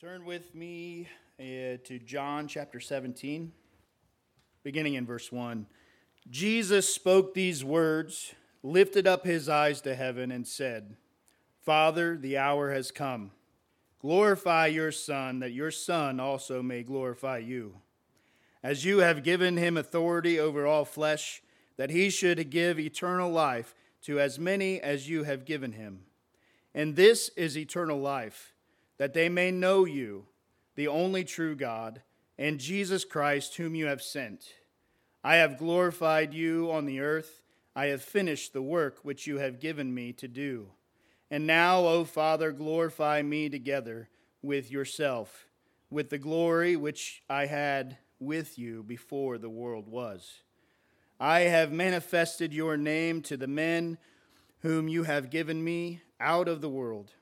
Turn 0.00 0.24
with 0.24 0.54
me 0.54 1.08
uh, 1.38 1.76
to 1.84 1.98
John 2.02 2.48
chapter 2.48 2.80
17, 2.80 3.52
beginning 4.62 4.94
in 4.94 5.04
verse 5.04 5.30
1. 5.30 5.66
Jesus 6.30 6.88
spoke 6.88 7.34
these 7.34 7.62
words, 7.62 8.32
lifted 8.62 9.06
up 9.06 9.26
his 9.26 9.46
eyes 9.46 9.82
to 9.82 9.94
heaven, 9.94 10.30
and 10.30 10.46
said, 10.46 10.96
Father, 11.66 12.16
the 12.16 12.38
hour 12.38 12.72
has 12.72 12.90
come. 12.90 13.32
Glorify 14.00 14.68
your 14.68 14.90
Son, 14.90 15.40
that 15.40 15.52
your 15.52 15.70
Son 15.70 16.18
also 16.18 16.62
may 16.62 16.82
glorify 16.82 17.36
you. 17.36 17.74
As 18.62 18.86
you 18.86 19.00
have 19.00 19.22
given 19.22 19.58
him 19.58 19.76
authority 19.76 20.40
over 20.40 20.66
all 20.66 20.86
flesh, 20.86 21.42
that 21.76 21.90
he 21.90 22.08
should 22.08 22.48
give 22.48 22.80
eternal 22.80 23.30
life 23.30 23.74
to 24.04 24.18
as 24.18 24.38
many 24.38 24.80
as 24.80 25.10
you 25.10 25.24
have 25.24 25.44
given 25.44 25.72
him. 25.72 26.04
And 26.74 26.96
this 26.96 27.28
is 27.36 27.58
eternal 27.58 28.00
life 28.00 28.54
that 29.00 29.14
they 29.14 29.30
may 29.30 29.50
know 29.50 29.86
you, 29.86 30.26
the 30.74 30.86
only 30.86 31.24
true 31.24 31.56
God, 31.56 32.02
and 32.38 32.60
Jesus 32.60 33.02
Christ, 33.02 33.56
whom 33.56 33.74
you 33.74 33.86
have 33.86 34.02
sent. 34.02 34.44
I 35.24 35.36
have 35.36 35.56
glorified 35.56 36.34
you 36.34 36.70
on 36.70 36.84
the 36.84 37.00
earth. 37.00 37.40
I 37.74 37.86
have 37.86 38.02
finished 38.02 38.52
the 38.52 38.60
work 38.60 38.98
which 39.02 39.26
you 39.26 39.38
have 39.38 39.58
given 39.58 39.94
me 39.94 40.12
to 40.12 40.28
do. 40.28 40.66
And 41.30 41.46
now, 41.46 41.86
O 41.86 42.04
Father, 42.04 42.52
glorify 42.52 43.22
me 43.22 43.48
together 43.48 44.10
with 44.42 44.70
yourself, 44.70 45.46
with 45.88 46.10
the 46.10 46.18
glory 46.18 46.76
which 46.76 47.22
I 47.30 47.46
had 47.46 47.96
with 48.18 48.58
you 48.58 48.82
before 48.82 49.38
the 49.38 49.48
world 49.48 49.88
was. 49.88 50.42
I 51.18 51.40
have 51.40 51.72
manifested 51.72 52.52
your 52.52 52.76
name 52.76 53.22
to 53.22 53.38
the 53.38 53.48
men 53.48 53.96
whom 54.58 54.88
you 54.88 55.04
have 55.04 55.30
given 55.30 55.64
me 55.64 56.02
out 56.20 56.48
of 56.48 56.60
the 56.60 56.68
world. 56.68 57.14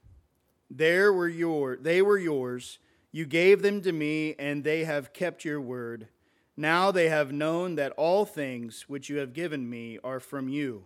There 0.70 1.12
were 1.12 1.28
your, 1.28 1.76
they 1.76 2.02
were 2.02 2.18
yours. 2.18 2.78
You 3.10 3.24
gave 3.24 3.62
them 3.62 3.80
to 3.82 3.92
me, 3.92 4.34
and 4.38 4.64
they 4.64 4.84
have 4.84 5.12
kept 5.12 5.44
your 5.44 5.60
word. 5.60 6.08
Now 6.56 6.90
they 6.90 7.08
have 7.08 7.32
known 7.32 7.76
that 7.76 7.92
all 7.92 8.24
things 8.24 8.84
which 8.88 9.08
you 9.08 9.18
have 9.18 9.32
given 9.32 9.68
me 9.70 9.98
are 10.04 10.20
from 10.20 10.48
you. 10.48 10.84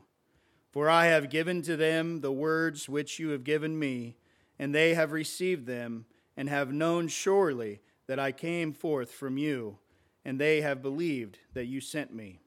For 0.70 0.88
I 0.88 1.06
have 1.06 1.30
given 1.30 1.62
to 1.62 1.76
them 1.76 2.20
the 2.20 2.32
words 2.32 2.88
which 2.88 3.18
you 3.18 3.30
have 3.30 3.44
given 3.44 3.78
me, 3.78 4.16
and 4.58 4.74
they 4.74 4.94
have 4.94 5.12
received 5.12 5.66
them, 5.66 6.06
and 6.36 6.48
have 6.48 6.72
known 6.72 7.08
surely 7.08 7.80
that 8.06 8.18
I 8.18 8.32
came 8.32 8.72
forth 8.72 9.10
from 9.10 9.36
you, 9.36 9.78
and 10.24 10.38
they 10.38 10.60
have 10.60 10.80
believed 10.80 11.38
that 11.54 11.66
you 11.66 11.80
sent 11.80 12.14
me. 12.14 12.38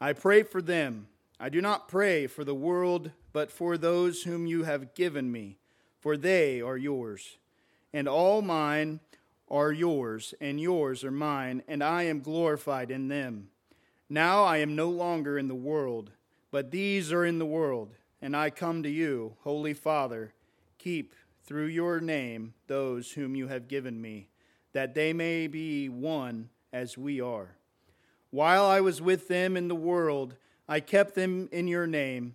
I 0.00 0.12
pray 0.12 0.42
for 0.42 0.62
them. 0.62 1.08
I 1.40 1.48
do 1.48 1.60
not 1.60 1.88
pray 1.88 2.26
for 2.26 2.44
the 2.44 2.54
world, 2.54 3.10
but 3.32 3.50
for 3.50 3.76
those 3.76 4.22
whom 4.22 4.46
you 4.46 4.62
have 4.62 4.94
given 4.94 5.32
me 5.32 5.58
for 6.02 6.16
they 6.16 6.60
are 6.60 6.76
yours. 6.76 7.38
And 7.92 8.08
all 8.08 8.42
mine 8.42 9.00
are 9.48 9.72
yours, 9.72 10.34
and 10.40 10.60
yours 10.60 11.04
are 11.04 11.12
mine, 11.12 11.62
and 11.68 11.82
I 11.82 12.02
am 12.02 12.20
glorified 12.20 12.90
in 12.90 13.08
them. 13.08 13.48
Now 14.10 14.42
I 14.44 14.58
am 14.58 14.74
no 14.74 14.90
longer 14.90 15.38
in 15.38 15.46
the 15.46 15.54
world, 15.54 16.10
but 16.50 16.70
these 16.70 17.12
are 17.12 17.24
in 17.24 17.38
the 17.38 17.46
world, 17.46 17.94
and 18.20 18.36
I 18.36 18.50
come 18.50 18.82
to 18.82 18.90
you, 18.90 19.36
Holy 19.42 19.74
Father. 19.74 20.34
Keep 20.78 21.14
through 21.44 21.66
your 21.66 22.00
name 22.00 22.54
those 22.66 23.12
whom 23.12 23.36
you 23.36 23.46
have 23.48 23.68
given 23.68 24.00
me, 24.00 24.26
that 24.72 24.94
they 24.94 25.12
may 25.12 25.46
be 25.46 25.88
one 25.88 26.48
as 26.72 26.98
we 26.98 27.20
are. 27.20 27.56
While 28.30 28.64
I 28.64 28.80
was 28.80 29.00
with 29.00 29.28
them 29.28 29.56
in 29.56 29.68
the 29.68 29.74
world, 29.74 30.34
I 30.68 30.80
kept 30.80 31.14
them 31.14 31.48
in 31.52 31.68
your 31.68 31.86
name. 31.86 32.34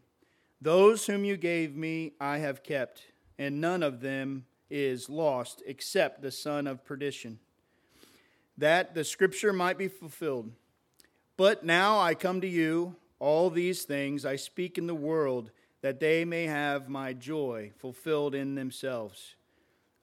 Those 0.62 1.06
whom 1.08 1.26
you 1.26 1.36
gave 1.36 1.76
me, 1.76 2.14
I 2.22 2.38
have 2.38 2.64
kept 2.64 3.02
and 3.38 3.62
none 3.62 3.84
of 3.84 4.02
them 4.02 4.46
is 4.70 5.10
lost 5.10 5.64
except 5.66 6.22
the 6.22 6.32
son 6.32 6.68
of 6.68 6.84
perdition, 6.84 7.40
that 8.58 8.94
the 8.96 9.04
scripture 9.04 9.54
might 9.54 9.78
be 9.78 9.88
fulfilled. 9.88 10.52
But 11.38 11.64
now 11.64 12.00
I 12.00 12.16
come 12.16 12.42
to 12.42 12.48
you, 12.48 12.96
all 13.20 13.50
these 13.50 13.84
things 13.84 14.26
I 14.26 14.36
speak 14.36 14.78
in 14.78 14.88
the 14.88 14.96
world, 14.96 15.52
that 15.82 16.00
they 16.00 16.26
may 16.26 16.46
have 16.46 16.90
my 16.90 17.14
joy 17.14 17.72
fulfilled 17.78 18.34
in 18.34 18.56
themselves. 18.56 19.36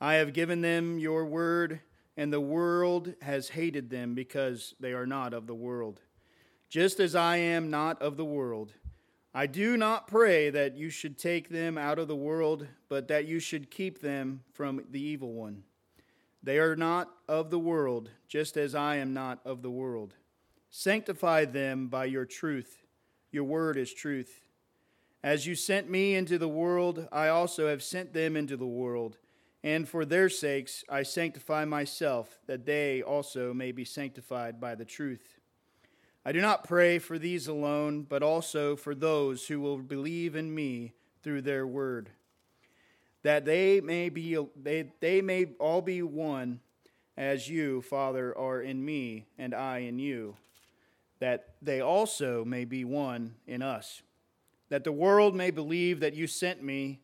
I 0.00 0.14
have 0.14 0.32
given 0.32 0.60
them 0.60 0.98
your 0.98 1.24
word, 1.24 1.80
and 2.16 2.32
the 2.32 2.40
world 2.40 3.14
has 3.22 3.48
hated 3.48 3.90
them 3.90 4.14
because 4.14 4.74
they 4.78 4.92
are 4.92 5.06
not 5.06 5.34
of 5.34 5.46
the 5.46 5.54
world, 5.54 6.00
just 6.68 7.00
as 7.00 7.14
I 7.14 7.38
am 7.38 7.70
not 7.70 8.00
of 8.00 8.16
the 8.16 8.24
world. 8.24 8.72
I 9.36 9.46
do 9.46 9.76
not 9.76 10.06
pray 10.06 10.48
that 10.50 10.76
you 10.76 10.90
should 10.90 11.18
take 11.18 11.48
them 11.48 11.76
out 11.76 11.98
of 11.98 12.06
the 12.06 12.14
world, 12.14 12.68
but 12.88 13.08
that 13.08 13.26
you 13.26 13.40
should 13.40 13.68
keep 13.68 14.00
them 14.00 14.44
from 14.52 14.84
the 14.92 15.00
evil 15.00 15.32
one. 15.32 15.64
They 16.40 16.60
are 16.60 16.76
not 16.76 17.10
of 17.28 17.50
the 17.50 17.58
world, 17.58 18.10
just 18.28 18.56
as 18.56 18.76
I 18.76 18.96
am 18.96 19.12
not 19.12 19.40
of 19.44 19.62
the 19.62 19.72
world. 19.72 20.14
Sanctify 20.70 21.46
them 21.46 21.88
by 21.88 22.04
your 22.04 22.26
truth. 22.26 22.84
Your 23.32 23.42
word 23.42 23.76
is 23.76 23.92
truth. 23.92 24.40
As 25.24 25.46
you 25.46 25.56
sent 25.56 25.90
me 25.90 26.14
into 26.14 26.38
the 26.38 26.48
world, 26.48 27.08
I 27.10 27.28
also 27.28 27.66
have 27.66 27.82
sent 27.82 28.12
them 28.12 28.36
into 28.36 28.56
the 28.56 28.66
world. 28.66 29.16
And 29.64 29.88
for 29.88 30.04
their 30.04 30.28
sakes 30.28 30.84
I 30.88 31.02
sanctify 31.02 31.64
myself, 31.64 32.38
that 32.46 32.66
they 32.66 33.02
also 33.02 33.52
may 33.52 33.72
be 33.72 33.84
sanctified 33.84 34.60
by 34.60 34.76
the 34.76 34.84
truth. 34.84 35.40
I 36.26 36.32
do 36.32 36.40
not 36.40 36.64
pray 36.64 36.98
for 36.98 37.18
these 37.18 37.48
alone, 37.48 38.06
but 38.08 38.22
also 38.22 38.76
for 38.76 38.94
those 38.94 39.46
who 39.46 39.60
will 39.60 39.76
believe 39.76 40.34
in 40.34 40.54
me 40.54 40.94
through 41.22 41.42
their 41.42 41.66
word, 41.66 42.08
that 43.22 43.44
they 43.44 43.82
may 43.82 44.08
be 44.08 44.38
they, 44.56 44.90
they 45.00 45.20
may 45.20 45.46
all 45.58 45.82
be 45.82 46.00
one 46.00 46.60
as 47.18 47.48
you, 47.48 47.82
Father, 47.82 48.36
are 48.38 48.62
in 48.62 48.82
me 48.82 49.26
and 49.36 49.54
I 49.54 49.78
in 49.78 49.98
you, 49.98 50.36
that 51.20 51.56
they 51.60 51.82
also 51.82 52.42
may 52.42 52.64
be 52.64 52.86
one 52.86 53.34
in 53.46 53.60
us, 53.60 54.00
that 54.70 54.84
the 54.84 54.92
world 54.92 55.34
may 55.34 55.50
believe 55.50 56.00
that 56.00 56.14
you 56.14 56.26
sent 56.26 56.62
me, 56.62 57.00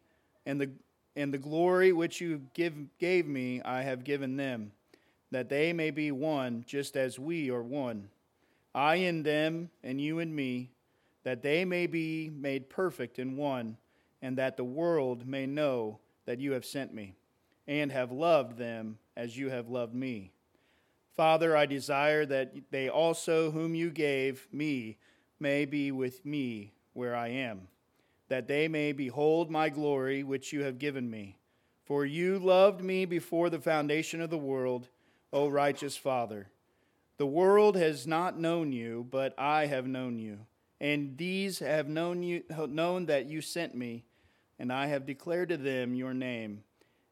and 0.46 0.58
the 0.58 0.70
and 1.14 1.34
the 1.34 1.38
glory 1.38 1.92
which 1.92 2.22
you 2.22 2.40
give, 2.54 2.74
gave 2.98 3.26
me 3.26 3.60
I 3.62 3.82
have 3.82 4.02
given 4.02 4.38
them, 4.38 4.72
that 5.30 5.50
they 5.50 5.74
may 5.74 5.90
be 5.90 6.10
one 6.10 6.64
just 6.66 6.96
as 6.96 7.18
we 7.18 7.50
are 7.50 7.62
one 7.62 8.08
I 8.74 8.96
in 8.96 9.22
them, 9.22 9.70
and 9.82 10.00
you 10.00 10.18
in 10.18 10.34
me, 10.34 10.70
that 11.24 11.42
they 11.42 11.64
may 11.64 11.86
be 11.86 12.30
made 12.30 12.70
perfect 12.70 13.18
in 13.18 13.36
one, 13.36 13.76
and 14.22 14.38
that 14.38 14.56
the 14.56 14.64
world 14.64 15.26
may 15.26 15.46
know 15.46 15.98
that 16.26 16.38
you 16.40 16.52
have 16.52 16.64
sent 16.64 16.94
me, 16.94 17.14
and 17.66 17.90
have 17.90 18.12
loved 18.12 18.58
them 18.58 18.98
as 19.16 19.36
you 19.36 19.50
have 19.50 19.68
loved 19.68 19.94
me. 19.94 20.32
Father, 21.16 21.56
I 21.56 21.66
desire 21.66 22.24
that 22.26 22.54
they 22.70 22.88
also, 22.88 23.50
whom 23.50 23.74
you 23.74 23.90
gave 23.90 24.48
me, 24.52 24.96
may 25.38 25.64
be 25.64 25.90
with 25.90 26.24
me 26.24 26.72
where 26.92 27.14
I 27.16 27.28
am, 27.28 27.68
that 28.28 28.46
they 28.46 28.68
may 28.68 28.92
behold 28.92 29.50
my 29.50 29.68
glory 29.68 30.22
which 30.22 30.52
you 30.52 30.62
have 30.62 30.78
given 30.78 31.10
me. 31.10 31.36
For 31.84 32.06
you 32.06 32.38
loved 32.38 32.82
me 32.82 33.04
before 33.04 33.50
the 33.50 33.58
foundation 33.58 34.20
of 34.20 34.30
the 34.30 34.38
world, 34.38 34.88
O 35.32 35.48
righteous 35.48 35.96
Father. 35.96 36.48
The 37.20 37.26
world 37.26 37.76
has 37.76 38.06
not 38.06 38.40
known 38.40 38.72
you, 38.72 39.06
but 39.10 39.34
I 39.38 39.66
have 39.66 39.86
known 39.86 40.18
you. 40.18 40.38
And 40.80 41.18
these 41.18 41.58
have 41.58 41.86
known, 41.86 42.22
you, 42.22 42.44
known 42.48 43.04
that 43.06 43.26
you 43.26 43.42
sent 43.42 43.74
me, 43.74 44.04
and 44.58 44.72
I 44.72 44.86
have 44.86 45.04
declared 45.04 45.50
to 45.50 45.58
them 45.58 45.94
your 45.94 46.14
name, 46.14 46.64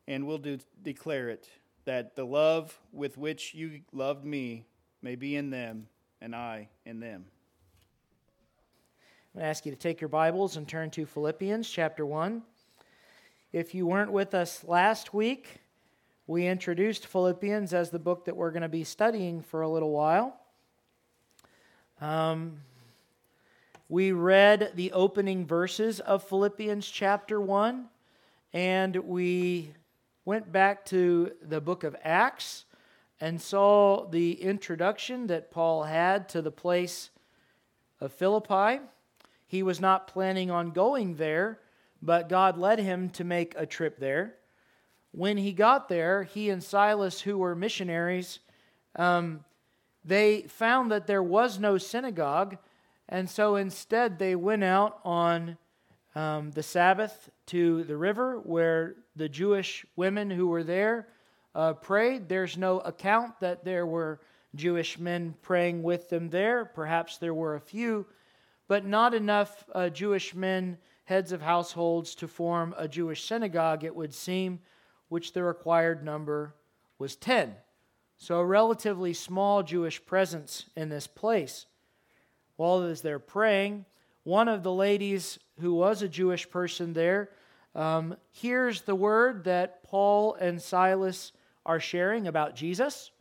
and 0.07 0.27
will 0.27 0.39
de- 0.39 0.61
declare 0.83 1.29
it, 1.29 1.51
that 1.85 2.17
the 2.17 2.25
love 2.25 2.81
with 2.91 3.19
which 3.19 3.53
you 3.53 3.83
loved 3.93 4.25
me 4.25 4.65
may 5.03 5.15
be 5.15 5.37
in 5.37 5.51
them, 5.51 5.89
and 6.23 6.35
I 6.35 6.71
in 6.87 7.01
them. 7.01 7.27
I'm 9.35 9.41
going 9.41 9.45
to 9.45 9.51
ask 9.51 9.67
you 9.67 9.73
to 9.73 9.79
take 9.79 10.01
your 10.01 10.09
Bibles 10.09 10.57
and 10.57 10.67
turn 10.67 10.89
to 10.93 11.05
Philippians 11.05 11.69
chapter 11.69 12.07
1. 12.07 12.43
If 13.53 13.75
you 13.75 13.87
weren't 13.87 14.13
with 14.13 14.33
us 14.33 14.65
last 14.65 15.13
week, 15.13 15.61
we 16.28 16.47
introduced 16.47 17.06
Philippians 17.06 17.73
as 17.73 17.88
the 17.88 17.99
book 17.99 18.26
that 18.26 18.37
we're 18.37 18.50
going 18.50 18.61
to 18.61 18.69
be 18.69 18.85
studying 18.85 19.41
for 19.41 19.62
a 19.62 19.69
little 19.69 19.91
while. 19.91 20.38
Um, 22.03 22.58
we 23.88 24.12
read 24.12 24.73
the 24.75 24.93
opening 24.93 25.47
verses 25.47 26.00
of 26.00 26.23
Philippians 26.23 26.87
chapter 26.87 27.41
1, 27.41 27.87
and 28.53 28.97
we 28.97 29.73
went 30.26 30.53
back 30.53 30.85
to 30.87 31.32
the 31.41 31.62
book 31.62 31.82
of 31.82 31.97
Acts 32.05 32.67
and 33.23 33.41
saw 33.41 34.06
the 34.06 34.32
introduction 34.32 35.29
that 35.29 35.50
Paul 35.50 35.85
had 35.85 36.29
to 36.29 36.43
the 36.43 36.53
place 36.53 37.08
of 38.03 38.12
Philippi. 38.12 38.82
He 39.47 39.62
was 39.62 39.81
not 39.81 40.06
planning 40.06 40.50
on 40.50 40.73
going 40.73 41.14
there, 41.14 41.58
but 42.03 42.29
God 42.29 42.58
led 42.58 42.81
him 42.81 43.08
to 43.11 43.25
make 43.25 43.55
a 43.56 43.64
trip 43.64 43.99
there 43.99 44.35
when 45.19 45.37
he 45.37 45.53
got 45.53 45.88
there, 45.88 46.23
he 46.23 46.49
and 46.49 46.62
Silas, 46.62 47.20
who 47.20 47.38
were 47.38 47.56
missionaries, 47.56 48.38
um, 48.94 49.44
they 50.05 50.43
found 50.43 50.93
that 50.93 51.09
there 51.09 51.25
was 51.25 51.59
no 51.59 51.76
synagogue, 51.76 52.56
and 53.09 53.29
so 53.29 53.56
instead 53.56 54.20
they 54.20 54.37
went 54.37 54.62
out 54.62 55.00
on 55.05 55.59
um, 56.15 56.53
the 56.53 56.62
Sabbath 56.62 57.31
to 57.47 57.82
the 57.82 57.97
river 57.97 58.38
where 58.38 58.94
the 59.17 59.29
Jewish 59.29 59.85
women 59.97 60.31
who 60.31 60.47
were 60.47 60.62
there 60.62 61.09
uh, 61.53 61.73
prayed. 61.73 62.29
There's 62.29 62.56
no 62.56 62.79
account 62.79 63.41
that 63.41 63.65
there 63.65 63.87
were 63.87 64.20
Jewish 64.55 65.00
men 65.00 65.35
praying 65.43 65.82
with 65.82 66.09
them 66.11 66.31
there. 66.31 66.65
Perhaps 66.65 67.19
there 67.19 67.35
were 67.35 67.56
a 67.56 67.61
few, 67.61 68.06
but 68.69 68.87
not 68.87 69.15
enough 69.15 69.65
uh, 69.75 69.88
Jewish 69.88 70.32
men, 70.32 70.79
heads 71.06 71.32
of 71.32 71.43
households, 71.43 72.15
to 72.15 72.29
form 72.29 72.73
a 72.79 72.87
Jewish 72.87 73.26
synagogue, 73.26 73.82
it 73.82 73.97
would 73.97 74.15
seem, 74.15 74.61
which 75.08 75.32
the 75.32 75.43
required 75.43 76.05
number 76.05 76.55
was 76.99 77.16
10. 77.16 77.55
So 78.16 78.38
a 78.38 78.44
relatively 78.44 79.14
small 79.14 79.62
Jewish 79.62 80.05
presence 80.05 80.66
in 80.76 80.88
this 80.88 81.06
place. 81.06 81.66
While 82.56 82.82
as 82.82 83.00
they're 83.00 83.20
praying, 83.20 83.84
one 84.25 84.49
of 84.49 84.62
the 84.62 84.72
ladies 84.72 85.38
who 85.60 85.75
was 85.75 86.02
a 86.02 86.08
Jewish 86.08 86.50
person 86.50 86.93
there 86.93 87.31
um, 87.75 88.16
hears 88.32 88.82
the 88.82 88.94
word 88.94 89.44
that 89.44 89.82
Paul 89.84 90.34
and 90.34 90.60
Silas 90.60 91.32
are 91.64 91.81
sharing 91.81 92.26
about 92.26 92.56
Jesus. 92.56 93.12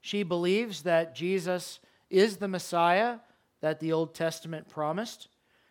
She 0.00 0.24
believes 0.24 0.82
that 0.82 1.14
Jesus 1.14 1.78
is 2.10 2.38
the 2.38 2.48
Messiah 2.48 3.18
that 3.60 3.78
the 3.78 3.92
Old 3.92 4.14
Testament 4.14 4.68
promised. 4.68 5.28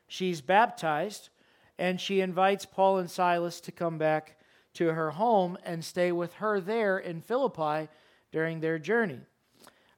She's 0.07 0.39
baptized, 0.39 1.29
and 1.77 1.99
she 1.99 2.21
invites 2.21 2.65
Paul 2.65 2.99
and 2.99 3.11
Silas 3.11 3.59
to 3.61 3.71
come 3.71 3.97
back 3.97 4.37
to 4.73 4.93
her 4.93 5.11
home 5.11 5.57
and 5.63 5.83
stay 5.83 6.11
with 6.11 6.33
her 6.35 6.59
there 6.59 6.97
in 6.97 7.21
Philippi 7.21 7.89
during 8.31 8.59
their 8.59 8.79
journey. 8.79 9.19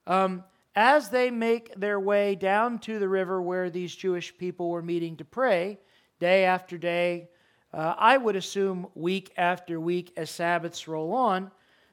Um, 0.08 0.44
as 0.76 1.10
they 1.10 1.30
make 1.30 1.76
their 1.76 2.00
way 2.00 2.36
down 2.36 2.80
to 2.80 2.98
the 2.98 3.08
river 3.08 3.42
where 3.42 3.70
these 3.70 3.96
Jewish 3.96 4.36
people 4.38 4.70
were 4.70 4.82
meeting 4.82 5.18
to 5.18 5.26
pray, 5.26 5.80
day 6.20 6.46
after 6.46 6.78
day, 6.78 7.30
uh, 7.74 7.96
I 7.98 8.18
would 8.18 8.36
assume 8.36 8.88
week 8.96 9.32
after 9.38 9.80
week 9.80 10.14
as 10.18 10.30
Sabbaths 10.30 10.88
roll 10.88 11.14
on, 11.14 11.52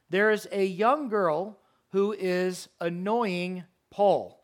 there 0.08 0.30
is 0.30 0.48
a 0.50 0.64
young 0.64 1.08
girl 1.08 1.58
who 1.92 2.12
is 2.12 2.68
annoying 2.80 3.64
Paul. 3.90 4.42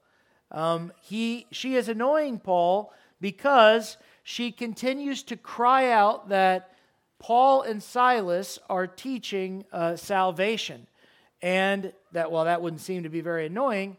Um, 0.50 0.93
he, 1.03 1.47
she 1.50 1.75
is 1.75 1.89
annoying 1.89 2.39
Paul 2.39 2.93
because 3.21 3.97
she 4.23 4.53
continues 4.53 5.23
to 5.25 5.37
cry 5.37 5.91
out 5.91 6.29
that 6.29 6.75
Paul 7.19 7.63
and 7.63 7.83
Silas 7.83 8.59
are 8.69 8.87
teaching 8.87 9.65
uh, 9.73 9.97
salvation. 9.97 10.87
And 11.43 11.93
that, 12.13 12.31
while 12.31 12.45
that 12.45 12.63
wouldn't 12.63 12.83
seem 12.83 13.03
to 13.03 13.09
be 13.09 13.21
very 13.21 13.47
annoying, 13.47 13.97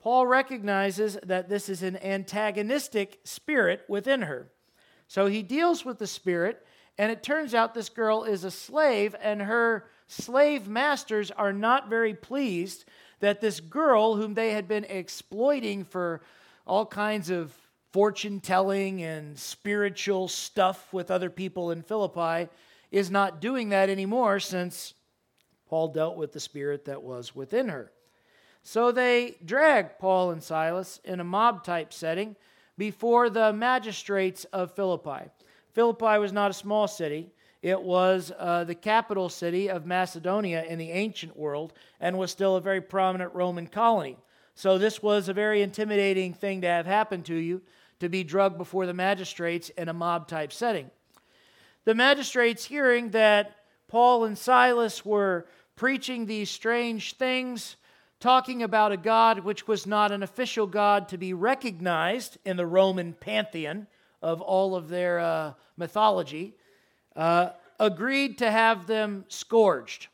Paul 0.00 0.26
recognizes 0.26 1.18
that 1.24 1.48
this 1.48 1.68
is 1.68 1.82
an 1.82 2.02
antagonistic 2.02 3.20
spirit 3.24 3.84
within 3.88 4.22
her. 4.22 4.50
So 5.08 5.26
he 5.26 5.42
deals 5.42 5.84
with 5.84 5.98
the 5.98 6.06
spirit, 6.06 6.64
and 6.96 7.12
it 7.12 7.22
turns 7.22 7.54
out 7.54 7.74
this 7.74 7.90
girl 7.90 8.24
is 8.24 8.44
a 8.44 8.50
slave, 8.50 9.14
and 9.20 9.42
her 9.42 9.86
slave 10.06 10.68
masters 10.68 11.30
are 11.30 11.52
not 11.52 11.90
very 11.90 12.14
pleased 12.14 12.84
that 13.20 13.40
this 13.40 13.60
girl, 13.60 14.16
whom 14.16 14.34
they 14.34 14.52
had 14.52 14.66
been 14.66 14.84
exploiting 14.84 15.84
for 15.84 16.22
all 16.66 16.86
kinds 16.86 17.28
of 17.28 17.54
fortune 17.92 18.40
telling 18.40 19.02
and 19.02 19.38
spiritual 19.38 20.28
stuff 20.28 20.92
with 20.92 21.10
other 21.10 21.30
people 21.30 21.70
in 21.70 21.82
Philippi, 21.82 22.48
is 22.90 23.10
not 23.10 23.40
doing 23.40 23.68
that 23.70 23.88
anymore 23.88 24.40
since 24.40 24.94
Paul 25.68 25.88
dealt 25.88 26.16
with 26.16 26.32
the 26.32 26.40
spirit 26.40 26.84
that 26.86 27.02
was 27.02 27.34
within 27.34 27.68
her. 27.68 27.92
So 28.62 28.92
they 28.92 29.36
drag 29.44 29.98
Paul 29.98 30.32
and 30.32 30.42
Silas 30.42 31.00
in 31.04 31.20
a 31.20 31.24
mob 31.24 31.64
type 31.64 31.92
setting 31.92 32.36
before 32.76 33.30
the 33.30 33.52
magistrates 33.52 34.44
of 34.46 34.74
Philippi. 34.74 35.30
Philippi 35.72 36.18
was 36.18 36.32
not 36.32 36.50
a 36.50 36.54
small 36.54 36.88
city. 36.88 37.30
It 37.62 37.80
was 37.80 38.32
uh, 38.38 38.64
the 38.64 38.74
capital 38.74 39.28
city 39.28 39.68
of 39.68 39.86
Macedonia 39.86 40.64
in 40.64 40.78
the 40.78 40.90
ancient 40.90 41.36
world 41.36 41.72
and 42.00 42.18
was 42.18 42.30
still 42.30 42.56
a 42.56 42.60
very 42.60 42.80
prominent 42.80 43.34
Roman 43.34 43.66
colony. 43.66 44.16
So, 44.60 44.76
this 44.76 45.02
was 45.02 45.30
a 45.30 45.32
very 45.32 45.62
intimidating 45.62 46.34
thing 46.34 46.60
to 46.60 46.66
have 46.66 46.84
happen 46.84 47.22
to 47.22 47.34
you 47.34 47.62
to 47.98 48.10
be 48.10 48.22
drugged 48.22 48.58
before 48.58 48.84
the 48.84 48.92
magistrates 48.92 49.70
in 49.70 49.88
a 49.88 49.94
mob 49.94 50.28
type 50.28 50.52
setting. 50.52 50.90
The 51.86 51.94
magistrates, 51.94 52.66
hearing 52.66 53.08
that 53.12 53.56
Paul 53.88 54.24
and 54.24 54.36
Silas 54.36 55.02
were 55.02 55.46
preaching 55.76 56.26
these 56.26 56.50
strange 56.50 57.14
things, 57.14 57.76
talking 58.20 58.62
about 58.62 58.92
a 58.92 58.98
God 58.98 59.38
which 59.38 59.66
was 59.66 59.86
not 59.86 60.12
an 60.12 60.22
official 60.22 60.66
God 60.66 61.08
to 61.08 61.16
be 61.16 61.32
recognized 61.32 62.36
in 62.44 62.58
the 62.58 62.66
Roman 62.66 63.14
pantheon 63.14 63.86
of 64.20 64.42
all 64.42 64.76
of 64.76 64.90
their 64.90 65.20
uh, 65.20 65.54
mythology, 65.78 66.54
uh, 67.16 67.48
agreed 67.78 68.36
to 68.36 68.50
have 68.50 68.86
them 68.86 69.24
scourged. 69.28 70.08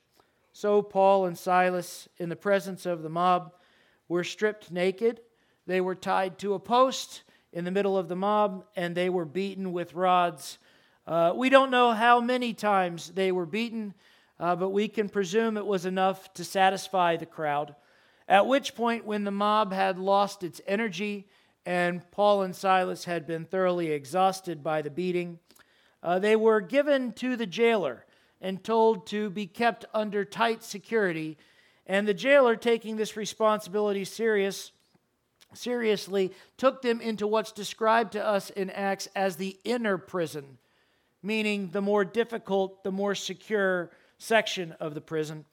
So 0.53 0.83
Paul 0.83 1.27
and 1.27 1.37
Silas, 1.37 2.09
in 2.19 2.29
the 2.29 2.37
presence 2.37 2.87
of 2.87 3.03
the 3.03 3.09
mob, 3.09 3.53
were 4.09 4.25
stripped 4.25 4.71
naked. 4.71 5.21
They 5.67 5.81
were 5.81 5.95
tied 5.95 6.39
to 6.39 6.55
a 6.55 6.59
post 6.59 7.23
in 7.53 7.65
the 7.65 7.71
middle 7.71 7.97
of 7.97 8.09
the 8.09 8.17
mob, 8.17 8.65
and 8.77 8.95
they 8.95 9.09
were 9.09 9.25
beaten 9.25 9.73
with 9.73 9.95
rods. 9.95 10.59
Uh, 11.07 11.33
we 11.35 11.49
don't 11.49 11.71
know 11.71 11.93
how 11.93 12.21
many 12.21 12.53
times 12.53 13.11
they 13.11 13.33
were 13.33 13.47
beaten, 13.47 13.95
uh, 14.39 14.57
but 14.57 14.71
we 14.71 14.89
can 14.89 15.09
presume 15.09 15.57
it 15.57 15.67
was 15.67 15.87
enough 15.87 16.33
to 16.35 16.45
satisfy 16.45 17.17
the 17.17 17.27
crowd. 17.27 17.75
At 18.29 18.47
which 18.47 18.75
point, 18.75 19.07
when 19.07 19.25
the 19.25 19.31
mob 19.31 19.73
had 19.73 19.99
lost 19.99 20.43
its 20.43 20.61
energy 20.67 21.29
and 21.65 22.09
Paul 22.11 22.43
and 22.43 22.55
Silas 22.55 23.05
had 23.05 23.27
been 23.27 23.45
thoroughly 23.45 23.91
exhausted 23.91 24.63
by 24.63 24.83
the 24.83 24.91
beating, 24.91 25.39
uh, 26.03 26.19
they 26.19 26.37
were 26.37 26.61
given 26.61 27.13
to 27.15 27.37
the 27.37 27.47
jailer 27.47 28.05
and 28.41 28.63
told 28.63 29.07
to 29.09 29.31
be 29.31 29.47
kept 29.47 29.85
under 29.95 30.25
tight 30.25 30.63
security. 30.63 31.39
And 31.87 32.07
the 32.07 32.15
jailer, 32.15 32.57
taking 32.57 32.97
this 32.97 33.17
responsibility 33.17 34.05
serious, 34.05 34.73
seriously, 35.55 36.33
took 36.57 36.83
them 36.83 37.01
into 37.01 37.27
what's 37.27 37.53
described 37.53 38.13
to 38.13 38.25
us 38.25 38.51
in 38.51 38.71
Acts 38.71 39.09
as 39.15 39.37
the 39.37 39.57
inner 39.65 39.97
prison, 39.97 40.59
meaning 41.23 41.71
the 41.71 41.81
more 41.81 42.05
difficult, 42.05 42.83
the 42.83 42.93
more 42.93 43.15
secure 43.15 43.91
section 44.19 44.73
of 44.81 44.95
the 44.95 45.01
prison. 45.01 45.45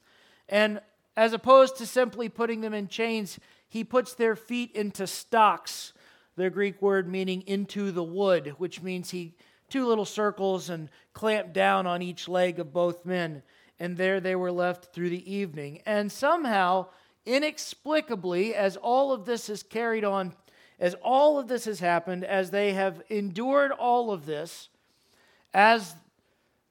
And 0.49 0.81
as 1.15 1.33
opposed 1.33 1.77
to 1.77 1.85
simply 1.85 2.29
putting 2.29 2.61
them 2.61 2.73
in 2.73 2.87
chains, 2.87 3.39
he 3.69 3.83
puts 3.83 4.13
their 4.13 4.35
feet 4.35 4.71
into 4.75 5.05
stocks, 5.05 5.93
the 6.35 6.49
Greek 6.49 6.81
word 6.81 7.07
meaning 7.07 7.43
into 7.45 7.91
the 7.91 8.03
wood, 8.03 8.55
which 8.57 8.81
means 8.81 9.11
he 9.11 9.35
two 9.69 9.87
little 9.87 10.05
circles 10.05 10.69
and 10.69 10.87
clamped 11.13 11.53
down 11.53 11.87
on 11.87 12.01
each 12.01 12.27
leg 12.27 12.59
of 12.59 12.71
both 12.71 13.05
men. 13.05 13.41
And 13.83 13.97
there 13.97 14.21
they 14.21 14.37
were 14.37 14.49
left 14.49 14.93
through 14.93 15.09
the 15.09 15.29
evening. 15.29 15.81
And 15.85 16.09
somehow, 16.09 16.85
inexplicably, 17.25 18.55
as 18.55 18.77
all 18.77 19.11
of 19.11 19.25
this 19.25 19.49
is 19.49 19.61
carried 19.61 20.05
on, 20.05 20.31
as 20.79 20.93
all 21.03 21.37
of 21.37 21.49
this 21.49 21.65
has 21.65 21.81
happened, 21.81 22.23
as 22.23 22.51
they 22.51 22.71
have 22.71 23.01
endured 23.09 23.73
all 23.73 24.09
of 24.09 24.25
this, 24.25 24.69
as 25.53 25.95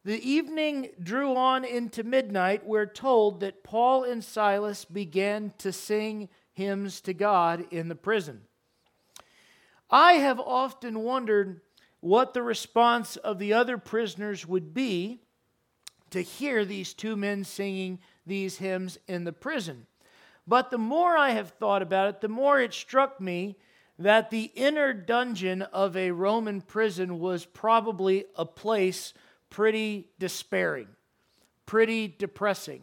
the 0.07 0.27
evening 0.27 0.89
drew 1.03 1.37
on 1.37 1.67
into 1.67 2.03
midnight, 2.03 2.65
we're 2.65 2.87
told 2.87 3.41
that 3.41 3.63
Paul 3.63 4.05
and 4.05 4.25
Silas 4.25 4.87
began 4.87 5.53
to 5.59 5.71
sing 5.71 6.31
hymns 6.55 7.03
to 7.03 7.13
God 7.13 7.67
in 7.71 7.89
the 7.89 7.95
prison. 7.95 8.41
I 9.91 10.15
have 10.15 10.41
often 10.41 11.01
wondered 11.01 11.61
what 12.01 12.33
the 12.33 12.43
response 12.43 13.17
of 13.17 13.39
the 13.39 13.53
other 13.53 13.77
prisoners 13.77 14.49
would 14.49 14.73
be 14.73 15.21
to 16.13 16.23
hear 16.23 16.65
these 16.65 16.95
two 16.95 17.17
men 17.17 17.45
singing 17.45 17.99
these 18.27 18.59
hymns 18.59 18.99
in 19.07 19.25
the 19.25 19.33
prison. 19.33 19.87
But 20.47 20.71
the 20.71 20.79
more 20.79 21.17
I 21.17 21.31
have 21.31 21.51
thought 21.51 21.83
about 21.83 22.09
it, 22.09 22.21
the 22.21 22.29
more 22.29 22.61
it 22.61 22.73
struck 22.73 23.21
me 23.21 23.57
that 23.99 24.31
the 24.31 24.51
inner 24.55 24.93
dungeon 24.93 25.63
of 25.63 25.97
a 25.97 26.11
Roman 26.11 26.61
prison 26.61 27.21
was 27.21 27.45
probably 27.45 28.25
a 28.37 28.45
place 28.45 29.13
pretty 29.51 30.09
despairing, 30.19 30.89
pretty 31.67 32.09
depressing. 32.09 32.83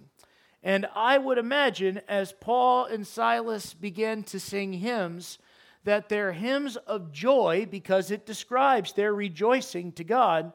And 0.64 0.86
I 0.96 1.18
would 1.18 1.38
imagine 1.38 2.02
as 2.08 2.34
Paul 2.34 2.86
and 2.86 3.08
Silas 3.08 3.74
began 3.74 4.24
to 4.24 4.40
sing 4.40 4.74
hymns, 4.74 5.40
that 5.86 6.10
their 6.10 6.34
hymns 6.34 6.76
of 6.76 7.12
joy, 7.12 7.66
because 7.70 8.12
it 8.12 8.26
describes 8.26 8.94
their 8.94 9.14
rejoicing 9.14 9.92
to 9.94 10.04
God, 10.04 10.52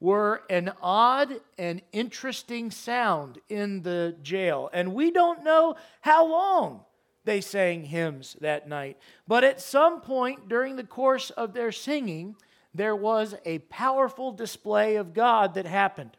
were 0.00 0.42
an 0.48 0.72
odd 0.82 1.40
and 1.58 1.82
interesting 1.92 2.70
sound 2.70 3.38
in 3.48 3.82
the 3.82 4.16
jail. 4.22 4.70
And 4.72 4.94
we 4.94 5.10
don't 5.10 5.44
know 5.44 5.76
how 6.00 6.26
long 6.26 6.80
they 7.24 7.40
sang 7.40 7.84
hymns 7.84 8.36
that 8.40 8.68
night. 8.68 8.96
But 9.28 9.44
at 9.44 9.60
some 9.60 10.00
point 10.00 10.48
during 10.48 10.76
the 10.76 10.84
course 10.84 11.30
of 11.30 11.52
their 11.52 11.70
singing, 11.70 12.34
there 12.74 12.96
was 12.96 13.34
a 13.44 13.58
powerful 13.58 14.32
display 14.32 14.96
of 14.96 15.12
God 15.12 15.54
that 15.54 15.66
happened. 15.66 16.16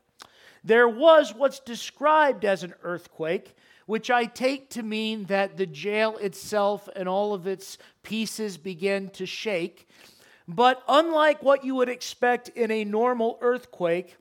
There 0.64 0.88
was 0.88 1.34
what's 1.34 1.60
described 1.60 2.46
as 2.46 2.64
an 2.64 2.76
earthquake, 2.84 3.56
which 3.88 4.12
I 4.12 4.26
take 4.26 4.70
to 4.72 4.84
mean 4.84 5.26
that 5.26 5.58
the 5.58 5.66
jail 5.66 6.18
itself 6.18 6.88
and 6.96 7.10
all 7.10 7.34
of 7.34 7.48
its 7.48 7.80
pieces 8.04 8.58
began 8.58 9.10
to 9.10 9.26
shake. 9.26 9.88
But 10.54 10.84
unlike 10.88 11.42
what 11.42 11.64
you 11.64 11.76
would 11.76 11.88
expect 11.88 12.50
in 12.50 12.72
a 12.72 12.84
normal 12.84 13.38
earthquake, 13.42 14.18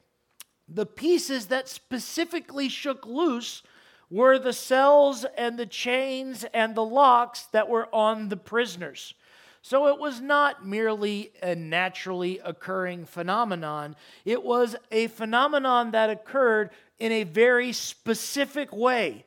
The 0.73 0.87
pieces 0.87 1.47
that 1.47 1.69
specifically 1.69 2.69
shook 2.69 3.05
loose 3.05 3.63
were 4.09 4.39
the 4.39 4.53
cells 4.53 5.27
and 5.37 5.59
the 5.59 5.67
chains 5.67 6.45
and 6.55 6.75
the 6.75 6.85
locks 6.85 7.43
that 7.47 7.69
were 7.69 7.93
on 7.93 8.29
the 8.29 8.37
prisoners. 8.37 9.15
So 9.63 9.89
it 9.89 9.99
was 9.99 10.21
not 10.21 10.65
merely 10.65 11.33
a 11.43 11.55
naturally 11.55 12.39
occurring 12.39 13.05
phenomenon, 13.05 13.97
it 14.25 14.43
was 14.43 14.77
a 14.91 15.09
phenomenon 15.09 15.91
that 15.91 16.09
occurred 16.09 16.71
in 16.99 17.13
a 17.13 17.25
very 17.25 17.73
specific 17.73 18.73
way. 18.73 19.27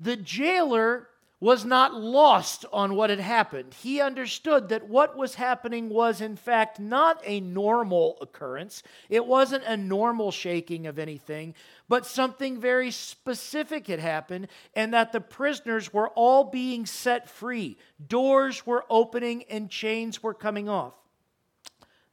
The 0.00 0.16
jailer 0.16 1.08
was 1.44 1.62
not 1.62 1.92
lost 1.92 2.64
on 2.72 2.94
what 2.94 3.10
had 3.10 3.20
happened. 3.20 3.74
He 3.74 4.00
understood 4.00 4.70
that 4.70 4.88
what 4.88 5.14
was 5.14 5.34
happening 5.34 5.90
was, 5.90 6.22
in 6.22 6.36
fact, 6.36 6.80
not 6.80 7.20
a 7.22 7.38
normal 7.38 8.16
occurrence. 8.22 8.82
It 9.10 9.26
wasn't 9.26 9.64
a 9.64 9.76
normal 9.76 10.30
shaking 10.30 10.86
of 10.86 10.98
anything, 10.98 11.54
but 11.86 12.06
something 12.06 12.58
very 12.58 12.90
specific 12.90 13.88
had 13.88 14.00
happened, 14.00 14.48
and 14.74 14.94
that 14.94 15.12
the 15.12 15.20
prisoners 15.20 15.92
were 15.92 16.08
all 16.08 16.44
being 16.44 16.86
set 16.86 17.28
free. 17.28 17.76
Doors 18.08 18.66
were 18.66 18.86
opening 18.88 19.44
and 19.50 19.68
chains 19.68 20.22
were 20.22 20.32
coming 20.32 20.70
off. 20.70 20.94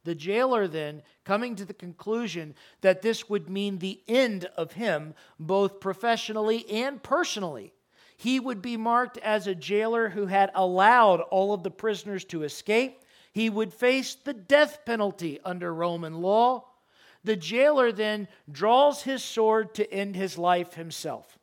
The 0.04 0.14
jailer 0.14 0.68
then, 0.68 1.00
coming 1.24 1.56
to 1.56 1.64
the 1.64 1.72
conclusion 1.72 2.54
that 2.82 3.00
this 3.00 3.30
would 3.30 3.48
mean 3.48 3.78
the 3.78 4.02
end 4.06 4.50
of 4.58 4.72
him, 4.72 5.14
both 5.40 5.80
professionally 5.80 6.68
and 6.70 7.02
personally, 7.02 7.72
he 8.22 8.38
would 8.38 8.62
be 8.62 8.76
marked 8.76 9.18
as 9.18 9.48
a 9.48 9.54
jailer 9.54 10.10
who 10.10 10.26
had 10.26 10.52
allowed 10.54 11.22
all 11.22 11.52
of 11.52 11.64
the 11.64 11.72
prisoners 11.72 12.24
to 12.26 12.44
escape. 12.44 13.02
He 13.32 13.50
would 13.50 13.74
face 13.74 14.14
the 14.14 14.32
death 14.32 14.84
penalty 14.86 15.40
under 15.44 15.74
Roman 15.74 16.20
law. 16.20 16.66
The 17.24 17.34
jailer 17.34 17.90
then 17.90 18.28
draws 18.48 19.02
his 19.02 19.24
sword 19.24 19.74
to 19.74 19.92
end 19.92 20.14
his 20.14 20.38
life 20.38 20.74
himself. 20.74 21.36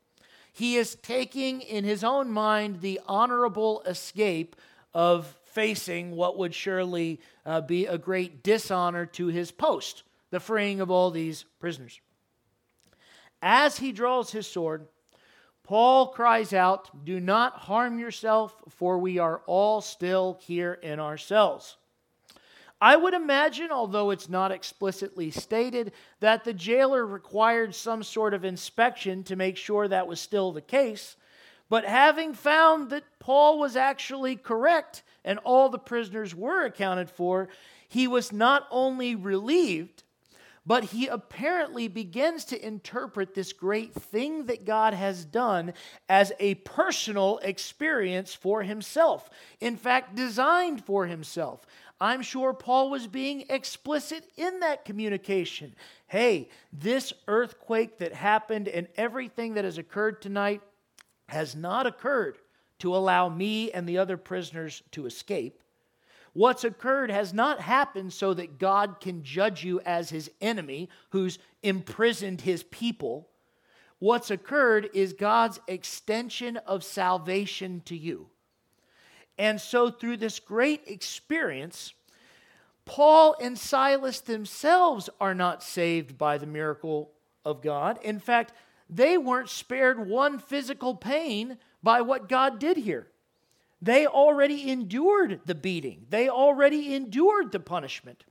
He 0.53 0.77
is 0.77 0.95
taking 0.95 1.59
in 1.59 1.83
his 1.83 2.01
own 2.01 2.31
mind 2.31 2.79
the 2.79 3.01
honorable 3.05 3.81
escape 3.86 4.55
of 4.93 5.27
facing 5.51 6.15
what 6.15 6.38
would 6.38 6.55
surely 6.55 7.19
uh, 7.45 7.59
be 7.59 7.88
a 7.88 7.98
great 7.98 8.41
dishonor 8.41 9.05
to 9.05 9.27
his 9.27 9.51
post, 9.51 10.03
the 10.31 10.39
freeing 10.39 10.79
of 10.79 10.89
all 10.89 11.12
these 11.12 11.43
prisoners. 11.59 12.00
As 13.41 13.79
he 13.79 13.91
draws 13.91 14.31
his 14.31 14.48
sword, 14.48 14.88
Paul 15.69 16.07
cries 16.07 16.51
out, 16.51 16.89
Do 17.05 17.19
not 17.19 17.53
harm 17.53 17.99
yourself, 17.99 18.55
for 18.69 18.97
we 18.97 19.19
are 19.19 19.43
all 19.45 19.81
still 19.81 20.39
here 20.41 20.73
in 20.73 20.99
our 20.99 21.15
cells. 21.15 21.77
I 22.81 22.95
would 22.95 23.13
imagine, 23.13 23.69
although 23.69 24.09
it's 24.09 24.27
not 24.27 24.51
explicitly 24.51 25.29
stated, 25.29 25.91
that 26.21 26.43
the 26.43 26.55
jailer 26.55 27.05
required 27.05 27.75
some 27.75 28.01
sort 28.01 28.33
of 28.33 28.43
inspection 28.43 29.23
to 29.25 29.35
make 29.35 29.57
sure 29.57 29.88
that 29.88 30.07
was 30.07 30.19
still 30.19 30.51
the 30.51 30.59
case. 30.59 31.15
But 31.69 31.85
having 31.85 32.33
found 32.33 32.89
that 32.89 33.03
Paul 33.19 33.59
was 33.59 33.75
actually 33.75 34.38
correct 34.38 35.03
and 35.23 35.38
all 35.43 35.69
the 35.69 35.77
prisoners 35.77 36.33
were 36.33 36.65
accounted 36.65 37.11
for, 37.11 37.47
he 37.88 38.07
was 38.07 38.31
not 38.31 38.65
only 38.71 39.13
relieved, 39.13 40.01
but 40.69 40.83
he 40.83 41.07
apparently 41.07 41.88
begins 41.88 42.45
to 42.45 42.63
interpret 42.63 43.33
this 43.33 43.53
great 43.53 43.91
thing 43.91 44.45
that 44.45 44.65
God 44.65 44.93
has 44.93 45.25
done 45.25 45.73
as 46.07 46.31
a 46.39 46.53
personal 46.53 47.39
experience 47.39 48.35
for 48.35 48.61
himself. 48.61 49.31
In 49.59 49.75
fact, 49.77 50.13
designed 50.13 50.85
for 50.85 51.07
himself. 51.07 51.65
I'm 51.99 52.21
sure 52.21 52.53
Paul 52.53 52.91
was 52.91 53.07
being 53.07 53.45
explicit 53.49 54.29
in 54.38 54.59
that 54.59 54.85
communication. 54.85 55.73
Hey, 56.05 56.49
this 56.71 57.13
earthquake 57.27 57.97
that 57.97 58.13
happened 58.13 58.67
and 58.67 58.88
everything 58.95 59.55
that 59.55 59.65
has 59.65 59.79
occurred 59.79 60.21
tonight 60.21 60.61
has 61.29 61.55
not 61.55 61.88
occurred 61.88 62.38
to 62.77 62.95
allow 62.95 63.27
me 63.27 63.71
and 63.71 63.89
the 63.89 63.97
other 63.97 64.17
prisoners 64.17 64.83
to 64.91 65.07
escape. 65.07 65.59
What's 66.33 66.63
occurred 66.63 67.12
has 67.12 67.33
not 67.33 67.62
happened 67.62 68.13
so 68.13 68.33
that 68.33 68.59
God 68.59 69.00
can 69.01 69.24
judge 69.24 69.63
you 69.63 69.79
as 69.81 70.09
his 70.09 70.29
enemy 70.41 70.89
who's 71.09 71.39
imprisoned 71.63 72.41
his 72.41 72.63
people. 72.63 73.29
What's 74.00 74.31
occurred 74.31 74.89
is 74.93 75.13
God's 75.13 75.59
extension 75.67 76.57
of 76.57 76.83
salvation 76.83 77.81
to 77.86 77.98
you. 77.98 78.27
And 79.38 79.59
so, 79.59 79.89
through 79.89 80.17
this 80.17 80.39
great 80.39 80.83
experience, 80.88 81.93
Paul 82.86 83.36
and 83.41 83.57
Silas 83.57 84.19
themselves 84.19 85.09
are 85.21 85.36
not 85.36 85.63
saved 85.63 86.17
by 86.17 86.38
the 86.38 86.45
miracle 86.45 87.12
of 87.45 87.62
God. 87.62 88.00
In 88.03 88.19
fact, 88.19 88.53
they 88.89 89.17
weren't 89.17 89.50
spared 89.50 90.07
one 90.07 90.39
physical 90.39 90.95
pain 90.95 91.57
by 91.83 92.01
what 92.01 92.27
God 92.27 92.59
did 92.59 92.77
here. 92.77 93.07
They 93.81 94.05
already 94.05 94.69
endured 94.69 95.41
the 95.45 95.55
beating, 95.55 96.05
they 96.09 96.29
already 96.29 96.93
endured 96.93 97.51
the 97.51 97.59
punishment. 97.59 98.24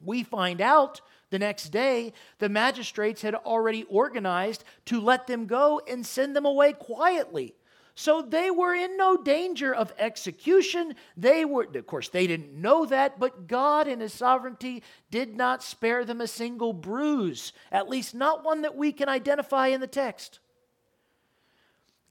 We 0.00 0.22
find 0.22 0.60
out 0.60 1.00
the 1.30 1.38
next 1.38 1.70
day 1.70 2.12
the 2.38 2.48
magistrates 2.48 3.22
had 3.22 3.34
already 3.34 3.84
organized 3.84 4.64
to 4.86 5.00
let 5.00 5.26
them 5.26 5.46
go 5.46 5.80
and 5.88 6.06
send 6.06 6.36
them 6.36 6.46
away 6.46 6.72
quietly. 6.72 7.54
So 7.96 8.22
they 8.22 8.48
were 8.48 8.76
in 8.76 8.96
no 8.96 9.16
danger 9.16 9.74
of 9.74 9.92
execution. 9.98 10.94
They 11.16 11.44
were, 11.44 11.66
of 11.74 11.86
course, 11.88 12.08
they 12.08 12.28
didn't 12.28 12.54
know 12.54 12.86
that, 12.86 13.18
but 13.18 13.48
God 13.48 13.88
in 13.88 13.98
His 13.98 14.12
sovereignty 14.12 14.84
did 15.10 15.36
not 15.36 15.64
spare 15.64 16.04
them 16.04 16.20
a 16.20 16.28
single 16.28 16.72
bruise, 16.72 17.52
at 17.72 17.88
least 17.88 18.14
not 18.14 18.44
one 18.44 18.62
that 18.62 18.76
we 18.76 18.92
can 18.92 19.08
identify 19.08 19.66
in 19.66 19.80
the 19.80 19.88
text. 19.88 20.38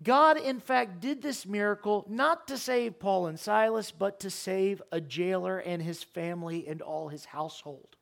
God, 0.04 0.38
in 0.38 0.60
fact, 0.60 1.00
did 1.00 1.22
this 1.22 1.46
miracle 1.46 2.06
not 2.08 2.48
to 2.50 2.58
save 2.58 3.00
Paul 3.00 3.28
and 3.28 3.40
Silas, 3.40 3.92
but 3.92 4.20
to 4.20 4.30
save 4.30 4.82
a 4.92 5.02
jailer 5.02 5.58
and 5.58 5.82
his 5.82 6.04
family 6.04 6.68
and 6.68 6.82
all 6.82 7.08
his 7.08 7.26
household. 7.26 7.96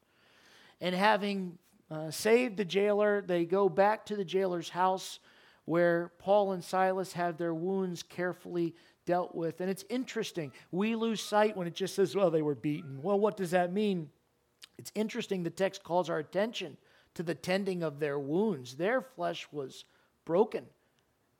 And 0.82 0.94
having 0.94 1.58
uh, 1.90 2.12
saved 2.12 2.58
the 2.58 2.66
jailer, 2.66 3.22
they 3.22 3.46
go 3.46 3.70
back 3.70 4.06
to 4.08 4.16
the 4.18 4.26
jailer's 4.26 4.70
house 4.70 5.20
where 5.64 6.12
Paul 6.20 6.52
and 6.52 6.64
Silas 6.64 7.14
have 7.14 7.38
their 7.38 7.54
wounds 7.54 8.04
carefully 8.04 8.76
dealt 9.06 9.34
with. 9.34 9.62
And 9.62 9.70
it's 9.70 9.86
interesting. 9.90 10.52
We 10.72 10.96
lose 10.96 11.22
sight 11.22 11.56
when 11.56 11.66
it 11.66 11.76
just 11.76 11.96
says, 11.96 12.14
well, 12.14 12.30
they 12.30 12.42
were 12.42 12.56
beaten. 12.56 13.02
Well, 13.02 13.20
what 13.20 13.38
does 13.38 13.52
that 13.52 13.72
mean? 13.72 14.10
It's 14.78 14.92
interesting. 14.96 15.44
The 15.44 15.50
text 15.50 15.84
calls 15.84 16.10
our 16.10 16.20
attention 16.20 16.76
to 17.14 17.24
the 17.24 17.36
tending 17.36 17.84
of 17.84 18.00
their 18.00 18.20
wounds. 18.20 18.76
Their 18.76 19.02
flesh 19.02 19.48
was 19.52 19.86
broken 20.26 20.66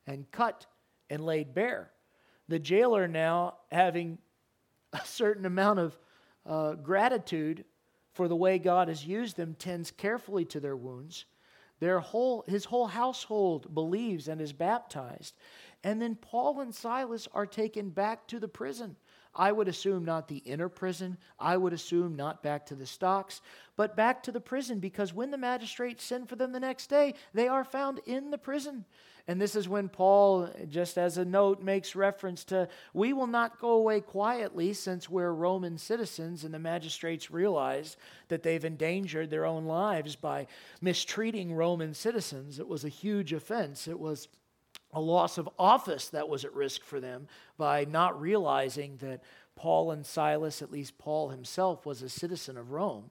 and 0.06 0.30
cut 0.30 0.66
and 1.10 1.24
laid 1.24 1.54
bare. 1.54 1.90
The 2.48 2.58
jailer 2.58 3.08
now, 3.08 3.54
having 3.70 4.18
a 4.92 5.04
certain 5.04 5.46
amount 5.46 5.80
of 5.80 5.98
uh, 6.44 6.74
gratitude 6.74 7.64
for 8.12 8.28
the 8.28 8.36
way 8.36 8.58
God 8.58 8.88
has 8.88 9.04
used 9.04 9.36
them, 9.36 9.54
tends 9.58 9.90
carefully 9.90 10.44
to 10.46 10.60
their 10.60 10.76
wounds. 10.76 11.26
Their 11.80 12.00
whole, 12.00 12.44
his 12.46 12.64
whole 12.64 12.86
household 12.86 13.74
believes 13.74 14.28
and 14.28 14.40
is 14.40 14.52
baptized. 14.52 15.34
And 15.84 16.00
then 16.00 16.14
Paul 16.14 16.60
and 16.60 16.74
Silas 16.74 17.28
are 17.34 17.46
taken 17.46 17.90
back 17.90 18.26
to 18.28 18.40
the 18.40 18.48
prison. 18.48 18.96
I 19.36 19.52
would 19.52 19.68
assume 19.68 20.04
not 20.04 20.28
the 20.28 20.38
inner 20.38 20.68
prison. 20.68 21.18
I 21.38 21.56
would 21.56 21.74
assume 21.74 22.16
not 22.16 22.42
back 22.42 22.66
to 22.66 22.74
the 22.74 22.86
stocks, 22.86 23.42
but 23.76 23.94
back 23.94 24.22
to 24.24 24.32
the 24.32 24.40
prison 24.40 24.80
because 24.80 25.12
when 25.12 25.30
the 25.30 25.38
magistrates 25.38 26.04
send 26.04 26.28
for 26.28 26.36
them 26.36 26.52
the 26.52 26.60
next 26.60 26.88
day, 26.88 27.14
they 27.34 27.46
are 27.46 27.64
found 27.64 28.00
in 28.06 28.30
the 28.30 28.38
prison. 28.38 28.86
And 29.28 29.40
this 29.40 29.56
is 29.56 29.68
when 29.68 29.88
Paul, 29.88 30.48
just 30.68 30.96
as 30.96 31.18
a 31.18 31.24
note, 31.24 31.60
makes 31.60 31.96
reference 31.96 32.44
to 32.44 32.68
we 32.94 33.12
will 33.12 33.26
not 33.26 33.60
go 33.60 33.70
away 33.70 34.00
quietly 34.00 34.72
since 34.72 35.10
we're 35.10 35.32
Roman 35.32 35.78
citizens, 35.78 36.44
and 36.44 36.54
the 36.54 36.60
magistrates 36.60 37.30
realize 37.30 37.96
that 38.28 38.44
they've 38.44 38.64
endangered 38.64 39.30
their 39.30 39.44
own 39.44 39.64
lives 39.66 40.14
by 40.14 40.46
mistreating 40.80 41.52
Roman 41.52 41.92
citizens. 41.92 42.60
It 42.60 42.68
was 42.68 42.84
a 42.84 42.88
huge 42.88 43.32
offense. 43.32 43.88
It 43.88 43.98
was 43.98 44.28
a 44.96 45.00
loss 45.00 45.36
of 45.36 45.48
office 45.58 46.08
that 46.08 46.26
was 46.26 46.44
at 46.46 46.54
risk 46.54 46.82
for 46.82 47.00
them 47.00 47.28
by 47.58 47.84
not 47.84 48.18
realizing 48.18 48.96
that 48.96 49.22
Paul 49.54 49.90
and 49.90 50.04
Silas, 50.06 50.62
at 50.62 50.72
least 50.72 50.96
Paul 50.96 51.28
himself, 51.28 51.84
was 51.84 52.00
a 52.00 52.08
citizen 52.08 52.56
of 52.56 52.70
Rome. 52.70 53.10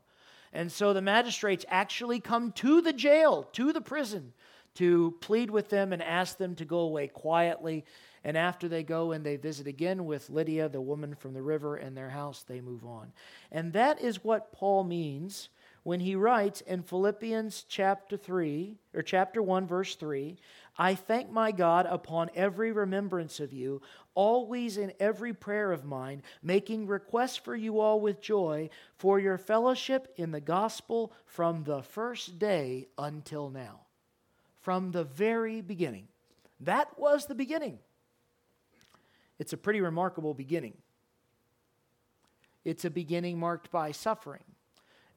And 0.52 0.72
so 0.72 0.94
the 0.94 1.02
magistrates 1.02 1.64
actually 1.70 2.20
come 2.20 2.52
to 2.54 2.82
the 2.82 2.92
jail, 2.92 3.44
to 3.54 3.72
the 3.72 3.82
prison, 3.82 4.34
to 4.76 5.14
plead 5.22 5.52
with 5.52 5.70
them 5.70 5.94
and 5.94 6.02
ask 6.02 6.38
them 6.38 6.56
to 6.56 6.66
go 6.66 6.80
away 6.80 7.08
quietly. 7.08 7.86
And 8.24 8.36
after 8.36 8.68
they 8.68 8.82
go 8.82 9.12
and 9.12 9.24
they 9.24 9.36
visit 9.36 9.68
again 9.68 10.06
with 10.06 10.32
Lydia, 10.32 10.68
the 10.70 10.82
woman 10.82 11.14
from 11.14 11.36
the 11.36 11.44
river, 11.44 11.76
and 11.76 11.96
their 11.96 12.10
house, 12.10 12.44
they 12.48 12.62
move 12.62 12.84
on. 12.84 13.14
And 13.52 13.74
that 13.74 14.02
is 14.02 14.24
what 14.24 14.52
Paul 14.52 14.86
means 14.86 15.50
when 15.86 16.00
he 16.00 16.16
writes 16.16 16.62
in 16.62 16.82
Philippians 16.82 17.64
chapter 17.70 18.18
3 18.18 18.76
or 18.96 19.04
chapter 19.04 19.44
1 19.44 19.68
verse 19.68 19.96
3, 19.96 20.36
I 20.78 20.96
thank 20.96 21.32
my 21.32 21.52
God 21.52 21.86
upon 21.90 22.30
every 22.36 22.72
remembrance 22.72 23.40
of 23.40 23.54
you, 23.54 23.82
always 24.14 24.78
in 24.78 24.92
every 25.00 25.34
prayer 25.34 25.72
of 25.72 25.86
mine, 25.86 26.22
making 26.44 26.88
requests 26.88 27.38
for 27.38 27.56
you 27.56 27.80
all 27.80 28.02
with 28.02 28.22
joy 28.22 28.70
for 28.98 29.18
your 29.20 29.38
fellowship 29.38 30.14
in 30.18 30.32
the 30.32 30.42
gospel 30.42 31.14
from 31.26 31.64
the 31.64 31.82
first 31.82 32.40
day 32.40 32.88
until 32.98 33.50
now. 33.50 33.82
From 34.62 34.92
the 34.92 35.06
very 35.06 35.62
beginning. 35.62 36.08
That 36.60 37.00
was 37.00 37.26
the 37.26 37.36
beginning. 37.36 37.80
It's 39.40 39.54
a 39.54 39.58
pretty 39.58 39.80
remarkable 39.80 40.34
beginning. 40.34 40.76
It's 42.66 42.84
a 42.84 42.90
beginning 42.90 43.40
marked 43.40 43.72
by 43.72 43.92
suffering. 43.92 44.44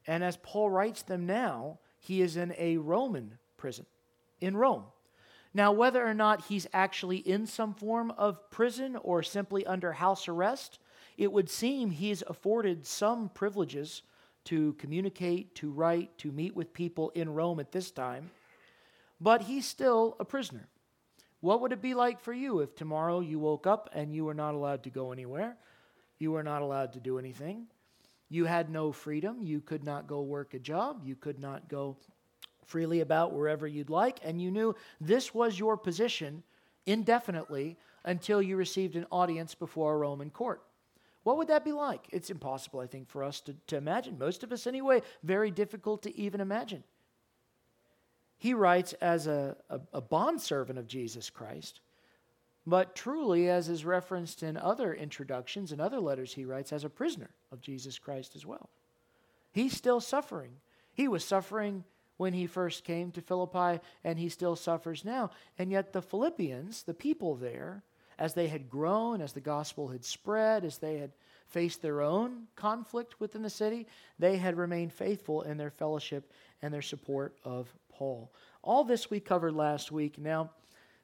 And 0.07 0.23
as 0.23 0.37
Paul 0.37 0.69
writes 0.69 1.01
them 1.01 1.25
now, 1.25 1.79
he 1.99 2.21
is 2.21 2.37
in 2.37 2.53
a 2.57 2.77
Roman 2.77 3.37
prison 3.57 3.85
in 4.39 4.55
Rome. 4.55 4.85
Now, 5.53 5.71
whether 5.71 6.05
or 6.05 6.13
not 6.13 6.45
he's 6.45 6.67
actually 6.73 7.17
in 7.17 7.47
some 7.47 7.73
form 7.73 8.11
of 8.11 8.49
prison 8.51 8.95
or 8.97 9.23
simply 9.23 9.65
under 9.65 9.93
house 9.93 10.27
arrest, 10.27 10.79
it 11.17 11.31
would 11.31 11.49
seem 11.49 11.89
he's 11.89 12.23
afforded 12.27 12.85
some 12.85 13.29
privileges 13.29 14.03
to 14.45 14.73
communicate, 14.73 15.55
to 15.55 15.71
write, 15.71 16.17
to 16.19 16.31
meet 16.31 16.55
with 16.55 16.73
people 16.73 17.09
in 17.09 17.33
Rome 17.33 17.59
at 17.59 17.71
this 17.71 17.91
time, 17.91 18.29
but 19.19 19.43
he's 19.43 19.65
still 19.65 20.15
a 20.19 20.25
prisoner. 20.25 20.67
What 21.41 21.61
would 21.61 21.71
it 21.71 21.81
be 21.81 21.93
like 21.93 22.19
for 22.19 22.33
you 22.33 22.59
if 22.59 22.75
tomorrow 22.75 23.19
you 23.19 23.39
woke 23.39 23.65
up 23.65 23.89
and 23.93 24.13
you 24.13 24.25
were 24.25 24.33
not 24.33 24.53
allowed 24.53 24.83
to 24.83 24.89
go 24.89 25.11
anywhere? 25.11 25.57
You 26.19 26.31
were 26.31 26.43
not 26.43 26.61
allowed 26.61 26.93
to 26.93 26.99
do 26.99 27.17
anything. 27.17 27.67
You 28.29 28.45
had 28.45 28.69
no 28.69 28.91
freedom. 28.91 29.41
You 29.41 29.61
could 29.61 29.83
not 29.83 30.07
go 30.07 30.21
work 30.21 30.53
a 30.53 30.59
job. 30.59 31.01
You 31.03 31.15
could 31.15 31.39
not 31.39 31.69
go 31.69 31.97
freely 32.65 33.01
about 33.01 33.33
wherever 33.33 33.67
you'd 33.67 33.89
like. 33.89 34.19
And 34.23 34.41
you 34.41 34.51
knew 34.51 34.75
this 35.01 35.33
was 35.33 35.59
your 35.59 35.77
position 35.77 36.43
indefinitely 36.85 37.77
until 38.03 38.41
you 38.41 38.55
received 38.55 38.95
an 38.95 39.05
audience 39.11 39.55
before 39.55 39.93
a 39.93 39.97
Roman 39.97 40.29
court. 40.29 40.61
What 41.23 41.37
would 41.37 41.49
that 41.49 41.65
be 41.65 41.73
like? 41.73 42.07
It's 42.11 42.29
impossible, 42.29 42.79
I 42.79 42.87
think, 42.87 43.09
for 43.09 43.23
us 43.23 43.41
to, 43.41 43.55
to 43.67 43.77
imagine. 43.77 44.17
Most 44.17 44.43
of 44.43 44.51
us, 44.51 44.65
anyway, 44.65 45.01
very 45.23 45.51
difficult 45.51 46.03
to 46.03 46.17
even 46.17 46.41
imagine. 46.41 46.83
He 48.37 48.53
writes 48.53 48.93
as 48.93 49.27
a, 49.27 49.57
a, 49.69 49.81
a 49.93 50.01
bondservant 50.01 50.79
of 50.79 50.87
Jesus 50.87 51.29
Christ, 51.29 51.81
but 52.65 52.95
truly, 52.95 53.49
as 53.49 53.67
is 53.67 53.83
referenced 53.83 54.43
in 54.43 54.55
other 54.55 54.93
introductions 54.93 55.71
and 55.71 55.81
other 55.81 55.99
letters 55.99 56.33
he 56.33 56.45
writes, 56.45 56.71
as 56.71 56.83
a 56.83 56.89
prisoner 56.89 57.31
of 57.51 57.61
Jesus 57.61 57.99
Christ 57.99 58.35
as 58.35 58.45
well. 58.45 58.69
He's 59.51 59.75
still 59.75 59.99
suffering. 59.99 60.51
He 60.93 61.07
was 61.07 61.25
suffering 61.25 61.83
when 62.19 62.33
he 62.33 62.45
first 62.45 62.83
came 62.83 63.11
to 63.13 63.21
Philippi, 63.21 63.79
and 64.03 64.19
he 64.19 64.27
still 64.27 64.57
suffers 64.57 65.05
now. 65.05 65.31
And 65.57 65.71
yet, 65.71 65.93
the 65.93 66.01
Philippians, 66.01 66.83
the 66.83 66.93
people 66.93 67.35
there, 67.35 67.81
as 68.17 68.33
they 68.33 68.49
had 68.49 68.69
grown, 68.69 69.21
as 69.21 69.31
the 69.31 69.39
gospel 69.39 69.87
had 69.87 70.03
spread, 70.03 70.65
as 70.65 70.79
they 70.79 70.97
had 70.97 71.11
faced 71.47 71.81
their 71.81 72.01
own 72.01 72.47
conflict 72.57 73.21
within 73.21 73.41
the 73.41 73.49
city, 73.49 73.87
they 74.19 74.35
had 74.35 74.57
remained 74.57 74.91
faithful 74.91 75.43
in 75.43 75.55
their 75.55 75.69
fellowship 75.69 76.29
and 76.61 76.73
their 76.73 76.81
support 76.81 77.37
of 77.45 77.73
Paul. 77.87 78.29
All 78.63 78.83
this 78.83 79.09
we 79.09 79.21
covered 79.21 79.55
last 79.55 79.89
week. 79.89 80.17
Now, 80.17 80.49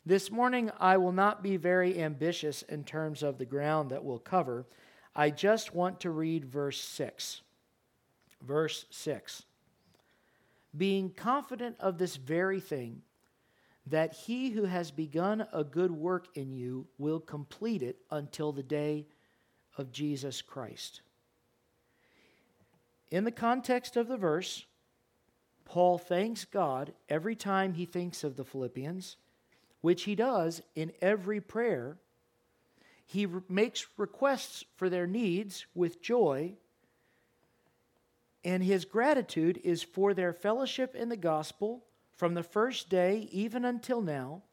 this 0.06 0.30
morning 0.30 0.70
I 0.82 0.98
will 0.98 1.14
not 1.14 1.42
be 1.42 1.56
very 1.56 1.98
ambitious 2.04 2.62
in 2.64 2.84
terms 2.84 3.24
of 3.24 3.38
the 3.38 3.46
ground 3.46 3.90
that 3.92 4.04
we'll 4.04 4.20
cover. 4.20 4.66
I 5.16 5.30
just 5.30 5.74
want 5.74 6.02
to 6.02 6.10
read 6.10 6.44
verse 6.44 6.82
6. 6.82 7.42
Verse 8.42 8.86
6. 8.90 9.44
Being 10.76 11.12
confident 11.12 11.78
of 11.80 11.98
this 11.98 12.16
very 12.16 12.60
thing, 12.60 13.02
that 13.88 14.14
he 14.14 14.50
who 14.50 14.66
has 14.66 14.92
begun 14.92 15.48
a 15.54 15.64
good 15.64 15.92
work 15.92 16.28
in 16.36 16.52
you 16.52 16.88
will 16.98 17.20
complete 17.20 17.84
it 17.84 17.98
until 18.10 18.52
the 18.52 18.64
day 18.64 19.06
of 19.78 19.92
Jesus 19.92 20.42
Christ. 20.42 21.02
In 23.12 23.24
the 23.24 23.32
context 23.32 23.96
of 23.96 24.08
the 24.08 24.18
verse, 24.18 24.66
Paul 25.66 25.98
thanks 25.98 26.46
God 26.46 26.94
every 27.10 27.36
time 27.36 27.74
he 27.74 27.86
thinks 27.86 28.24
of 28.24 28.36
the 28.36 28.44
Philippians, 28.44 29.18
which 29.82 30.04
he 30.04 30.16
does 30.16 30.62
in 30.76 30.92
every 31.02 31.40
prayer. 31.40 31.98
He 33.06 33.26
re- 33.26 33.42
makes 33.48 33.86
requests 33.98 34.64
for 34.76 34.90
their 34.90 35.06
needs 35.06 35.66
with 35.76 36.02
joy, 36.02 36.54
and 38.46 38.64
his 38.64 38.86
gratitude 38.86 39.60
is 39.64 39.82
for 39.82 40.14
their 40.14 40.32
fellowship 40.32 40.96
in 40.96 41.10
the 41.10 41.18
gospel 41.18 41.84
from 42.16 42.36
the 42.36 42.44
first 42.44 42.90
day 42.90 43.28
even 43.32 43.66
until 43.66 44.02
now. 44.02 44.44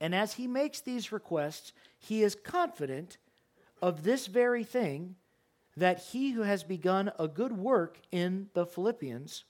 And 0.00 0.14
as 0.14 0.32
he 0.32 0.46
makes 0.46 0.80
these 0.80 1.12
requests, 1.12 1.74
he 1.98 2.22
is 2.22 2.34
confident 2.34 3.18
of 3.82 4.02
this 4.02 4.26
very 4.26 4.64
thing 4.64 5.16
that 5.76 5.98
he 5.98 6.30
who 6.30 6.40
has 6.42 6.64
begun 6.64 7.12
a 7.18 7.28
good 7.28 7.52
work 7.52 8.00
in 8.10 8.48
the 8.54 8.64
Philippians 8.64 9.44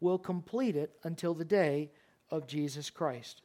will 0.00 0.18
complete 0.18 0.76
it 0.76 0.96
until 1.02 1.34
the 1.34 1.44
day 1.44 1.90
of 2.30 2.46
Jesus 2.46 2.88
Christ. 2.88 3.42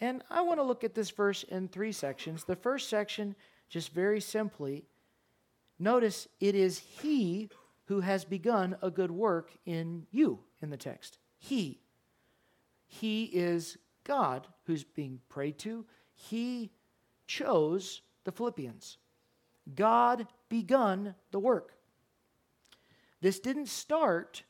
And 0.00 0.22
I 0.28 0.42
want 0.42 0.58
to 0.58 0.64
look 0.64 0.84
at 0.84 0.94
this 0.94 1.10
verse 1.10 1.44
in 1.44 1.68
three 1.68 1.92
sections. 1.92 2.44
The 2.44 2.56
first 2.56 2.90
section, 2.90 3.36
just 3.70 3.92
very 3.92 4.20
simply, 4.20 4.84
notice 5.78 6.28
it 6.40 6.54
is 6.54 6.78
He 6.78 7.48
who 7.86 8.00
has 8.00 8.24
begun 8.24 8.76
a 8.82 8.90
good 8.90 9.10
work 9.10 9.52
in 9.66 10.06
you 10.10 10.40
in 10.62 10.70
the 10.70 10.76
text. 10.76 11.18
He. 11.38 11.80
He 12.86 13.24
is 13.24 13.76
God 14.04 14.46
who's 14.66 14.84
being 14.84 15.20
prayed 15.28 15.58
to. 15.60 15.84
He 16.14 16.70
chose 17.26 18.02
the 18.24 18.32
Philippians. 18.32 18.98
God 19.74 20.26
begun 20.48 21.14
the 21.30 21.38
work. 21.38 21.72
This 23.20 23.40
didn't 23.40 23.68
start 23.68 24.42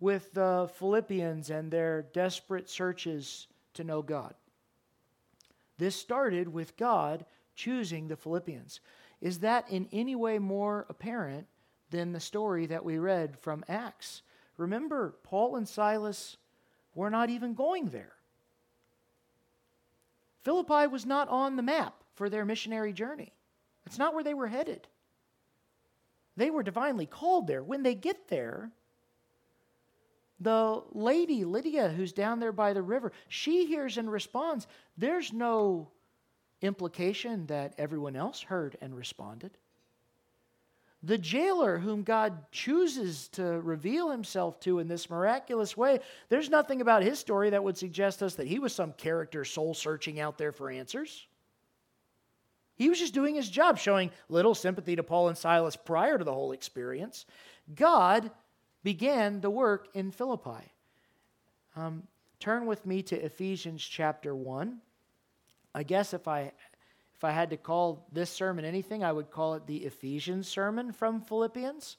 with 0.00 0.32
the 0.32 0.70
Philippians 0.78 1.50
and 1.50 1.70
their 1.70 2.02
desperate 2.12 2.68
searches 2.68 3.46
to 3.74 3.84
know 3.84 4.02
God. 4.02 4.34
This 5.78 5.96
started 5.96 6.48
with 6.48 6.76
God 6.76 7.26
choosing 7.54 8.08
the 8.08 8.16
Philippians. 8.16 8.80
Is 9.20 9.40
that 9.40 9.70
in 9.70 9.88
any 9.92 10.14
way 10.14 10.38
more 10.38 10.86
apparent 10.88 11.46
than 11.90 12.12
the 12.12 12.20
story 12.20 12.66
that 12.66 12.84
we 12.84 12.98
read 12.98 13.38
from 13.38 13.64
Acts? 13.68 14.22
Remember, 14.56 15.14
Paul 15.22 15.56
and 15.56 15.68
Silas 15.68 16.36
were 16.94 17.10
not 17.10 17.30
even 17.30 17.54
going 17.54 17.90
there. 17.90 18.12
Philippi 20.42 20.86
was 20.86 21.04
not 21.04 21.28
on 21.28 21.56
the 21.56 21.62
map 21.62 21.94
for 22.14 22.30
their 22.30 22.44
missionary 22.44 22.92
journey. 22.92 23.32
It's 23.84 23.98
not 23.98 24.14
where 24.14 24.24
they 24.24 24.34
were 24.34 24.46
headed. 24.46 24.86
They 26.36 26.50
were 26.50 26.62
divinely 26.62 27.06
called 27.06 27.46
there. 27.46 27.62
When 27.62 27.82
they 27.82 27.94
get 27.94 28.28
there, 28.28 28.70
the 30.40 30.82
lady, 30.92 31.44
Lydia, 31.44 31.88
who's 31.88 32.12
down 32.12 32.40
there 32.40 32.52
by 32.52 32.72
the 32.72 32.82
river, 32.82 33.12
she 33.28 33.66
hears 33.66 33.96
and 33.96 34.10
responds. 34.10 34.66
There's 34.96 35.32
no 35.32 35.88
implication 36.60 37.46
that 37.46 37.74
everyone 37.78 38.16
else 38.16 38.42
heard 38.42 38.76
and 38.80 38.94
responded. 38.94 39.56
The 41.02 41.18
jailer, 41.18 41.78
whom 41.78 42.02
God 42.02 42.50
chooses 42.50 43.28
to 43.28 43.42
reveal 43.60 44.10
himself 44.10 44.58
to 44.60 44.78
in 44.78 44.88
this 44.88 45.10
miraculous 45.10 45.76
way, 45.76 46.00
there's 46.28 46.48
nothing 46.48 46.80
about 46.80 47.02
his 47.02 47.18
story 47.18 47.50
that 47.50 47.62
would 47.62 47.76
suggest 47.76 48.22
us 48.22 48.34
that 48.36 48.46
he 48.46 48.58
was 48.58 48.74
some 48.74 48.92
character 48.92 49.44
soul 49.44 49.74
searching 49.74 50.18
out 50.18 50.38
there 50.38 50.52
for 50.52 50.70
answers. 50.70 51.26
He 52.76 52.88
was 52.88 52.98
just 52.98 53.14
doing 53.14 53.34
his 53.34 53.48
job, 53.48 53.78
showing 53.78 54.10
little 54.28 54.54
sympathy 54.54 54.96
to 54.96 55.02
Paul 55.02 55.28
and 55.28 55.38
Silas 55.38 55.76
prior 55.76 56.18
to 56.18 56.24
the 56.24 56.32
whole 56.32 56.52
experience. 56.52 57.24
God 57.74 58.30
began 58.82 59.40
the 59.40 59.50
work 59.50 59.88
in 59.94 60.10
Philippi. 60.10 60.72
Um, 61.74 62.04
turn 62.38 62.66
with 62.66 62.84
me 62.86 63.02
to 63.02 63.16
Ephesians 63.16 63.82
chapter 63.82 64.34
1. 64.34 64.78
I 65.74 65.82
guess 65.82 66.14
if 66.14 66.28
I 66.28 66.52
if 67.16 67.24
I 67.24 67.30
had 67.30 67.48
to 67.50 67.56
call 67.56 68.06
this 68.12 68.28
sermon 68.28 68.66
anything, 68.66 69.02
I 69.02 69.12
would 69.12 69.30
call 69.30 69.54
it 69.54 69.66
the 69.66 69.78
Ephesians 69.78 70.48
sermon 70.48 70.92
from 70.92 71.22
Philippians. 71.22 71.96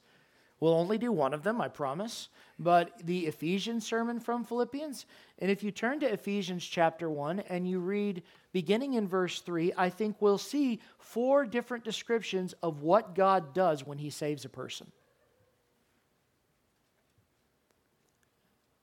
We'll 0.59 0.75
only 0.75 0.99
do 0.99 1.11
one 1.11 1.33
of 1.33 1.41
them, 1.41 1.59
I 1.59 1.69
promise. 1.69 2.29
But 2.59 2.91
the 3.03 3.25
Ephesians 3.25 3.85
sermon 3.85 4.19
from 4.19 4.43
Philippians. 4.43 5.07
And 5.39 5.49
if 5.49 5.63
you 5.63 5.71
turn 5.71 5.99
to 6.01 6.11
Ephesians 6.11 6.63
chapter 6.63 7.09
1 7.09 7.39
and 7.49 7.67
you 7.67 7.79
read 7.79 8.21
beginning 8.53 8.93
in 8.93 9.07
verse 9.07 9.41
3, 9.41 9.73
I 9.75 9.89
think 9.89 10.17
we'll 10.19 10.37
see 10.37 10.79
four 10.99 11.45
different 11.45 11.83
descriptions 11.83 12.53
of 12.61 12.83
what 12.83 13.15
God 13.15 13.55
does 13.55 13.85
when 13.85 13.97
he 13.97 14.11
saves 14.11 14.45
a 14.45 14.49
person. 14.49 14.91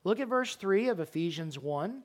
Look 0.02 0.18
at 0.18 0.28
verse 0.28 0.56
3 0.56 0.88
of 0.88 0.98
Ephesians 0.98 1.58
1. 1.58 2.02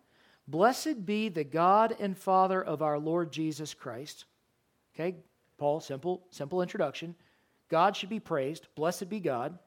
Blessed 0.49 1.05
be 1.05 1.29
the 1.29 1.43
God 1.43 1.95
and 1.99 2.17
Father 2.17 2.62
of 2.62 2.81
our 2.81 2.97
Lord 2.97 3.31
Jesus 3.31 3.75
Christ. 3.75 4.25
Okay, 4.95 5.15
Paul, 5.59 5.79
simple, 5.79 6.23
simple 6.31 6.63
introduction. 6.63 7.13
God 7.69 7.95
should 7.95 8.09
be 8.09 8.19
praised. 8.19 8.67
Blessed 8.73 9.09
be 9.09 9.19
God, 9.19 9.59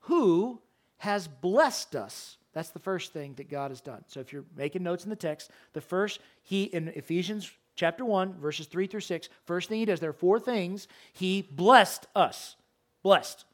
who 0.00 0.58
has 0.96 1.28
blessed 1.28 1.96
us. 1.96 2.38
That's 2.54 2.70
the 2.70 2.78
first 2.78 3.12
thing 3.12 3.34
that 3.34 3.50
God 3.50 3.70
has 3.70 3.82
done. 3.82 4.02
So 4.08 4.20
if 4.20 4.32
you're 4.32 4.46
making 4.56 4.82
notes 4.82 5.04
in 5.04 5.10
the 5.10 5.16
text, 5.16 5.50
the 5.74 5.82
first, 5.82 6.20
he, 6.42 6.64
in 6.64 6.88
Ephesians 6.88 7.50
chapter 7.76 8.04
1, 8.04 8.40
verses 8.40 8.66
3 8.68 8.86
through 8.86 9.00
6, 9.00 9.28
first 9.44 9.68
thing 9.68 9.80
he 9.80 9.84
does, 9.84 10.00
there 10.00 10.10
are 10.10 10.14
four 10.14 10.40
things. 10.40 10.88
He 11.12 11.42
blessed 11.42 12.06
us. 12.16 12.56
Blessed. 13.02 13.44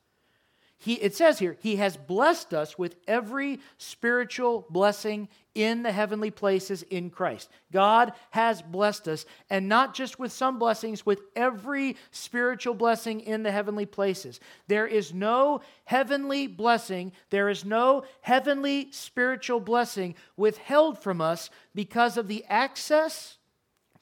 He, 0.78 0.94
it 0.94 1.14
says 1.14 1.38
here, 1.38 1.56
He 1.60 1.76
has 1.76 1.96
blessed 1.96 2.52
us 2.52 2.78
with 2.78 2.96
every 3.08 3.60
spiritual 3.78 4.66
blessing 4.68 5.28
in 5.54 5.82
the 5.82 5.92
heavenly 5.92 6.30
places 6.30 6.82
in 6.82 7.08
Christ. 7.08 7.48
God 7.72 8.12
has 8.30 8.60
blessed 8.60 9.08
us, 9.08 9.24
and 9.48 9.68
not 9.68 9.94
just 9.94 10.18
with 10.18 10.32
some 10.32 10.58
blessings, 10.58 11.06
with 11.06 11.22
every 11.34 11.96
spiritual 12.10 12.74
blessing 12.74 13.20
in 13.20 13.42
the 13.42 13.50
heavenly 13.50 13.86
places. 13.86 14.38
There 14.68 14.86
is 14.86 15.14
no 15.14 15.62
heavenly 15.86 16.46
blessing, 16.46 17.12
there 17.30 17.48
is 17.48 17.64
no 17.64 18.04
heavenly 18.20 18.88
spiritual 18.92 19.60
blessing 19.60 20.14
withheld 20.36 20.98
from 20.98 21.22
us 21.22 21.48
because 21.74 22.18
of 22.18 22.28
the 22.28 22.44
access 22.48 23.38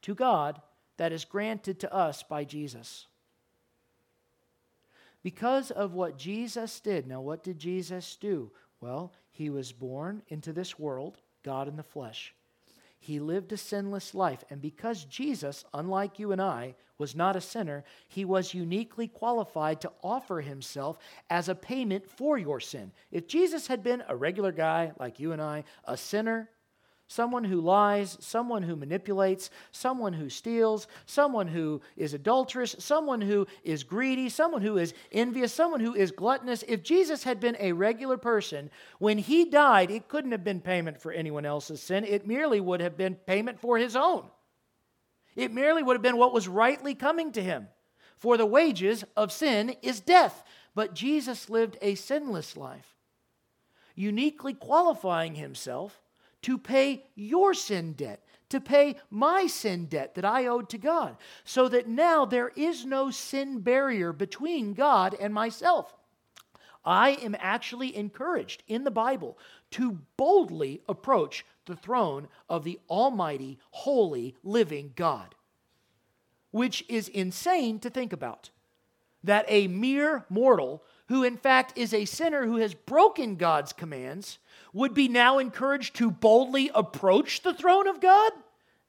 to 0.03 0.15
God 0.15 0.61
that 0.97 1.13
is 1.13 1.25
granted 1.25 1.79
to 1.81 1.95
us 1.95 2.25
by 2.25 2.45
Jesus 2.45 3.07
because 5.25 5.73
of 5.73 5.95
what 5.95 6.19
Jesus 6.19 6.79
did. 6.79 7.09
Now, 7.09 7.21
what 7.21 7.43
did 7.43 7.59
Jesus 7.59 8.17
do? 8.21 8.53
Well, 8.81 9.13
he 9.31 9.51
was 9.51 9.73
born 9.73 10.23
into 10.29 10.53
this 10.53 10.79
world, 10.79 11.19
God 11.43 11.67
in 11.67 11.77
the 11.77 11.83
flesh. 11.83 12.35
He 13.01 13.19
lived 13.19 13.53
a 13.53 13.57
sinless 13.57 14.15
life. 14.15 14.45
And 14.51 14.61
because 14.61 15.05
Jesus, 15.05 15.65
unlike 15.75 16.19
you 16.19 16.33
and 16.33 16.41
I, 16.41 16.75
was 16.99 17.17
not 17.17 17.37
a 17.37 17.41
sinner, 17.41 17.85
he 18.09 18.25
was 18.25 18.55
uniquely 18.55 19.09
qualified 19.09 19.81
to 19.81 19.93
offer 20.03 20.41
himself 20.41 20.99
as 21.29 21.49
a 21.49 21.55
payment 21.55 22.09
for 22.09 22.39
your 22.39 22.61
sin. 22.61 22.93
If 23.11 23.27
Jesus 23.27 23.67
had 23.67 23.83
been 23.83 24.05
a 24.07 24.17
regular 24.17 24.53
guy 24.53 24.93
like 24.99 25.19
you 25.19 25.33
and 25.33 25.43
I, 25.43 25.65
a 25.85 25.97
sinner, 25.97 26.51
someone 27.15 27.45
who 27.45 27.61
lies, 27.61 28.19
someone 28.21 28.65
who 28.65 28.75
manipulates, 28.75 29.49
someone 29.71 30.13
who 30.13 30.29
steals, 30.29 30.89
someone 31.07 31.47
who 31.47 31.81
is 31.97 32.13
adulterous, 32.13 32.75
someone 32.81 33.21
who 33.21 33.47
is 33.63 33.85
greedy, 33.85 34.29
someone 34.29 34.63
who 34.63 34.77
is 34.77 34.93
envious, 35.13 35.53
someone 35.53 35.79
who 35.79 35.95
is 35.95 36.11
gluttonous. 36.11 36.65
If 36.67 36.83
Jesus 36.83 37.23
had 37.23 37.39
been 37.39 37.57
a 37.61 37.71
regular 37.71 38.17
person, 38.17 38.69
when 38.99 39.19
he 39.19 39.45
died, 39.45 39.93
it 39.93 40.09
couldn't 40.09 40.33
have 40.33 40.43
been 40.43 40.61
payment 40.61 41.01
for 41.01 41.13
anyone 41.13 41.47
else's 41.47 41.81
sin. 41.81 42.05
It 42.05 42.27
merely 42.27 42.61
would 42.61 42.81
have 42.81 42.97
been 42.97 43.15
payment 43.15 43.61
for 43.61 43.79
his 43.79 43.95
own. 43.95 44.25
It 45.37 45.53
merely 45.53 45.85
would 45.85 45.95
have 45.95 46.03
been 46.03 46.17
what 46.17 46.35
was 46.35 46.49
rightly 46.49 46.97
coming 46.97 47.31
to 47.33 47.43
him. 47.43 47.69
For 48.17 48.37
the 48.37 48.47
wages 48.47 49.05
of 49.17 49.31
sin 49.31 49.77
is 49.83 50.01
death. 50.01 50.43
But 50.75 50.95
Jesus 50.95 51.49
lived 51.49 51.79
a 51.81 51.95
sinless 51.95 52.57
life, 52.57 52.97
uniquely 53.95 54.55
qualifying 54.55 55.37
himself 55.37 56.01
to 56.45 56.59
pay 56.59 57.03
your 57.15 57.55
sin 57.55 57.95
debt, 57.95 58.23
to 58.51 58.61
pay 58.61 58.97
my 59.09 59.47
sin 59.47 59.87
debt 59.87 60.15
that 60.15 60.27
I 60.27 60.45
owed 60.45 60.69
to 60.69 60.79
God, 60.79 61.17
so 61.43 61.69
that 61.71 61.89
now 61.89 62.27
there 62.27 62.53
is 62.55 62.85
no 62.85 63.11
sin 63.11 63.61
barrier 63.61 64.13
between 64.13 64.75
God 64.75 65.17
and 65.19 65.33
myself. 65.33 65.95
I 66.85 67.13
am 67.13 67.35
actually 67.39 67.97
encouraged 67.97 68.63
in 68.69 68.85
the 68.85 68.91
Bible 68.91 69.39
to 69.71 70.01
boldly 70.19 70.83
approach 70.87 71.47
the 71.65 71.77
throne 71.77 72.29
of 72.47 72.63
the 72.63 72.79
Almighty, 72.91 73.59
holy, 73.71 74.37
living 74.45 74.93
God, 74.95 75.35
which 76.51 76.85
is 76.91 77.09
insane 77.09 77.79
to 77.79 77.89
think 77.89 78.13
about. 78.13 78.51
That 79.23 79.47
a 79.49 79.67
mere 79.67 80.27
mortal, 80.29 80.83
who 81.09 81.23
in 81.23 81.37
fact 81.37 81.77
is 81.77 81.93
a 81.93 82.05
sinner 82.05 82.47
who 82.47 82.57
has 82.57 82.75
broken 82.75 83.37
God's 83.37 83.73
commands, 83.73 84.39
would 84.73 84.95
be 84.95 85.09
now 85.09 85.39
encouraged 85.39 85.97
to 85.97 86.11
boldly 86.11 86.71
approach 86.75 87.43
the 87.43 87.55
throne 87.55 87.87
of 87.87 88.01
God? 88.01 88.33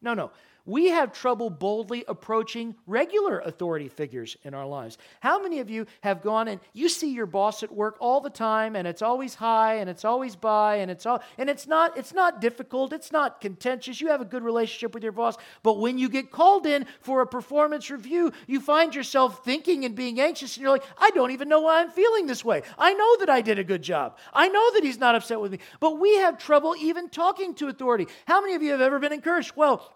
No, 0.01 0.13
no 0.13 0.31
we 0.65 0.89
have 0.89 1.13
trouble 1.13 1.49
boldly 1.49 2.03
approaching 2.07 2.75
regular 2.87 3.39
authority 3.39 3.87
figures 3.87 4.35
in 4.43 4.53
our 4.53 4.65
lives. 4.65 4.97
How 5.19 5.41
many 5.41 5.59
of 5.59 5.69
you 5.69 5.85
have 6.01 6.21
gone 6.21 6.47
and 6.47 6.59
you 6.73 6.89
see 6.89 7.11
your 7.11 7.25
boss 7.25 7.63
at 7.63 7.71
work 7.71 7.97
all 7.99 8.21
the 8.21 8.29
time 8.29 8.75
and 8.75 8.87
it's 8.87 9.01
always 9.01 9.35
high 9.35 9.75
and 9.75 9.89
it's 9.89 10.05
always 10.05 10.35
bye 10.35 10.77
and 10.77 10.89
it's 10.89 11.05
all 11.05 11.21
and 11.37 11.49
it's 11.49 11.67
not 11.67 11.97
it's 11.97 12.13
not 12.13 12.41
difficult, 12.41 12.93
it's 12.93 13.11
not 13.11 13.41
contentious. 13.41 14.01
You 14.01 14.09
have 14.09 14.21
a 14.21 14.25
good 14.25 14.43
relationship 14.43 14.93
with 14.93 15.03
your 15.03 15.11
boss, 15.11 15.37
but 15.63 15.79
when 15.79 15.97
you 15.97 16.09
get 16.09 16.31
called 16.31 16.65
in 16.65 16.85
for 16.99 17.21
a 17.21 17.27
performance 17.27 17.89
review, 17.91 18.31
you 18.47 18.59
find 18.59 18.95
yourself 18.95 19.45
thinking 19.45 19.85
and 19.85 19.95
being 19.95 20.19
anxious 20.19 20.55
and 20.55 20.63
you're 20.63 20.71
like, 20.71 20.85
"I 20.97 21.11
don't 21.11 21.31
even 21.31 21.47
know 21.47 21.61
why 21.61 21.81
I'm 21.81 21.91
feeling 21.91 22.25
this 22.25 22.43
way. 22.43 22.63
I 22.77 22.93
know 22.93 23.17
that 23.17 23.29
I 23.29 23.41
did 23.41 23.59
a 23.59 23.63
good 23.63 23.81
job. 23.81 24.17
I 24.33 24.49
know 24.49 24.71
that 24.73 24.83
he's 24.83 24.99
not 24.99 25.15
upset 25.15 25.39
with 25.39 25.51
me." 25.51 25.59
But 25.79 25.99
we 25.99 26.15
have 26.17 26.37
trouble 26.37 26.75
even 26.75 27.09
talking 27.09 27.53
to 27.55 27.67
authority. 27.67 28.07
How 28.27 28.41
many 28.41 28.55
of 28.55 28.63
you 28.63 28.71
have 28.71 28.81
ever 28.81 28.99
been 28.99 29.13
encouraged? 29.13 29.53
Well, 29.55 29.91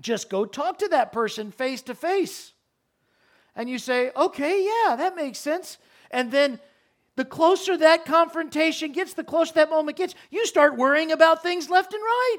just 0.00 0.30
go 0.30 0.44
talk 0.44 0.78
to 0.78 0.88
that 0.88 1.12
person 1.12 1.50
face 1.50 1.82
to 1.82 1.94
face. 1.94 2.52
And 3.54 3.68
you 3.68 3.78
say, 3.78 4.12
okay, 4.16 4.64
yeah, 4.64 4.96
that 4.96 5.16
makes 5.16 5.38
sense. 5.38 5.78
And 6.10 6.30
then 6.30 6.60
the 7.16 7.24
closer 7.24 7.76
that 7.76 8.04
confrontation 8.04 8.92
gets, 8.92 9.14
the 9.14 9.24
closer 9.24 9.54
that 9.54 9.70
moment 9.70 9.96
gets, 9.96 10.14
you 10.30 10.46
start 10.46 10.76
worrying 10.76 11.10
about 11.10 11.42
things 11.42 11.68
left 11.68 11.92
and 11.92 12.02
right. 12.02 12.36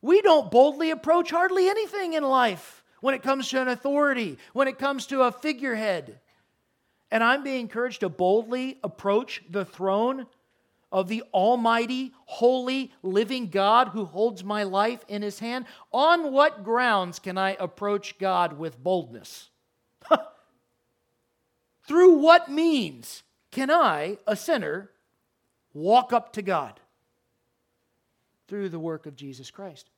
We 0.00 0.22
don't 0.22 0.50
boldly 0.50 0.90
approach 0.90 1.30
hardly 1.30 1.68
anything 1.68 2.12
in 2.12 2.22
life 2.22 2.84
when 3.00 3.14
it 3.14 3.22
comes 3.22 3.48
to 3.48 3.60
an 3.60 3.68
authority, 3.68 4.38
when 4.52 4.68
it 4.68 4.78
comes 4.78 5.06
to 5.06 5.22
a 5.22 5.32
figurehead. 5.32 6.20
And 7.10 7.24
I'm 7.24 7.42
being 7.42 7.60
encouraged 7.60 8.00
to 8.00 8.08
boldly 8.08 8.78
approach 8.84 9.42
the 9.50 9.64
throne 9.64 10.26
of 10.94 11.08
the 11.08 11.24
Almighty, 11.34 12.12
holy, 12.24 12.92
living 13.02 13.48
God 13.48 13.88
who 13.88 14.04
holds 14.04 14.44
my 14.44 14.62
life 14.62 15.04
in 15.08 15.22
his 15.22 15.40
hand, 15.40 15.66
on 15.92 16.32
what 16.32 16.62
grounds 16.62 17.18
can 17.18 17.36
I 17.36 17.56
approach 17.58 18.16
God 18.16 18.56
with 18.60 18.82
boldness? 18.82 19.50
Through 21.88 22.18
what 22.18 22.48
means 22.48 23.24
can 23.50 23.72
I, 23.72 24.18
a 24.24 24.36
sinner, 24.36 24.92
walk 25.72 26.12
up 26.12 26.32
to 26.34 26.42
God? 26.42 26.78
Through 28.46 28.68
the 28.68 28.78
work 28.78 29.06
of 29.06 29.16
Jesus 29.16 29.50
Christ. 29.50 29.90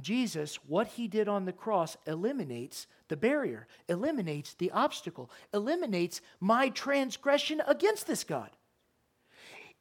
Jesus, 0.00 0.60
what 0.68 0.86
he 0.86 1.08
did 1.08 1.26
on 1.26 1.44
the 1.44 1.52
cross, 1.52 1.96
eliminates 2.06 2.86
the 3.08 3.16
barrier, 3.16 3.66
eliminates 3.88 4.54
the 4.54 4.70
obstacle, 4.70 5.28
eliminates 5.52 6.20
my 6.38 6.68
transgression 6.68 7.62
against 7.66 8.06
this 8.06 8.22
God. 8.22 8.50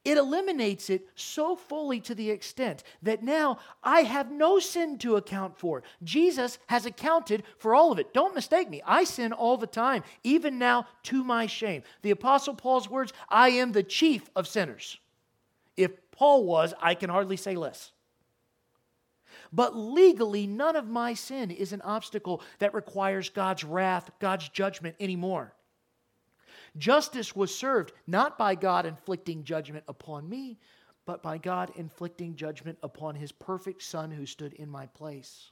It 0.05 0.19
eliminates 0.19 0.91
it 0.91 1.07
so 1.15 1.55
fully 1.55 1.99
to 2.01 2.13
the 2.13 2.29
extent 2.29 2.83
that 3.01 3.23
now 3.23 3.57
I 3.83 4.01
have 4.01 4.31
no 4.31 4.59
sin 4.59 4.99
to 4.99 5.15
account 5.15 5.57
for. 5.57 5.81
Jesus 6.03 6.59
has 6.67 6.85
accounted 6.85 7.41
for 7.57 7.73
all 7.73 7.91
of 7.91 7.97
it. 7.97 8.13
Don't 8.13 8.35
mistake 8.35 8.69
me. 8.69 8.83
I 8.85 9.03
sin 9.03 9.33
all 9.33 9.57
the 9.57 9.65
time, 9.65 10.03
even 10.23 10.59
now 10.59 10.85
to 11.03 11.23
my 11.23 11.47
shame. 11.47 11.81
The 12.03 12.11
Apostle 12.11 12.53
Paul's 12.53 12.87
words 12.87 13.13
I 13.29 13.49
am 13.49 13.71
the 13.71 13.81
chief 13.81 14.29
of 14.35 14.47
sinners. 14.47 14.99
If 15.75 15.91
Paul 16.11 16.45
was, 16.45 16.75
I 16.79 16.93
can 16.93 17.09
hardly 17.09 17.35
say 17.35 17.55
less. 17.55 17.91
But 19.51 19.75
legally, 19.75 20.45
none 20.45 20.75
of 20.75 20.87
my 20.87 21.15
sin 21.15 21.49
is 21.49 21.73
an 21.73 21.81
obstacle 21.81 22.43
that 22.59 22.75
requires 22.75 23.29
God's 23.29 23.63
wrath, 23.63 24.11
God's 24.19 24.49
judgment 24.49 24.95
anymore. 24.99 25.55
Justice 26.77 27.35
was 27.35 27.55
served 27.55 27.93
not 28.05 28.37
by 28.37 28.55
God 28.55 28.85
inflicting 28.85 29.43
judgment 29.43 29.85
upon 29.87 30.27
me, 30.27 30.57
but 31.05 31.23
by 31.23 31.37
God 31.37 31.71
inflicting 31.75 32.35
judgment 32.35 32.77
upon 32.83 33.15
his 33.15 33.31
perfect 33.31 33.83
Son 33.83 34.11
who 34.11 34.25
stood 34.25 34.53
in 34.53 34.69
my 34.69 34.87
place. 34.87 35.51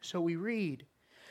So 0.00 0.20
we 0.20 0.36
read 0.36 0.86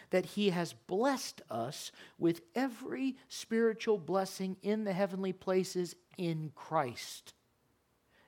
that 0.09 0.25
he 0.25 0.49
has 0.51 0.73
blessed 0.73 1.41
us 1.49 1.91
with 2.17 2.41
every 2.55 3.17
spiritual 3.27 3.97
blessing 3.97 4.55
in 4.61 4.83
the 4.83 4.93
heavenly 4.93 5.33
places 5.33 5.95
in 6.17 6.51
Christ. 6.55 7.33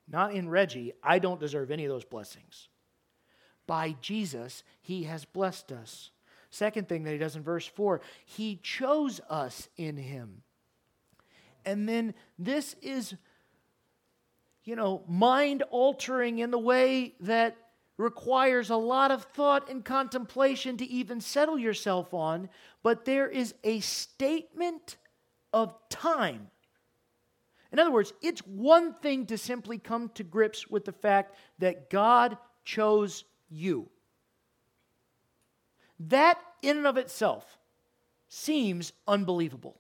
Not 0.07 0.33
in 0.33 0.49
Reggie. 0.49 0.93
I 1.03 1.19
don't 1.19 1.39
deserve 1.39 1.71
any 1.71 1.85
of 1.85 1.91
those 1.91 2.03
blessings. 2.03 2.67
By 3.67 3.95
Jesus, 4.01 4.63
he 4.81 5.03
has 5.03 5.23
blessed 5.23 5.71
us. 5.71 6.09
Second 6.49 6.89
thing 6.89 7.03
that 7.03 7.11
he 7.11 7.17
does 7.17 7.35
in 7.35 7.43
verse 7.43 7.67
4, 7.67 8.01
he 8.25 8.59
chose 8.63 9.21
us 9.29 9.69
in 9.77 9.97
him. 9.97 10.41
And 11.65 11.87
then 11.87 12.13
this 12.37 12.75
is, 12.81 13.15
you 14.63 14.75
know, 14.75 15.03
mind 15.07 15.63
altering 15.69 16.39
in 16.39 16.51
the 16.51 16.59
way 16.59 17.13
that 17.19 17.55
requires 17.97 18.69
a 18.69 18.75
lot 18.77 19.11
of 19.11 19.25
thought 19.25 19.69
and 19.69 19.83
contemplation 19.83 20.77
to 20.77 20.85
even 20.85 21.19
settle 21.21 21.59
yourself 21.59 22.13
on, 22.13 22.49
but 22.81 23.05
there 23.05 23.27
is 23.27 23.53
a 23.63 23.81
statement 23.81 24.95
of 25.53 25.75
time. 25.89 26.49
In 27.71 27.77
other 27.77 27.91
words, 27.91 28.13
it's 28.21 28.39
one 28.41 28.93
thing 28.95 29.25
to 29.27 29.37
simply 29.37 29.77
come 29.77 30.09
to 30.15 30.23
grips 30.23 30.67
with 30.67 30.85
the 30.85 30.91
fact 30.91 31.35
that 31.59 31.89
God 31.89 32.37
chose 32.63 33.25
you. 33.49 33.89
That, 35.99 36.39
in 36.61 36.77
and 36.77 36.87
of 36.87 36.97
itself, 36.97 37.57
seems 38.29 38.93
unbelievable. 39.07 39.79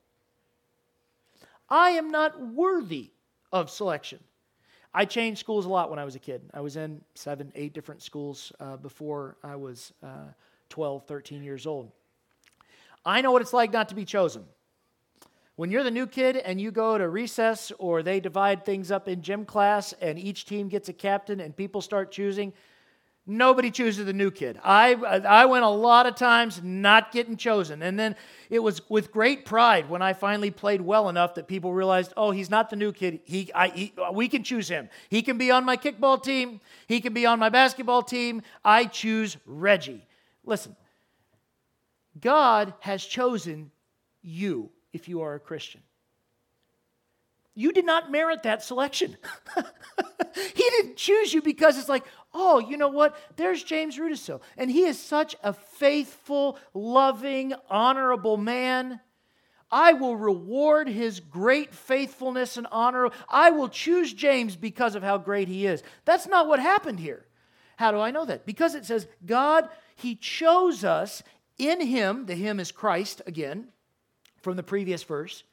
I 1.69 1.91
am 1.91 2.09
not 2.09 2.41
worthy 2.41 3.11
of 3.51 3.69
selection. 3.69 4.19
I 4.93 5.05
changed 5.05 5.39
schools 5.39 5.65
a 5.65 5.69
lot 5.69 5.89
when 5.89 5.99
I 5.99 6.05
was 6.05 6.15
a 6.15 6.19
kid. 6.19 6.41
I 6.53 6.61
was 6.61 6.75
in 6.75 7.01
seven, 7.13 7.51
eight 7.55 7.73
different 7.73 8.01
schools 8.01 8.51
uh, 8.59 8.77
before 8.77 9.37
I 9.43 9.55
was 9.55 9.93
uh, 10.03 10.31
12, 10.69 11.05
13 11.05 11.43
years 11.43 11.67
old. 11.67 11.91
I 13.05 13.21
know 13.21 13.31
what 13.31 13.41
it's 13.41 13.53
like 13.53 13.71
not 13.71 13.89
to 13.89 13.95
be 13.95 14.05
chosen. 14.05 14.45
When 15.55 15.71
you're 15.71 15.83
the 15.83 15.91
new 15.91 16.07
kid 16.07 16.37
and 16.37 16.59
you 16.59 16.71
go 16.71 16.97
to 16.97 17.07
recess 17.07 17.71
or 17.77 18.01
they 18.01 18.19
divide 18.19 18.65
things 18.65 18.91
up 18.91 19.07
in 19.07 19.21
gym 19.21 19.45
class 19.45 19.93
and 20.01 20.17
each 20.17 20.45
team 20.45 20.69
gets 20.69 20.89
a 20.89 20.93
captain 20.93 21.39
and 21.39 21.55
people 21.55 21.81
start 21.81 22.11
choosing, 22.11 22.53
Nobody 23.29 23.69
chooses 23.69 24.07
the 24.07 24.13
new 24.13 24.31
kid. 24.31 24.59
I, 24.63 24.95
I 24.95 25.45
went 25.45 25.63
a 25.63 25.69
lot 25.69 26.07
of 26.07 26.15
times 26.15 26.61
not 26.63 27.11
getting 27.11 27.37
chosen. 27.37 27.83
And 27.83 27.97
then 27.97 28.15
it 28.49 28.57
was 28.57 28.81
with 28.89 29.11
great 29.11 29.45
pride 29.45 29.87
when 29.87 30.01
I 30.01 30.13
finally 30.13 30.49
played 30.49 30.81
well 30.81 31.09
enough 31.09 31.35
that 31.35 31.47
people 31.47 31.71
realized, 31.71 32.11
oh, 32.17 32.31
he's 32.31 32.49
not 32.49 32.71
the 32.71 32.75
new 32.75 32.91
kid. 32.91 33.19
He, 33.25 33.51
I, 33.53 33.67
he, 33.67 33.93
we 34.13 34.29
can 34.29 34.43
choose 34.43 34.67
him. 34.67 34.89
He 35.09 35.21
can 35.21 35.37
be 35.37 35.51
on 35.51 35.63
my 35.63 35.77
kickball 35.77 36.21
team, 36.21 36.59
he 36.87 36.99
can 37.01 37.13
be 37.13 37.27
on 37.27 37.37
my 37.37 37.49
basketball 37.49 38.01
team. 38.01 38.41
I 38.65 38.85
choose 38.85 39.37
Reggie. 39.45 40.07
Listen, 40.43 40.75
God 42.19 42.73
has 42.79 43.05
chosen 43.05 43.69
you 44.23 44.71
if 44.91 45.07
you 45.07 45.21
are 45.21 45.35
a 45.35 45.39
Christian. 45.39 45.81
You 47.53 47.73
did 47.73 47.85
not 47.85 48.09
merit 48.09 48.43
that 48.43 48.63
selection. 48.63 49.17
he 50.35 50.63
didn't 50.63 50.95
choose 50.95 51.33
you 51.33 51.41
because 51.41 51.77
it's 51.77 51.89
like, 51.89 52.05
oh, 52.33 52.59
you 52.59 52.77
know 52.77 52.89
what? 52.89 53.15
There's 53.35 53.63
James 53.63 53.97
Rudisill. 53.97 54.41
And 54.57 54.69
he 54.69 54.83
is 54.83 54.99
such 54.99 55.35
a 55.43 55.53
faithful, 55.53 56.57
loving, 56.73 57.53
honorable 57.69 58.37
man. 58.37 58.99
I 59.71 59.93
will 59.93 60.15
reward 60.15 60.87
his 60.87 61.19
great 61.19 61.73
faithfulness 61.73 62.57
and 62.57 62.67
honor. 62.71 63.09
I 63.27 63.51
will 63.51 63.69
choose 63.69 64.13
James 64.13 64.55
because 64.55 64.95
of 64.95 65.03
how 65.03 65.17
great 65.17 65.47
he 65.47 65.65
is. 65.65 65.83
That's 66.05 66.27
not 66.27 66.47
what 66.47 66.59
happened 66.59 66.99
here. 66.99 67.25
How 67.77 67.91
do 67.91 67.99
I 67.99 68.11
know 68.11 68.25
that? 68.25 68.45
Because 68.45 68.75
it 68.75 68.85
says, 68.85 69.07
God, 69.25 69.69
he 69.95 70.15
chose 70.15 70.83
us 70.83 71.23
in 71.57 71.85
him. 71.85 72.25
The 72.25 72.35
him 72.35 72.59
is 72.59 72.71
Christ 72.71 73.21
again 73.25 73.67
from 74.41 74.55
the 74.55 74.63
previous 74.63 75.03
verse. 75.03 75.43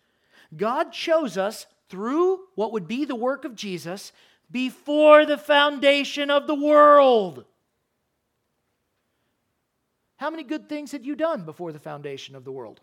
God 0.57 0.93
chose 0.93 1.37
us 1.37 1.67
through 1.89 2.41
what 2.55 2.73
would 2.73 2.89
be 2.89 3.05
the 3.05 3.15
work 3.15 3.45
of 3.45 3.55
Jesus 3.55 4.13
before 4.51 5.27
the 5.27 5.39
foundation 5.39 6.31
of 6.31 6.47
the 6.47 6.55
world. 6.55 7.45
How 10.17 10.31
many 10.31 10.45
good 10.45 10.69
things 10.69 10.93
had 10.93 11.05
you 11.05 11.15
done 11.15 11.45
before 11.45 11.73
the 11.73 11.79
foundation 11.79 12.35
of 12.35 12.45
the 12.45 12.53
world? 12.53 12.81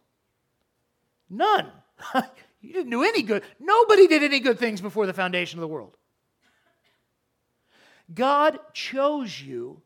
None. 1.30 1.71
you 2.62 2.73
didn't 2.73 2.91
do 2.91 3.04
any 3.04 3.23
good. 3.23 3.43
Nobody 3.60 4.08
did 4.08 4.23
any 4.23 4.39
good 4.39 4.60
things 4.60 4.82
before 4.82 5.08
the 5.08 5.13
foundation 5.13 5.60
of 5.60 5.62
the 5.62 5.67
world. 5.67 5.97
God 8.13 8.60
chose 8.73 9.41
you 9.41 9.82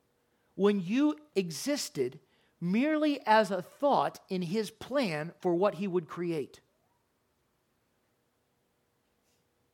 when 0.56 0.82
you 0.82 1.16
existed 1.36 2.20
merely 2.60 3.20
as 3.26 3.52
a 3.52 3.62
thought 3.62 4.20
in 4.30 4.42
his 4.42 4.72
plan 4.72 5.32
for 5.40 5.54
what 5.54 5.76
he 5.76 5.88
would 5.88 6.08
create. 6.08 6.60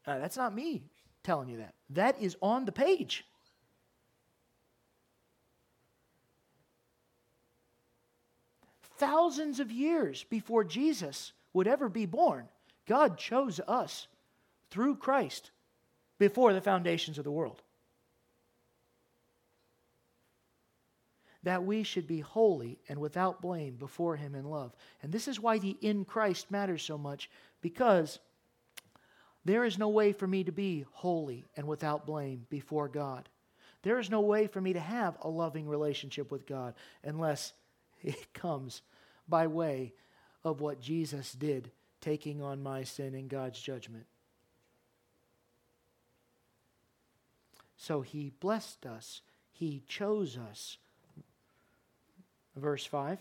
Uh, 0.05 0.19
that's 0.19 0.35
not 0.35 0.53
me 0.53 0.83
telling 1.23 1.49
you 1.49 1.57
that. 1.57 1.73
That 1.89 2.21
is 2.21 2.35
on 2.41 2.65
the 2.65 2.71
page. 2.71 3.25
Thousands 8.97 9.59
of 9.59 9.71
years 9.71 10.23
before 10.29 10.63
Jesus 10.63 11.33
would 11.53 11.67
ever 11.67 11.89
be 11.89 12.05
born, 12.05 12.47
God 12.87 13.17
chose 13.17 13.59
us 13.67 14.07
through 14.69 14.95
Christ 14.95 15.51
before 16.17 16.53
the 16.53 16.61
foundations 16.61 17.17
of 17.17 17.23
the 17.23 17.31
world. 17.31 17.61
That 21.43 21.65
we 21.65 21.83
should 21.83 22.07
be 22.07 22.21
holy 22.21 22.79
and 22.87 22.99
without 22.99 23.41
blame 23.41 23.75
before 23.75 24.15
Him 24.15 24.35
in 24.35 24.45
love. 24.45 24.73
And 25.01 25.11
this 25.11 25.27
is 25.27 25.39
why 25.39 25.57
the 25.57 25.75
in 25.81 26.05
Christ 26.05 26.49
matters 26.49 26.83
so 26.83 26.97
much, 26.97 27.29
because 27.61 28.19
there 29.45 29.65
is 29.65 29.77
no 29.77 29.89
way 29.89 30.13
for 30.13 30.27
me 30.27 30.43
to 30.43 30.51
be 30.51 30.85
holy 30.91 31.45
and 31.57 31.67
without 31.67 32.05
blame 32.05 32.45
before 32.49 32.87
God. 32.87 33.27
There 33.81 33.99
is 33.99 34.09
no 34.09 34.21
way 34.21 34.47
for 34.47 34.61
me 34.61 34.73
to 34.73 34.79
have 34.79 35.17
a 35.21 35.29
loving 35.29 35.67
relationship 35.67 36.31
with 36.31 36.45
God 36.45 36.73
unless 37.03 37.53
it 38.01 38.33
comes 38.33 38.81
by 39.27 39.47
way 39.47 39.93
of 40.43 40.61
what 40.61 40.81
Jesus 40.81 41.33
did, 41.33 41.71
taking 42.01 42.41
on 42.41 42.63
my 42.63 42.83
sin 42.83 43.15
and 43.15 43.29
God's 43.29 43.61
judgment. 43.61 44.05
So 47.77 48.01
he 48.01 48.31
blessed 48.39 48.85
us, 48.85 49.21
he 49.51 49.83
chose 49.87 50.37
us. 50.37 50.77
Verse 52.55 52.85
5 52.85 53.19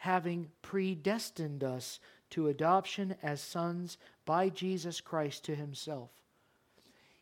having 0.00 0.50
predestined 0.62 1.62
us 1.62 2.00
to 2.30 2.48
adoption 2.48 3.14
as 3.22 3.38
sons 3.38 3.98
by 4.30 4.48
Jesus 4.48 5.00
Christ 5.00 5.46
to 5.46 5.56
himself. 5.56 6.08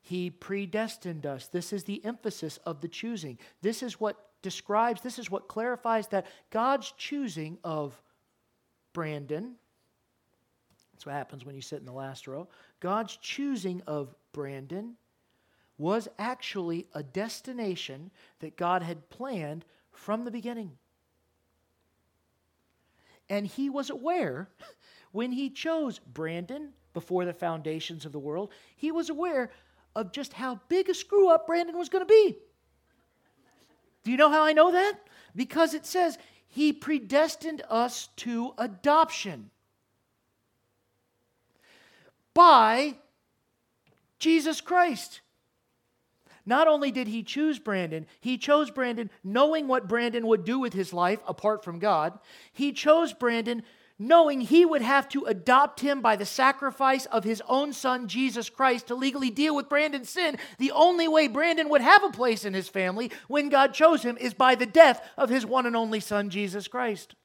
He 0.03 0.29
predestined 0.29 1.25
us. 1.25 1.47
This 1.47 1.73
is 1.73 1.85
the 1.85 2.05
emphasis 2.05 2.59
of 2.67 2.83
the 2.83 2.89
choosing. 2.89 3.39
This 3.63 3.83
is 3.83 3.99
what 3.99 4.43
describes, 4.43 5.01
this 5.01 5.19
is 5.19 5.31
what 5.31 5.49
clarifies 5.49 6.09
that 6.09 6.27
God's 6.51 6.93
choosing 6.99 7.57
of 7.65 7.99
Brandon, 8.93 9.55
that's 10.93 11.07
what 11.07 11.15
happens 11.15 11.47
when 11.47 11.55
you 11.55 11.63
sit 11.63 11.79
in 11.79 11.87
the 11.87 11.93
last 11.93 12.29
row. 12.29 12.47
God's 12.79 13.17
choosing 13.17 13.81
of 13.87 14.15
Brandon 14.33 14.97
was 15.79 16.09
actually 16.19 16.89
a 16.93 17.03
destination 17.03 18.11
that 18.41 18.59
God 18.59 18.83
had 18.83 19.09
planned 19.09 19.65
from 19.93 20.27
the 20.27 20.31
beginning. 20.31 20.73
And 23.31 23.47
he 23.47 23.71
was 23.71 23.89
aware 23.89 24.51
when 25.13 25.33
he 25.33 25.49
chose 25.49 26.01
Brandon 26.01 26.75
before 26.99 27.25
the 27.25 27.33
foundations 27.33 28.05
of 28.05 28.11
the 28.11 28.19
world, 28.19 28.51
he 28.75 28.91
was 28.91 29.09
aware 29.09 29.53
of 29.95 30.11
just 30.11 30.33
how 30.33 30.59
big 30.69 30.89
a 30.89 30.95
screw 30.95 31.29
up 31.29 31.47
Brandon 31.47 31.79
was 31.79 31.89
going 31.89 32.05
to 32.05 32.13
be. 32.13 32.37
Do 34.03 34.11
you 34.11 34.17
know 34.17 34.31
how 34.31 34.43
I 34.43 34.53
know 34.53 34.73
that? 34.73 34.99
Because 35.37 35.75
it 35.75 35.87
says 35.87 36.19
he 36.49 36.73
predestined 36.73 37.63
us 37.71 38.09
to 38.17 38.53
adoption 38.59 39.51
by 42.35 42.97
Jesus 44.19 44.61
Christ. 44.61 45.21
Not 46.45 46.67
only 46.67 46.91
did 46.91 47.07
he 47.07 47.23
choose 47.23 47.61
Brandon, 47.61 48.07
he 48.19 48.39
chose 48.39 48.73
Brandon 48.73 49.09
knowing 49.23 49.69
what 49.69 49.87
Brandon 49.87 50.27
would 50.27 50.45
do 50.45 50.59
with 50.59 50.73
his 50.73 50.93
life 50.93 51.21
apart 51.29 51.63
from 51.63 51.79
God. 51.79 52.19
He 52.53 52.73
chose 52.73 53.13
Brandon 53.13 53.63
knowing 53.99 54.41
he 54.41 54.65
would 54.65 54.83
have 54.83 55.09
to 55.09 55.25
adopt 55.25 55.81
him 55.81 56.01
by 56.01 56.15
the 56.15 56.25
sacrifice 56.25 57.07
of 57.07 57.25
his 57.25 57.43
own 57.49 57.73
son, 57.73 58.07
Jesus 58.07 58.49
Christ, 58.49 58.87
to 58.87 58.95
legally 58.95 59.31
deal 59.31 59.57
with 59.57 59.69
Brandon's 59.69 60.11
sin, 60.11 60.39
the 60.59 60.71
only 60.71 61.09
way 61.09 61.27
Brandon 61.27 61.69
would 61.69 61.81
have 61.81 62.05
a 62.05 62.11
place 62.11 62.45
in 62.45 62.55
his 62.55 62.69
family 62.69 63.11
when 63.27 63.49
God 63.49 63.75
chose 63.75 64.03
him 64.03 64.17
is 64.19 64.35
by 64.35 64.55
the 64.55 64.67
death 64.67 65.05
of 65.17 65.31
his 65.31 65.45
one 65.45 65.67
and 65.67 65.75
only 65.75 66.01
son, 66.01 66.31
Jesus 66.31 66.69
Christ. 66.69 67.17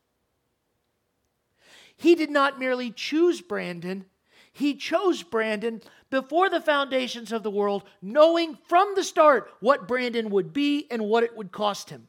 He 1.95 2.15
did 2.15 2.31
not 2.31 2.59
merely 2.59 2.89
choose 2.89 3.41
Brandon, 3.41 4.05
he 4.51 4.75
chose 4.75 5.23
Brandon 5.23 5.81
before 6.09 6.49
the 6.49 6.61
foundations 6.61 7.31
of 7.31 7.43
the 7.43 7.51
world, 7.51 7.83
knowing 8.01 8.57
from 8.67 8.93
the 8.95 9.03
start 9.03 9.51
what 9.59 9.87
Brandon 9.87 10.29
would 10.29 10.53
be 10.53 10.87
and 10.91 11.03
what 11.03 11.23
it 11.23 11.35
would 11.35 11.51
cost 11.51 11.89
him, 11.89 12.07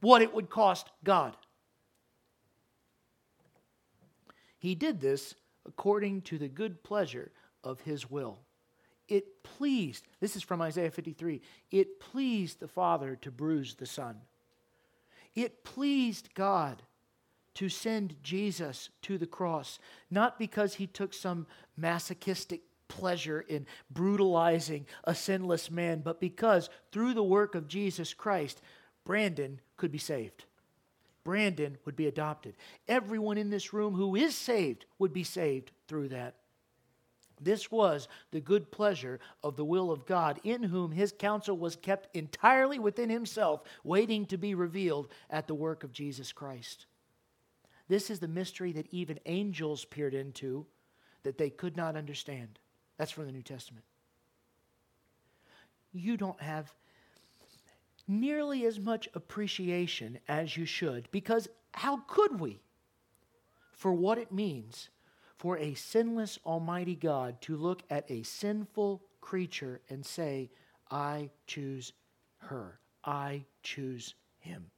what 0.00 0.22
it 0.22 0.34
would 0.34 0.48
cost 0.48 0.90
God. 1.04 1.36
He 4.66 4.74
did 4.74 5.00
this 5.00 5.36
according 5.64 6.22
to 6.22 6.38
the 6.38 6.48
good 6.48 6.82
pleasure 6.82 7.30
of 7.62 7.82
his 7.82 8.10
will. 8.10 8.40
It 9.06 9.44
pleased, 9.44 10.08
this 10.18 10.34
is 10.34 10.42
from 10.42 10.60
Isaiah 10.60 10.90
53, 10.90 11.40
it 11.70 12.00
pleased 12.00 12.58
the 12.58 12.66
Father 12.66 13.14
to 13.22 13.30
bruise 13.30 13.76
the 13.76 13.86
Son. 13.86 14.16
It 15.36 15.62
pleased 15.62 16.34
God 16.34 16.82
to 17.54 17.68
send 17.68 18.16
Jesus 18.24 18.90
to 19.02 19.18
the 19.18 19.26
cross, 19.28 19.78
not 20.10 20.36
because 20.36 20.74
he 20.74 20.88
took 20.88 21.14
some 21.14 21.46
masochistic 21.76 22.62
pleasure 22.88 23.42
in 23.42 23.68
brutalizing 23.88 24.84
a 25.04 25.14
sinless 25.14 25.70
man, 25.70 26.00
but 26.00 26.20
because 26.20 26.70
through 26.90 27.14
the 27.14 27.22
work 27.22 27.54
of 27.54 27.68
Jesus 27.68 28.12
Christ, 28.12 28.60
Brandon 29.04 29.60
could 29.76 29.92
be 29.92 29.98
saved. 29.98 30.44
Brandon 31.26 31.76
would 31.84 31.96
be 31.96 32.06
adopted. 32.06 32.54
Everyone 32.86 33.36
in 33.36 33.50
this 33.50 33.72
room 33.72 33.94
who 33.94 34.14
is 34.14 34.36
saved 34.36 34.86
would 35.00 35.12
be 35.12 35.24
saved 35.24 35.72
through 35.88 36.10
that. 36.10 36.36
This 37.40 37.68
was 37.68 38.06
the 38.30 38.40
good 38.40 38.70
pleasure 38.70 39.18
of 39.42 39.56
the 39.56 39.64
will 39.64 39.90
of 39.90 40.06
God, 40.06 40.38
in 40.44 40.62
whom 40.62 40.92
his 40.92 41.12
counsel 41.12 41.56
was 41.56 41.74
kept 41.74 42.14
entirely 42.14 42.78
within 42.78 43.10
himself, 43.10 43.62
waiting 43.82 44.24
to 44.26 44.38
be 44.38 44.54
revealed 44.54 45.08
at 45.28 45.48
the 45.48 45.54
work 45.54 45.82
of 45.82 45.90
Jesus 45.92 46.30
Christ. 46.30 46.86
This 47.88 48.08
is 48.08 48.20
the 48.20 48.28
mystery 48.28 48.70
that 48.74 48.86
even 48.92 49.18
angels 49.26 49.84
peered 49.84 50.14
into, 50.14 50.64
that 51.24 51.38
they 51.38 51.50
could 51.50 51.76
not 51.76 51.96
understand. 51.96 52.60
That's 52.98 53.10
from 53.10 53.26
the 53.26 53.32
New 53.32 53.42
Testament. 53.42 53.84
You 55.92 56.16
don't 56.16 56.40
have 56.40 56.72
nearly 58.08 58.64
as 58.64 58.78
much 58.78 59.08
appreciation 59.14 60.18
as 60.28 60.56
you 60.56 60.64
should 60.64 61.08
because 61.10 61.48
how 61.74 61.98
could 62.08 62.40
we? 62.40 62.60
For 63.72 63.92
what 63.92 64.18
it 64.18 64.32
means 64.32 64.88
for 65.36 65.58
a 65.58 65.74
sinless 65.74 66.38
Almighty 66.46 66.96
God 66.96 67.40
to 67.42 67.56
look 67.56 67.82
at 67.90 68.10
a 68.10 68.22
sinful 68.22 69.02
creature 69.20 69.80
and 69.90 70.04
say, 70.04 70.50
I 70.90 71.30
choose 71.46 71.92
her, 72.38 72.78
I 73.04 73.44
choose 73.62 74.14
him. 74.38 74.70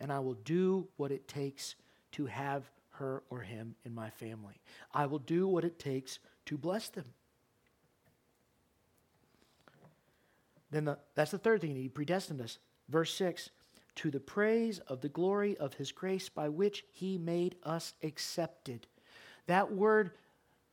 And 0.00 0.12
I 0.12 0.20
will 0.20 0.34
do 0.34 0.86
what 0.96 1.10
it 1.10 1.26
takes 1.26 1.74
to 2.12 2.26
have 2.26 2.70
her 2.90 3.24
or 3.30 3.40
him 3.40 3.74
in 3.84 3.94
my 3.94 4.10
family. 4.10 4.60
I 4.92 5.06
will 5.06 5.18
do 5.18 5.48
what 5.48 5.64
it 5.64 5.78
takes 5.78 6.20
to 6.46 6.56
bless 6.56 6.88
them. 6.88 7.06
Then 10.74 10.86
the, 10.86 10.98
that's 11.14 11.30
the 11.30 11.38
third 11.38 11.60
thing. 11.60 11.76
He 11.76 11.88
predestined 11.88 12.40
us. 12.40 12.58
Verse 12.88 13.14
6 13.14 13.50
to 13.94 14.10
the 14.10 14.18
praise 14.18 14.80
of 14.88 15.02
the 15.02 15.08
glory 15.08 15.56
of 15.58 15.74
his 15.74 15.92
grace 15.92 16.28
by 16.28 16.48
which 16.48 16.84
he 16.90 17.16
made 17.16 17.54
us 17.62 17.94
accepted. 18.02 18.88
That 19.46 19.70
word 19.70 20.10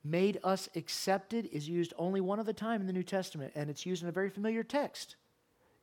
made 0.03 0.39
us 0.43 0.69
accepted 0.75 1.47
is 1.51 1.69
used 1.69 1.93
only 1.99 2.19
one 2.19 2.39
other 2.39 2.51
time 2.51 2.81
in 2.81 2.87
the 2.87 2.93
New 2.93 3.03
Testament, 3.03 3.51
and 3.53 3.69
it's 3.69 3.85
used 3.85 4.01
in 4.01 4.09
a 4.09 4.11
very 4.11 4.31
familiar 4.31 4.63
text. 4.63 5.17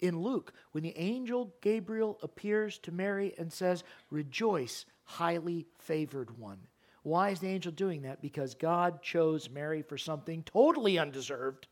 In 0.00 0.20
Luke, 0.20 0.52
when 0.72 0.82
the 0.82 0.98
angel 0.98 1.54
Gabriel 1.60 2.18
appears 2.20 2.76
to 2.78 2.90
Mary 2.90 3.34
and 3.38 3.52
says, 3.52 3.84
Rejoice, 4.10 4.84
highly 5.04 5.64
favored 5.78 6.36
one. 6.36 6.58
Why 7.04 7.30
is 7.30 7.38
the 7.38 7.46
angel 7.46 7.70
doing 7.70 8.02
that? 8.02 8.20
Because 8.20 8.56
God 8.56 9.00
chose 9.00 9.48
Mary 9.48 9.82
for 9.82 9.96
something 9.96 10.42
totally 10.42 10.98
undeserved. 10.98 11.68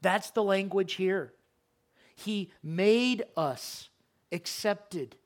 That's 0.00 0.30
the 0.30 0.42
language 0.42 0.94
here. 0.94 1.34
He 2.14 2.50
made 2.62 3.24
us 3.36 3.88
accepted. 4.30 5.16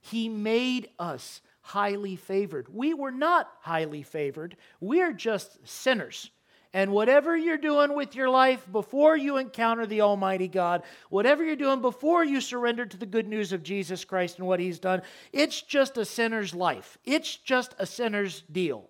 He 0.00 0.28
made 0.28 0.88
us 0.98 1.40
highly 1.60 2.16
favored. 2.16 2.68
We 2.72 2.94
were 2.94 3.10
not 3.10 3.50
highly 3.60 4.02
favored, 4.02 4.56
we're 4.80 5.12
just 5.12 5.58
sinners. 5.66 6.30
And 6.72 6.92
whatever 6.92 7.36
you're 7.36 7.58
doing 7.58 7.96
with 7.96 8.14
your 8.14 8.30
life 8.30 8.64
before 8.70 9.16
you 9.16 9.38
encounter 9.38 9.86
the 9.86 10.02
Almighty 10.02 10.46
God, 10.46 10.84
whatever 11.08 11.44
you're 11.44 11.56
doing 11.56 11.80
before 11.80 12.24
you 12.24 12.40
surrender 12.40 12.86
to 12.86 12.96
the 12.96 13.06
good 13.06 13.26
news 13.26 13.52
of 13.52 13.64
Jesus 13.64 14.04
Christ 14.04 14.38
and 14.38 14.46
what 14.46 14.60
He's 14.60 14.78
done, 14.78 15.02
it's 15.32 15.62
just 15.62 15.98
a 15.98 16.04
sinner's 16.04 16.54
life. 16.54 16.96
It's 17.04 17.36
just 17.36 17.74
a 17.80 17.86
sinner's 17.86 18.42
deal. 18.52 18.88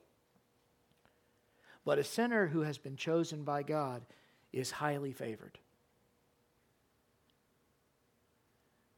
But 1.87 1.99
a 1.99 2.05
sinner 2.05 2.47
who 2.47 2.61
has 2.61 2.77
been 2.77 2.97
chosen 2.97 3.45
by 3.45 3.63
God 3.63 4.03
is 4.53 4.71
highly 4.71 5.13
favored. 5.13 5.59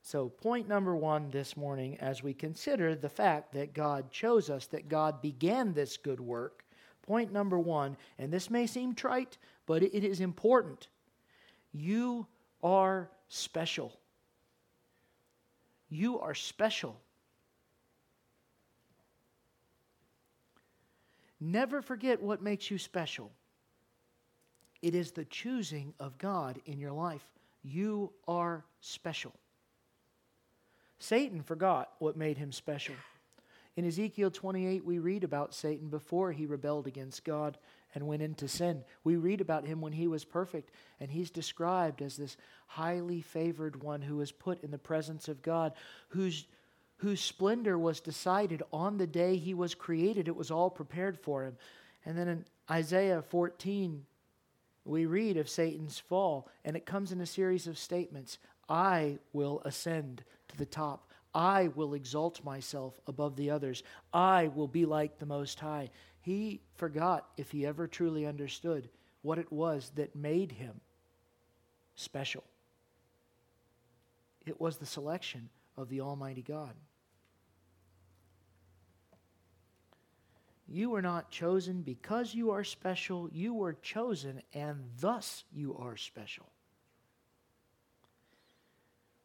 So, 0.05 0.29
point 0.29 0.69
number 0.69 0.97
one 0.97 1.31
this 1.31 1.57
morning, 1.57 1.97
as 2.01 2.25
we 2.25 2.35
consider 2.35 2.97
the 2.97 3.09
fact 3.09 3.53
that 3.53 3.73
God 3.73 4.11
chose 4.11 4.51
us, 4.51 4.67
that 4.67 4.89
God 4.89 5.23
began 5.23 5.73
this 5.73 5.97
good 5.97 6.19
work, 6.19 6.65
point 7.03 7.33
number 7.33 7.59
one, 7.59 7.97
and 8.19 8.33
this 8.33 8.51
may 8.51 8.67
seem 8.67 8.97
trite, 8.97 9.39
but 9.65 9.83
it 9.83 10.05
is 10.05 10.21
important. 10.21 10.89
You 11.73 12.27
are 12.65 13.11
special. 13.29 13.93
You 15.89 16.19
are 16.19 16.35
special. 16.35 16.97
Never 21.41 21.81
forget 21.81 22.21
what 22.21 22.43
makes 22.43 22.73
you 22.73 22.79
special. 22.79 23.31
It 24.81 24.97
is 24.97 25.13
the 25.13 25.25
choosing 25.27 25.95
of 26.01 26.19
God 26.19 26.61
in 26.67 26.81
your 26.81 26.93
life. 26.93 27.25
You 27.63 28.13
are 28.27 28.65
special. 28.81 29.33
Satan 31.03 31.43
forgot 31.43 31.91
what 31.99 32.17
made 32.17 32.39
him 32.39 32.53
special. 32.53 32.95
In 33.75 33.85
Ezekiel 33.85 34.31
28, 34.31 34.85
we 34.85 35.01
read 35.01 35.25
about 35.25 35.53
Satan 35.53 35.89
before 35.89 36.31
he 36.31 36.47
rebelled 36.47 36.87
against 36.87 37.25
God 37.25 37.59
and 37.93 38.07
went 38.07 38.23
into 38.23 38.47
sin. 38.47 38.85
We 39.03 39.17
read 39.17 39.41
about 39.41 39.67
him 39.67 39.81
when 39.81 39.95
he 39.95 40.07
was 40.07 40.25
perfect, 40.25 40.71
and 41.01 41.11
he's 41.11 41.33
described 41.33 42.03
as 42.03 42.17
this 42.17 42.37
highly 42.69 43.21
favored 43.21 43.83
one 43.83 44.01
who 44.01 44.19
was 44.19 44.31
put 44.31 44.63
in 44.63 44.71
the 44.71 44.79
presence 44.79 45.27
of 45.27 45.43
God, 45.43 45.73
whose, 46.11 46.47
whose 46.99 47.21
splendor 47.21 47.77
was 47.77 47.99
decided 47.99 48.63
on 48.73 48.97
the 48.97 49.07
day 49.09 49.37
he 49.37 49.55
was 49.55 49.75
created. 49.75 50.29
It 50.29 50.37
was 50.37 50.53
all 50.53 50.71
prepared 50.71 51.19
for 51.19 51.43
him. 51.43 51.57
And 52.07 52.17
then 52.17 52.29
in 52.29 52.45
Isaiah 52.71 53.23
14, 53.23 54.07
we 54.85 55.07
read 55.07 55.37
of 55.37 55.49
Satan's 55.49 55.99
fall, 55.99 56.49
and 56.65 56.77
it 56.77 56.87
comes 56.87 57.11
in 57.11 57.21
a 57.21 57.27
series 57.27 57.67
of 57.67 57.77
statements 57.77 58.39
I 58.69 59.19
will 59.33 59.61
ascend 59.65 60.23
to 60.53 60.59
the 60.59 60.67
top. 60.67 61.09
I 61.35 61.69
will 61.69 61.95
exalt 61.95 62.45
myself 62.45 63.01
above 63.07 63.37
the 63.37 63.51
others. 63.51 63.83
I 64.13 64.49
will 64.49 64.69
be 64.69 64.85
like 64.85 65.19
the 65.19 65.27
Most 65.27 65.59
High. 65.59 65.91
He 66.21 66.61
forgot, 66.77 67.27
if 67.37 67.51
he 67.51 67.67
ever 67.67 67.89
truly 67.89 68.27
understood, 68.27 68.89
what 69.23 69.39
it 69.39 69.51
was 69.51 69.91
that 69.97 70.15
made 70.15 70.53
him 70.53 70.81
special. 71.95 72.45
It 74.47 74.61
was 74.61 74.77
the 74.77 74.87
selection 74.87 75.49
of 75.77 75.89
the 75.89 76.01
Almighty 76.01 76.43
God. 76.43 76.75
You 80.69 80.91
were 80.91 81.03
not 81.03 81.31
chosen 81.31 81.83
because 81.83 82.35
you 82.35 82.51
are 82.51 82.65
special. 82.65 83.29
You 83.33 83.55
were 83.55 83.75
chosen, 83.75 84.43
and 84.55 84.85
thus 85.01 85.45
you 85.53 85.77
are 85.79 85.97
special. 85.97 86.51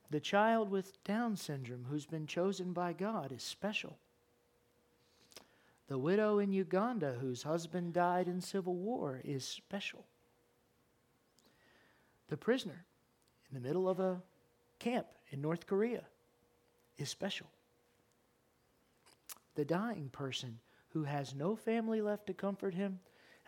The 0.10 0.20
child 0.20 0.72
with 0.72 1.04
Down 1.04 1.36
syndrome 1.36 1.86
who's 1.90 2.06
been 2.06 2.28
chosen 2.28 2.72
by 2.72 2.94
God 2.94 3.32
is 3.32 3.44
special. 3.44 3.98
The 5.88 5.98
widow 5.98 6.40
in 6.40 6.52
Uganda 6.52 7.18
whose 7.20 7.44
husband 7.44 7.94
died 7.94 8.28
in 8.28 8.42
civil 8.42 8.76
war 8.76 9.22
is 9.24 9.46
special. 9.46 10.06
The 12.30 12.38
prisoner 12.38 12.86
in 13.50 13.54
the 13.54 13.66
middle 13.66 13.88
of 13.88 14.00
a 14.00 14.22
camp 14.80 15.08
in 15.30 15.42
North 15.42 15.66
Korea 15.66 16.04
is 16.98 17.10
special. 17.10 17.48
The 19.56 19.66
dying 19.66 20.10
person 20.10 20.60
who 20.90 21.04
has 21.04 21.34
no 21.34 21.56
family 21.56 22.02
left 22.02 22.28
to 22.28 22.34
comfort 22.34 22.74
him 22.74 23.00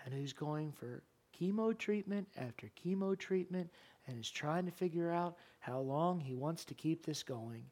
and 0.04 0.14
who's 0.14 0.34
going 0.34 0.72
for 0.72 1.04
chemo 1.38 1.78
treatment 1.78 2.28
after 2.38 2.70
chemo 2.84 3.18
treatment 3.18 3.70
and 4.10 4.20
is 4.20 4.30
trying 4.30 4.66
to 4.66 4.72
figure 4.72 5.12
out 5.12 5.38
how 5.60 5.80
long 5.80 6.20
he 6.20 6.36
wants 6.36 6.66
to 6.66 6.74
keep 6.74 7.06
this 7.06 7.22
going 7.22 7.64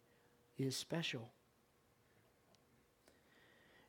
is 0.57 0.75
special. 0.75 1.31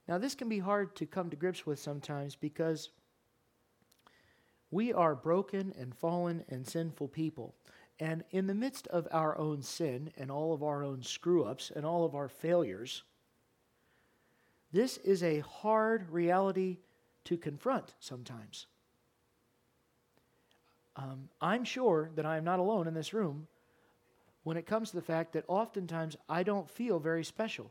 Now, 0.09 0.17
this 0.17 0.35
can 0.35 0.49
be 0.49 0.59
hard 0.59 0.97
to 0.97 1.07
come 1.07 1.29
to 1.29 1.37
grips 1.37 1.67
with 1.67 1.79
sometimes 1.79 2.35
because 2.35 2.89
we 4.71 4.93
are 4.93 5.15
broken 5.15 5.75
and 5.79 5.95
fallen 5.95 6.45
and 6.49 6.67
sinful 6.67 7.09
people. 7.09 7.55
And 8.01 8.25
in 8.31 8.47
the 8.47 8.55
midst 8.55 8.87
of 8.87 9.07
our 9.11 9.37
own 9.37 9.63
sin 9.63 10.11
and 10.17 10.31
all 10.31 10.55
of 10.55 10.63
our 10.63 10.83
own 10.83 11.03
screw 11.03 11.45
ups 11.45 11.71
and 11.75 11.85
all 11.85 12.05
of 12.05 12.15
our 12.15 12.29
failures, 12.29 13.03
this 14.73 14.97
is 14.99 15.23
a 15.23 15.41
hard 15.41 16.11
reality 16.11 16.79
to 17.25 17.37
confront 17.37 17.95
sometimes. 17.99 18.67
Um, 20.99 21.29
I'm 21.41 21.63
sure 21.63 22.11
that 22.17 22.27
I'm 22.27 22.43
not 22.43 22.59
alone 22.59 22.89
in 22.89 22.95
this 22.95 23.15
room 23.15 23.47
when 24.43 24.57
it 24.57 24.67
comes 24.67 24.91
to 24.91 24.97
the 24.97 25.03
fact 25.03 25.35
that 25.35 25.45
oftentimes 25.47 26.17
I 26.29 26.43
don't 26.43 26.69
feel 26.69 26.99
very 26.99 27.23
special. 27.23 27.71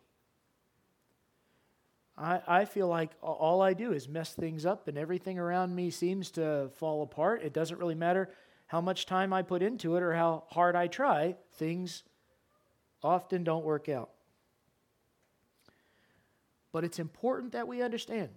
I, 2.18 2.42
I 2.48 2.66
feel 2.66 2.88
like 2.88 3.12
all 3.22 3.62
I 3.62 3.74
do 3.74 3.92
is 3.92 4.08
mess 4.08 4.34
things 4.34 4.66
up 4.66 4.88
and 4.88 4.98
everything 4.98 5.38
around 5.38 5.76
me 5.76 5.90
seems 5.90 6.32
to 6.32 6.70
fall 6.78 7.04
apart. 7.04 7.44
It 7.44 7.52
doesn't 7.52 7.78
really 7.78 7.96
matter 7.96 8.30
how 8.68 8.80
much 8.80 9.06
time 9.06 9.34
I 9.34 9.42
put 9.42 9.62
into 9.62 9.98
it 9.98 10.04
or 10.04 10.14
how 10.14 10.46
hard 10.50 10.76
I 10.76 10.88
try, 10.88 11.36
things 11.56 12.04
often 13.04 13.44
don't 13.44 13.66
work 13.66 13.90
out. 13.90 14.10
But 16.72 16.86
it's 16.86 17.00
important 17.00 17.52
that 17.52 17.68
we 17.68 17.82
understand 17.82 18.30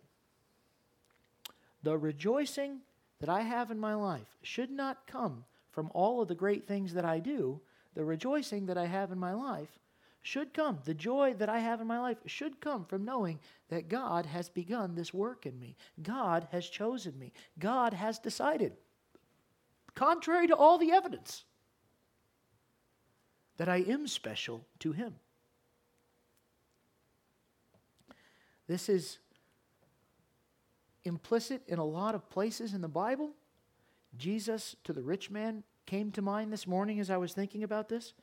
the 1.82 1.96
rejoicing 1.96 2.80
that 3.20 3.28
I 3.28 3.42
have 3.42 3.70
in 3.70 3.78
my 3.78 3.94
life 3.94 4.36
should 4.42 4.70
not 4.70 5.06
come 5.06 5.44
from 5.70 5.90
all 5.94 6.20
of 6.20 6.28
the 6.28 6.34
great 6.34 6.66
things 6.66 6.94
that 6.94 7.04
I 7.04 7.20
do. 7.20 7.60
The 7.94 8.04
rejoicing 8.04 8.66
that 8.66 8.78
I 8.78 8.86
have 8.86 9.12
in 9.12 9.18
my 9.18 9.34
life 9.34 9.78
should 10.22 10.52
come. 10.52 10.78
The 10.84 10.94
joy 10.94 11.34
that 11.38 11.48
I 11.48 11.60
have 11.60 11.80
in 11.80 11.86
my 11.86 11.98
life 11.98 12.18
should 12.26 12.60
come 12.60 12.84
from 12.84 13.04
knowing 13.04 13.38
that 13.68 13.88
God 13.88 14.26
has 14.26 14.48
begun 14.48 14.94
this 14.94 15.14
work 15.14 15.46
in 15.46 15.58
me. 15.58 15.76
God 16.02 16.48
has 16.50 16.68
chosen 16.68 17.18
me. 17.18 17.32
God 17.58 17.94
has 17.94 18.18
decided, 18.18 18.72
contrary 19.94 20.46
to 20.48 20.56
all 20.56 20.78
the 20.78 20.92
evidence, 20.92 21.44
that 23.56 23.68
I 23.68 23.78
am 23.78 24.06
special 24.06 24.66
to 24.80 24.92
Him. 24.92 25.14
This 28.66 28.88
is 28.88 29.18
implicit 31.04 31.62
in 31.66 31.78
a 31.78 31.84
lot 31.84 32.14
of 32.14 32.28
places 32.28 32.74
in 32.74 32.80
the 32.80 32.88
Bible. 32.88 33.30
Jesus 34.16 34.76
to 34.84 34.92
the 34.92 35.02
rich 35.02 35.30
man 35.30 35.62
came 35.86 36.10
to 36.12 36.22
mind 36.22 36.52
this 36.52 36.66
morning 36.66 37.00
as 37.00 37.10
I 37.10 37.16
was 37.16 37.32
thinking 37.32 37.62
about 37.62 37.88
this. 37.88 38.14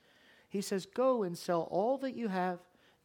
He 0.50 0.62
says, 0.62 0.86
Go 0.86 1.24
and 1.24 1.38
sell 1.38 1.68
all 1.72 1.98
that 2.00 2.16
you 2.16 2.28
have, 2.28 2.60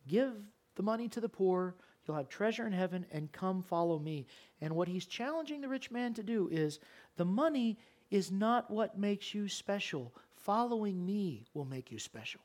give 0.07 0.35
the 0.75 0.83
money 0.83 1.09
to 1.09 1.21
the 1.21 1.29
poor, 1.29 1.75
you'll 2.07 2.17
have 2.17 2.29
treasure 2.29 2.67
in 2.67 2.73
heaven, 2.73 3.07
and 3.13 3.33
come 3.33 3.63
follow 3.63 3.99
me. 3.99 4.27
And 4.61 4.75
what 4.75 4.89
he's 4.89 5.07
challenging 5.07 5.61
the 5.61 5.69
rich 5.69 5.91
man 5.91 6.15
to 6.15 6.23
do 6.23 6.49
is 6.51 6.79
the 7.17 7.25
money 7.25 7.79
is 8.11 8.31
not 8.31 8.71
what 8.71 8.99
makes 8.99 9.35
you 9.35 9.49
special. 9.49 10.13
Following 10.37 11.05
me 11.05 11.45
will 11.55 11.65
make 11.65 11.91
you 11.91 11.99
special. 11.99 12.41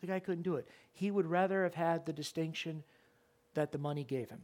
The 0.00 0.06
guy 0.06 0.20
couldn't 0.20 0.42
do 0.42 0.56
it. 0.56 0.68
He 0.92 1.10
would 1.10 1.26
rather 1.26 1.64
have 1.64 1.74
had 1.74 2.06
the 2.06 2.12
distinction 2.12 2.84
that 3.54 3.72
the 3.72 3.78
money 3.78 4.04
gave 4.04 4.30
him. 4.30 4.40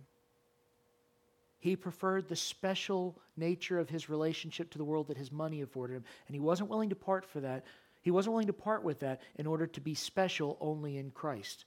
He 1.64 1.76
preferred 1.76 2.28
the 2.28 2.36
special 2.36 3.18
nature 3.38 3.78
of 3.78 3.88
his 3.88 4.10
relationship 4.10 4.68
to 4.72 4.76
the 4.76 4.84
world 4.84 5.08
that 5.08 5.16
his 5.16 5.32
money 5.32 5.62
afforded 5.62 5.94
him, 5.94 6.04
and 6.26 6.34
he 6.34 6.38
wasn't 6.38 6.68
willing 6.68 6.90
to 6.90 6.94
part 6.94 7.24
for 7.24 7.40
that. 7.40 7.64
He 8.02 8.10
wasn't 8.10 8.32
willing 8.34 8.48
to 8.48 8.52
part 8.52 8.82
with 8.84 9.00
that 9.00 9.22
in 9.36 9.46
order 9.46 9.66
to 9.68 9.80
be 9.80 9.94
special 9.94 10.58
only 10.60 10.98
in 10.98 11.10
Christ. 11.10 11.64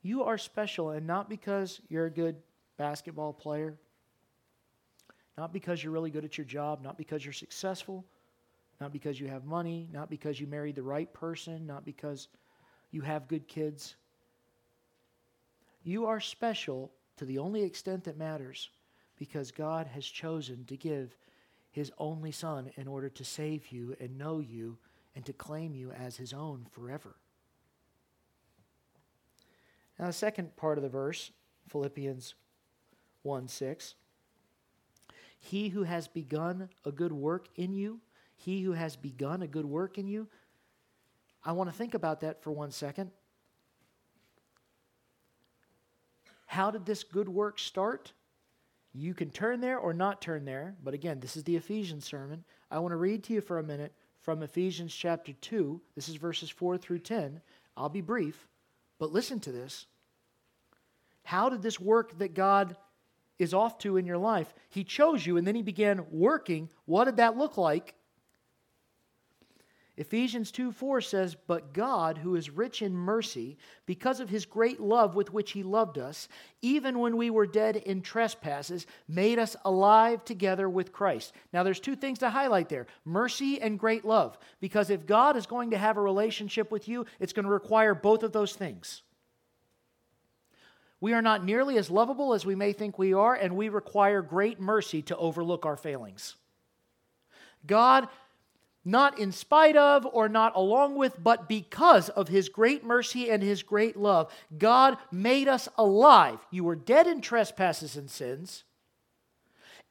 You 0.00 0.24
are 0.24 0.38
special, 0.38 0.92
and 0.92 1.06
not 1.06 1.28
because 1.28 1.82
you're 1.90 2.06
a 2.06 2.10
good 2.10 2.36
basketball 2.78 3.34
player, 3.34 3.74
not 5.36 5.52
because 5.52 5.84
you're 5.84 5.92
really 5.92 6.10
good 6.10 6.24
at 6.24 6.38
your 6.38 6.46
job, 6.46 6.82
not 6.82 6.96
because 6.96 7.22
you're 7.22 7.34
successful, 7.34 8.06
not 8.80 8.94
because 8.94 9.20
you 9.20 9.28
have 9.28 9.44
money, 9.44 9.90
not 9.92 10.08
because 10.08 10.40
you 10.40 10.46
married 10.46 10.76
the 10.76 10.82
right 10.82 11.12
person, 11.12 11.66
not 11.66 11.84
because 11.84 12.28
you 12.92 13.02
have 13.02 13.28
good 13.28 13.46
kids. 13.46 13.96
You 15.84 16.06
are 16.06 16.18
special 16.18 16.90
to 17.22 17.26
the 17.26 17.38
only 17.38 17.62
extent 17.62 18.02
that 18.04 18.18
matters 18.18 18.70
because 19.16 19.52
God 19.52 19.86
has 19.86 20.04
chosen 20.04 20.64
to 20.64 20.76
give 20.76 21.16
his 21.70 21.92
only 21.98 22.32
Son 22.32 22.70
in 22.76 22.88
order 22.88 23.08
to 23.08 23.24
save 23.24 23.70
you 23.70 23.94
and 24.00 24.18
know 24.18 24.40
you 24.40 24.76
and 25.14 25.24
to 25.26 25.32
claim 25.32 25.74
you 25.74 25.92
as 25.92 26.16
his 26.16 26.32
own 26.32 26.66
forever. 26.72 27.14
Now, 29.98 30.06
the 30.06 30.12
second 30.12 30.56
part 30.56 30.78
of 30.78 30.82
the 30.82 30.88
verse, 30.90 31.30
Philippians 31.68 32.34
1 33.22 33.46
6. 33.46 33.94
He 35.38 35.68
who 35.68 35.84
has 35.84 36.08
begun 36.08 36.68
a 36.84 36.90
good 36.90 37.12
work 37.12 37.46
in 37.56 37.72
you 37.72 38.00
he 38.42 38.62
who 38.62 38.72
has 38.72 38.96
begun 38.96 39.42
a 39.42 39.46
good 39.46 39.64
work 39.64 39.98
in 39.98 40.08
you. 40.08 40.26
I 41.44 41.52
want 41.52 41.70
to 41.70 41.76
think 41.76 41.94
about 41.94 42.20
that 42.22 42.42
for 42.42 42.50
one 42.50 42.72
second. 42.72 43.12
How 46.52 46.70
did 46.70 46.84
this 46.84 47.02
good 47.02 47.30
work 47.30 47.58
start? 47.58 48.12
You 48.92 49.14
can 49.14 49.30
turn 49.30 49.62
there 49.62 49.78
or 49.78 49.94
not 49.94 50.20
turn 50.20 50.44
there, 50.44 50.76
but 50.84 50.92
again, 50.92 51.18
this 51.18 51.34
is 51.34 51.44
the 51.44 51.56
Ephesians 51.56 52.04
sermon. 52.04 52.44
I 52.70 52.78
want 52.78 52.92
to 52.92 52.98
read 52.98 53.24
to 53.24 53.32
you 53.32 53.40
for 53.40 53.58
a 53.58 53.62
minute 53.62 53.94
from 54.20 54.42
Ephesians 54.42 54.94
chapter 54.94 55.32
2. 55.32 55.80
This 55.94 56.10
is 56.10 56.16
verses 56.16 56.50
4 56.50 56.76
through 56.76 56.98
10. 56.98 57.40
I'll 57.74 57.88
be 57.88 58.02
brief, 58.02 58.48
but 58.98 59.14
listen 59.14 59.40
to 59.40 59.50
this. 59.50 59.86
How 61.24 61.48
did 61.48 61.62
this 61.62 61.80
work 61.80 62.18
that 62.18 62.34
God 62.34 62.76
is 63.38 63.54
off 63.54 63.78
to 63.78 63.96
in 63.96 64.04
your 64.04 64.18
life? 64.18 64.52
He 64.68 64.84
chose 64.84 65.24
you 65.24 65.38
and 65.38 65.46
then 65.46 65.54
he 65.54 65.62
began 65.62 66.04
working. 66.10 66.68
What 66.84 67.06
did 67.06 67.16
that 67.16 67.38
look 67.38 67.56
like? 67.56 67.94
Ephesians 70.02 70.50
2 70.50 70.72
4 70.72 71.00
says, 71.00 71.36
But 71.46 71.72
God, 71.72 72.18
who 72.18 72.34
is 72.34 72.50
rich 72.50 72.82
in 72.82 72.92
mercy, 72.92 73.56
because 73.86 74.18
of 74.18 74.28
his 74.28 74.44
great 74.44 74.80
love 74.80 75.14
with 75.14 75.32
which 75.32 75.52
he 75.52 75.62
loved 75.62 75.96
us, 75.96 76.26
even 76.60 76.98
when 76.98 77.16
we 77.16 77.30
were 77.30 77.46
dead 77.46 77.76
in 77.76 78.02
trespasses, 78.02 78.88
made 79.06 79.38
us 79.38 79.54
alive 79.64 80.24
together 80.24 80.68
with 80.68 80.92
Christ. 80.92 81.32
Now, 81.52 81.62
there's 81.62 81.78
two 81.78 81.94
things 81.94 82.18
to 82.18 82.30
highlight 82.30 82.68
there 82.68 82.88
mercy 83.04 83.60
and 83.60 83.78
great 83.78 84.04
love. 84.04 84.36
Because 84.60 84.90
if 84.90 85.06
God 85.06 85.36
is 85.36 85.46
going 85.46 85.70
to 85.70 85.78
have 85.78 85.96
a 85.96 86.02
relationship 86.02 86.72
with 86.72 86.88
you, 86.88 87.06
it's 87.20 87.32
going 87.32 87.46
to 87.46 87.52
require 87.52 87.94
both 87.94 88.24
of 88.24 88.32
those 88.32 88.54
things. 88.54 89.02
We 90.98 91.12
are 91.12 91.22
not 91.22 91.44
nearly 91.44 91.78
as 91.78 91.90
lovable 91.92 92.34
as 92.34 92.44
we 92.44 92.56
may 92.56 92.72
think 92.72 92.98
we 92.98 93.14
are, 93.14 93.36
and 93.36 93.54
we 93.54 93.68
require 93.68 94.20
great 94.20 94.58
mercy 94.58 95.00
to 95.02 95.16
overlook 95.16 95.64
our 95.64 95.76
failings. 95.76 96.34
God 97.66 98.08
not 98.84 99.18
in 99.18 99.30
spite 99.32 99.76
of 99.76 100.06
or 100.06 100.28
not 100.28 100.56
along 100.56 100.96
with, 100.96 101.22
but 101.22 101.48
because 101.48 102.08
of 102.08 102.28
his 102.28 102.48
great 102.48 102.84
mercy 102.84 103.30
and 103.30 103.42
his 103.42 103.62
great 103.62 103.96
love. 103.96 104.32
God 104.58 104.98
made 105.10 105.48
us 105.48 105.68
alive. 105.78 106.38
You 106.50 106.64
were 106.64 106.74
dead 106.74 107.06
in 107.06 107.20
trespasses 107.20 107.96
and 107.96 108.10
sins, 108.10 108.64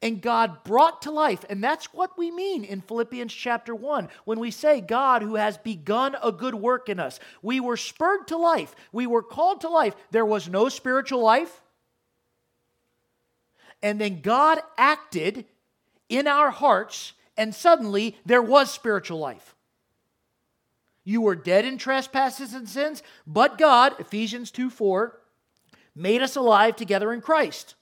and 0.02 0.20
God 0.20 0.64
brought 0.64 1.02
to 1.02 1.10
life. 1.10 1.44
And 1.48 1.62
that's 1.62 1.94
what 1.94 2.18
we 2.18 2.30
mean 2.30 2.64
in 2.64 2.80
Philippians 2.80 3.32
chapter 3.32 3.74
1 3.74 4.08
when 4.24 4.40
we 4.40 4.50
say 4.50 4.80
God 4.80 5.22
who 5.22 5.36
has 5.36 5.56
begun 5.56 6.16
a 6.22 6.32
good 6.32 6.56
work 6.56 6.88
in 6.88 6.98
us. 6.98 7.20
We 7.40 7.60
were 7.60 7.76
spurred 7.76 8.26
to 8.28 8.36
life, 8.36 8.74
we 8.92 9.06
were 9.06 9.22
called 9.22 9.62
to 9.62 9.68
life. 9.68 9.94
There 10.10 10.26
was 10.26 10.48
no 10.48 10.68
spiritual 10.68 11.22
life. 11.22 11.62
And 13.84 14.00
then 14.00 14.20
God 14.20 14.60
acted 14.78 15.44
in 16.08 16.28
our 16.28 16.50
hearts 16.50 17.14
and 17.36 17.54
suddenly 17.54 18.16
there 18.24 18.42
was 18.42 18.70
spiritual 18.70 19.18
life. 19.18 19.54
You 21.04 21.20
were 21.20 21.34
dead 21.34 21.64
in 21.64 21.78
trespasses 21.78 22.54
and 22.54 22.68
sins, 22.68 23.02
but 23.26 23.58
God, 23.58 23.98
Ephesians 23.98 24.50
2 24.50 24.70
4, 24.70 25.18
made 25.94 26.22
us 26.22 26.36
alive 26.36 26.76
together 26.76 27.12
in 27.12 27.20
Christ. 27.20 27.74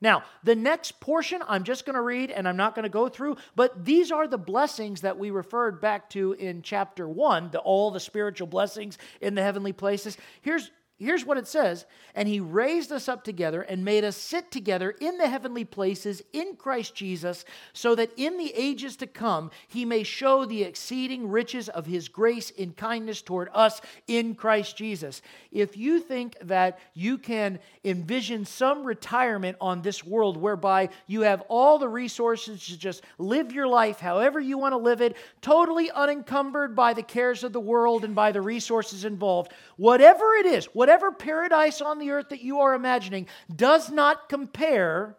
Now, 0.00 0.24
the 0.44 0.54
next 0.54 1.00
portion 1.00 1.42
I'm 1.48 1.64
just 1.64 1.86
going 1.86 1.94
to 1.94 2.02
read 2.02 2.30
and 2.30 2.46
I'm 2.46 2.56
not 2.56 2.74
going 2.74 2.84
to 2.84 2.88
go 2.90 3.08
through, 3.08 3.38
but 3.54 3.84
these 3.84 4.12
are 4.12 4.28
the 4.28 4.38
blessings 4.38 5.00
that 5.00 5.18
we 5.18 5.30
referred 5.30 5.80
back 5.80 6.10
to 6.10 6.34
in 6.34 6.62
chapter 6.62 7.08
1, 7.08 7.50
the, 7.50 7.58
all 7.60 7.90
the 7.90 8.00
spiritual 8.00 8.46
blessings 8.46 8.98
in 9.20 9.34
the 9.34 9.42
heavenly 9.42 9.72
places. 9.72 10.18
Here's 10.42 10.70
Here's 10.98 11.26
what 11.26 11.36
it 11.36 11.46
says 11.46 11.84
And 12.14 12.26
he 12.26 12.40
raised 12.40 12.90
us 12.90 13.06
up 13.06 13.22
together 13.22 13.60
and 13.60 13.84
made 13.84 14.02
us 14.02 14.16
sit 14.16 14.50
together 14.50 14.90
in 14.98 15.18
the 15.18 15.28
heavenly 15.28 15.64
places 15.64 16.22
in 16.32 16.56
Christ 16.56 16.94
Jesus, 16.94 17.44
so 17.74 17.94
that 17.94 18.12
in 18.16 18.38
the 18.38 18.52
ages 18.54 18.96
to 18.96 19.06
come 19.06 19.50
he 19.68 19.84
may 19.84 20.02
show 20.02 20.46
the 20.46 20.62
exceeding 20.62 21.28
riches 21.28 21.68
of 21.68 21.84
his 21.84 22.08
grace 22.08 22.48
in 22.48 22.72
kindness 22.72 23.20
toward 23.20 23.50
us 23.52 23.82
in 24.06 24.34
Christ 24.34 24.78
Jesus. 24.78 25.20
If 25.52 25.76
you 25.76 26.00
think 26.00 26.36
that 26.40 26.78
you 26.94 27.18
can 27.18 27.58
envision 27.84 28.46
some 28.46 28.82
retirement 28.82 29.58
on 29.60 29.82
this 29.82 30.02
world 30.02 30.38
whereby 30.38 30.88
you 31.06 31.22
have 31.22 31.42
all 31.48 31.78
the 31.78 31.88
resources 31.88 32.64
to 32.68 32.78
just 32.78 33.02
live 33.18 33.52
your 33.52 33.68
life 33.68 34.00
however 34.00 34.40
you 34.40 34.56
want 34.56 34.72
to 34.72 34.78
live 34.78 35.02
it, 35.02 35.14
totally 35.42 35.90
unencumbered 35.90 36.74
by 36.74 36.94
the 36.94 37.02
cares 37.02 37.44
of 37.44 37.52
the 37.52 37.60
world 37.60 38.02
and 38.02 38.14
by 38.14 38.32
the 38.32 38.40
resources 38.40 39.04
involved, 39.04 39.52
whatever 39.76 40.32
it 40.36 40.46
is, 40.46 40.64
whatever 40.66 40.85
paradise 41.18 41.80
on 41.80 41.98
the 41.98 42.10
earth 42.10 42.30
that 42.30 42.42
you 42.42 42.60
are 42.60 42.74
imagining 42.74 43.26
does 43.54 43.90
not 43.90 44.28
compare 44.28 45.16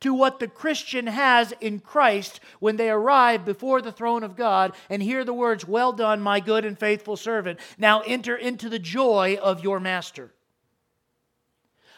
to 0.00 0.12
what 0.12 0.38
the 0.38 0.48
Christian 0.48 1.06
has 1.06 1.52
in 1.60 1.80
Christ 1.80 2.40
when 2.60 2.76
they 2.76 2.90
arrive 2.90 3.44
before 3.44 3.80
the 3.80 3.92
throne 3.92 4.22
of 4.22 4.36
God 4.36 4.74
and 4.90 5.02
hear 5.02 5.24
the 5.24 5.32
words, 5.32 5.66
Well 5.66 5.92
done, 5.92 6.20
my 6.20 6.40
good 6.40 6.64
and 6.64 6.78
faithful 6.78 7.16
servant. 7.16 7.58
Now 7.78 8.02
enter 8.02 8.36
into 8.36 8.68
the 8.68 8.78
joy 8.78 9.38
of 9.40 9.62
your 9.64 9.80
master. 9.80 10.32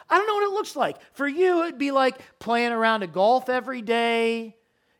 I 0.09 0.17
don't 0.17 0.27
know 0.27 0.35
what 0.35 0.51
it 0.51 0.55
looks 0.55 0.77
like. 0.77 0.97
For 1.13 1.29
you, 1.29 1.65
it'd 1.65 1.79
be 1.79 1.91
like 1.91 2.19
playing 2.39 2.73
around 2.73 3.03
a 3.03 3.07
golf 3.07 3.49
every 3.49 3.83
day, 3.83 4.57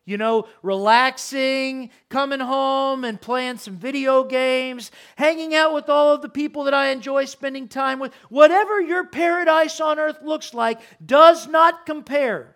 you 0.09 0.17
know, 0.17 0.47
relaxing, 0.63 1.91
coming 2.09 2.39
home 2.39 3.03
and 3.03 3.21
playing 3.21 3.57
some 3.57 3.77
video 3.77 4.23
games, 4.23 4.89
hanging 5.15 5.53
out 5.53 5.71
with 5.71 5.87
all 5.87 6.15
of 6.15 6.23
the 6.23 6.29
people 6.29 6.63
that 6.63 6.73
I 6.73 6.87
enjoy 6.87 7.25
spending 7.25 7.67
time 7.67 7.99
with. 7.99 8.11
Whatever 8.29 8.81
your 8.81 9.05
paradise 9.05 9.79
on 9.79 9.99
earth 9.99 10.17
looks 10.23 10.55
like 10.55 10.81
does 11.05 11.47
not 11.47 11.85
compare 11.85 12.55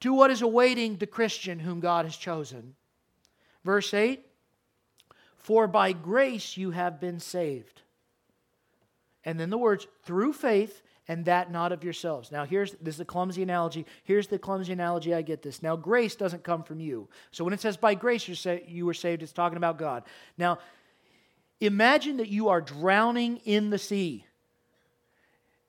to 0.00 0.12
what 0.12 0.32
is 0.32 0.42
awaiting 0.42 0.96
the 0.96 1.06
Christian 1.06 1.60
whom 1.60 1.78
God 1.78 2.06
has 2.06 2.16
chosen. 2.16 2.74
Verse 3.64 3.94
8 3.94 4.26
For 5.36 5.68
by 5.68 5.92
grace 5.92 6.56
you 6.56 6.72
have 6.72 7.00
been 7.00 7.20
saved. 7.20 7.82
And 9.24 9.38
then 9.38 9.50
the 9.50 9.58
words, 9.58 9.86
through 10.04 10.32
faith 10.32 10.82
and 11.08 11.24
that 11.24 11.50
not 11.50 11.72
of 11.72 11.82
yourselves. 11.82 12.30
Now, 12.30 12.44
here's 12.44 12.72
this 12.74 12.94
is 12.96 13.00
a 13.00 13.04
clumsy 13.04 13.42
analogy. 13.42 13.86
Here's 14.04 14.28
the 14.28 14.38
clumsy 14.38 14.72
analogy 14.72 15.14
I 15.14 15.22
get 15.22 15.42
this. 15.42 15.62
Now, 15.62 15.76
grace 15.76 16.14
doesn't 16.14 16.44
come 16.44 16.62
from 16.62 16.80
you. 16.80 17.08
So 17.32 17.44
when 17.44 17.52
it 17.52 17.60
says 17.60 17.76
by 17.76 17.94
grace 17.94 18.28
you 18.28 18.34
say 18.34 18.64
you 18.68 18.86
were 18.86 18.94
saved, 18.94 19.22
it's 19.22 19.32
talking 19.32 19.56
about 19.56 19.78
God. 19.78 20.04
Now, 20.38 20.58
imagine 21.60 22.18
that 22.18 22.28
you 22.28 22.48
are 22.48 22.60
drowning 22.60 23.38
in 23.44 23.70
the 23.70 23.78
sea. 23.78 24.26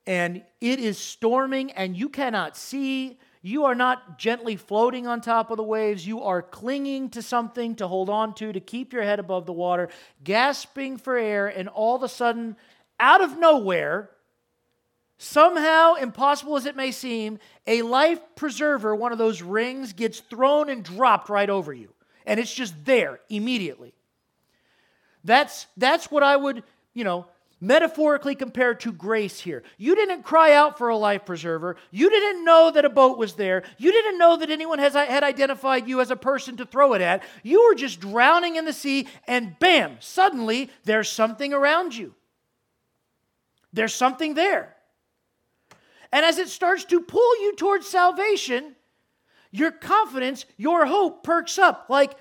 And 0.05 0.43
it 0.59 0.79
is 0.79 0.97
storming 0.97 1.71
and 1.71 1.95
you 1.97 2.09
cannot 2.09 2.57
see. 2.57 3.17
You 3.41 3.65
are 3.65 3.75
not 3.75 4.17
gently 4.19 4.55
floating 4.55 5.07
on 5.07 5.19
top 5.19 5.49
of 5.49 5.57
the 5.57 5.63
waves. 5.63 6.05
You 6.05 6.23
are 6.23 6.41
clinging 6.41 7.09
to 7.11 7.21
something 7.21 7.75
to 7.75 7.87
hold 7.87 8.09
on 8.09 8.33
to, 8.35 8.53
to 8.53 8.59
keep 8.59 8.93
your 8.93 9.03
head 9.03 9.19
above 9.19 9.45
the 9.45 9.53
water, 9.53 9.89
gasping 10.23 10.97
for 10.97 11.17
air, 11.17 11.47
and 11.47 11.67
all 11.69 11.95
of 11.95 12.03
a 12.03 12.09
sudden, 12.09 12.55
out 12.99 13.21
of 13.21 13.37
nowhere, 13.37 14.09
somehow, 15.17 15.95
impossible 15.95 16.55
as 16.55 16.65
it 16.65 16.75
may 16.75 16.91
seem, 16.91 17.39
a 17.65 17.81
life 17.81 18.19
preserver, 18.35 18.95
one 18.95 19.11
of 19.11 19.17
those 19.17 19.41
rings, 19.41 19.93
gets 19.93 20.19
thrown 20.19 20.69
and 20.69 20.83
dropped 20.83 21.29
right 21.29 21.49
over 21.49 21.73
you. 21.73 21.93
And 22.25 22.39
it's 22.39 22.53
just 22.53 22.73
there 22.85 23.19
immediately. 23.29 23.93
That's, 25.23 25.67
that's 25.77 26.11
what 26.11 26.23
I 26.23 26.35
would, 26.35 26.63
you 26.93 27.03
know, 27.03 27.27
metaphorically 27.63 28.35
compare 28.35 28.73
to 28.75 28.91
grace 28.91 29.39
here. 29.39 29.63
You 29.77 29.95
didn't 29.95 30.23
cry 30.23 30.53
out 30.53 30.77
for 30.77 30.89
a 30.89 30.97
life 30.97 31.25
preserver. 31.25 31.77
You 31.91 32.09
didn't 32.09 32.43
know 32.43 32.71
that 32.71 32.83
a 32.83 32.89
boat 32.89 33.17
was 33.17 33.35
there. 33.35 33.63
You 33.77 33.91
didn't 33.93 34.17
know 34.17 34.35
that 34.35 34.49
anyone 34.49 34.79
has, 34.79 34.93
had 34.93 35.23
identified 35.23 35.87
you 35.87 36.01
as 36.01 36.11
a 36.11 36.17
person 36.17 36.57
to 36.57 36.65
throw 36.65 36.93
it 36.93 37.01
at. 37.01 37.23
You 37.41 37.63
were 37.63 37.75
just 37.75 38.01
drowning 38.01 38.57
in 38.57 38.65
the 38.65 38.73
sea, 38.73 39.07
and 39.27 39.57
bam, 39.59 39.95
suddenly 40.01 40.69
there's 40.83 41.07
something 41.07 41.53
around 41.53 41.95
you. 41.95 42.13
There's 43.73 43.93
something 43.93 44.35
there. 44.35 44.75
And 46.11 46.23
as 46.23 46.37
it 46.37 46.49
starts 46.49 46.85
to 46.85 47.01
pull 47.01 47.41
you 47.41 47.55
towards 47.55 47.87
salvation, 47.87 48.75
your 49.51 49.71
confidence, 49.71 50.45
your 50.57 50.85
hope 50.85 51.23
perks 51.23 51.57
up. 51.57 51.87
Like, 51.89 52.15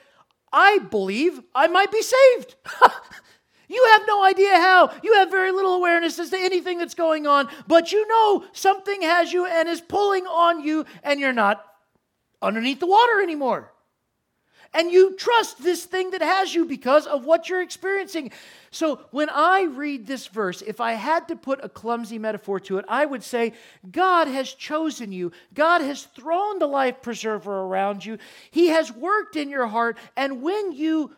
I 0.52 0.78
believe 0.78 1.40
I 1.54 1.66
might 1.66 1.92
be 1.92 2.02
saved. 2.02 2.56
you 3.68 3.88
have 3.92 4.02
no 4.06 4.24
idea 4.24 4.56
how. 4.56 4.92
You 5.02 5.14
have 5.14 5.30
very 5.30 5.52
little 5.52 5.74
awareness 5.74 6.18
as 6.18 6.30
to 6.30 6.38
anything 6.38 6.78
that's 6.78 6.94
going 6.94 7.26
on, 7.26 7.48
but 7.66 7.92
you 7.92 8.06
know 8.08 8.44
something 8.52 9.02
has 9.02 9.32
you 9.32 9.46
and 9.46 9.68
is 9.68 9.80
pulling 9.80 10.26
on 10.26 10.62
you, 10.62 10.86
and 11.02 11.20
you're 11.20 11.32
not 11.32 11.64
underneath 12.40 12.80
the 12.80 12.86
water 12.86 13.22
anymore 13.22 13.71
and 14.74 14.90
you 14.90 15.16
trust 15.16 15.62
this 15.62 15.84
thing 15.84 16.10
that 16.10 16.22
has 16.22 16.54
you 16.54 16.64
because 16.64 17.06
of 17.06 17.24
what 17.24 17.48
you're 17.48 17.62
experiencing. 17.62 18.32
So 18.70 19.00
when 19.10 19.28
I 19.30 19.64
read 19.64 20.06
this 20.06 20.26
verse, 20.26 20.62
if 20.62 20.80
I 20.80 20.92
had 20.92 21.28
to 21.28 21.36
put 21.36 21.62
a 21.62 21.68
clumsy 21.68 22.18
metaphor 22.18 22.58
to 22.60 22.78
it, 22.78 22.84
I 22.88 23.04
would 23.04 23.22
say 23.22 23.52
God 23.90 24.28
has 24.28 24.52
chosen 24.52 25.12
you. 25.12 25.32
God 25.52 25.82
has 25.82 26.04
thrown 26.04 26.58
the 26.58 26.66
life 26.66 27.02
preserver 27.02 27.60
around 27.60 28.04
you. 28.04 28.18
He 28.50 28.68
has 28.68 28.90
worked 28.90 29.36
in 29.36 29.50
your 29.50 29.66
heart. 29.66 29.98
And 30.16 30.42
when 30.42 30.72
you, 30.72 31.14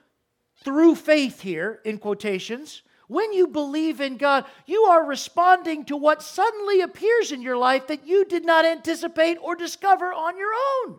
through 0.65 0.97
faith 0.97 1.41
here, 1.41 1.81
in 1.85 1.99
quotations, 1.99 2.83
when 3.07 3.33
you 3.33 3.47
believe 3.47 4.01
in 4.01 4.17
God, 4.17 4.47
you 4.67 4.83
are 4.85 5.05
responding 5.05 5.85
to 5.85 5.97
what 5.97 6.23
suddenly 6.23 6.81
appears 6.81 7.33
in 7.33 7.43
your 7.43 7.57
life 7.57 7.87
that 7.89 8.07
you 8.07 8.25
did 8.25 8.45
not 8.45 8.65
anticipate 8.65 9.37
or 9.41 9.55
discover 9.55 10.13
on 10.13 10.37
your 10.37 10.53
own. 10.87 10.99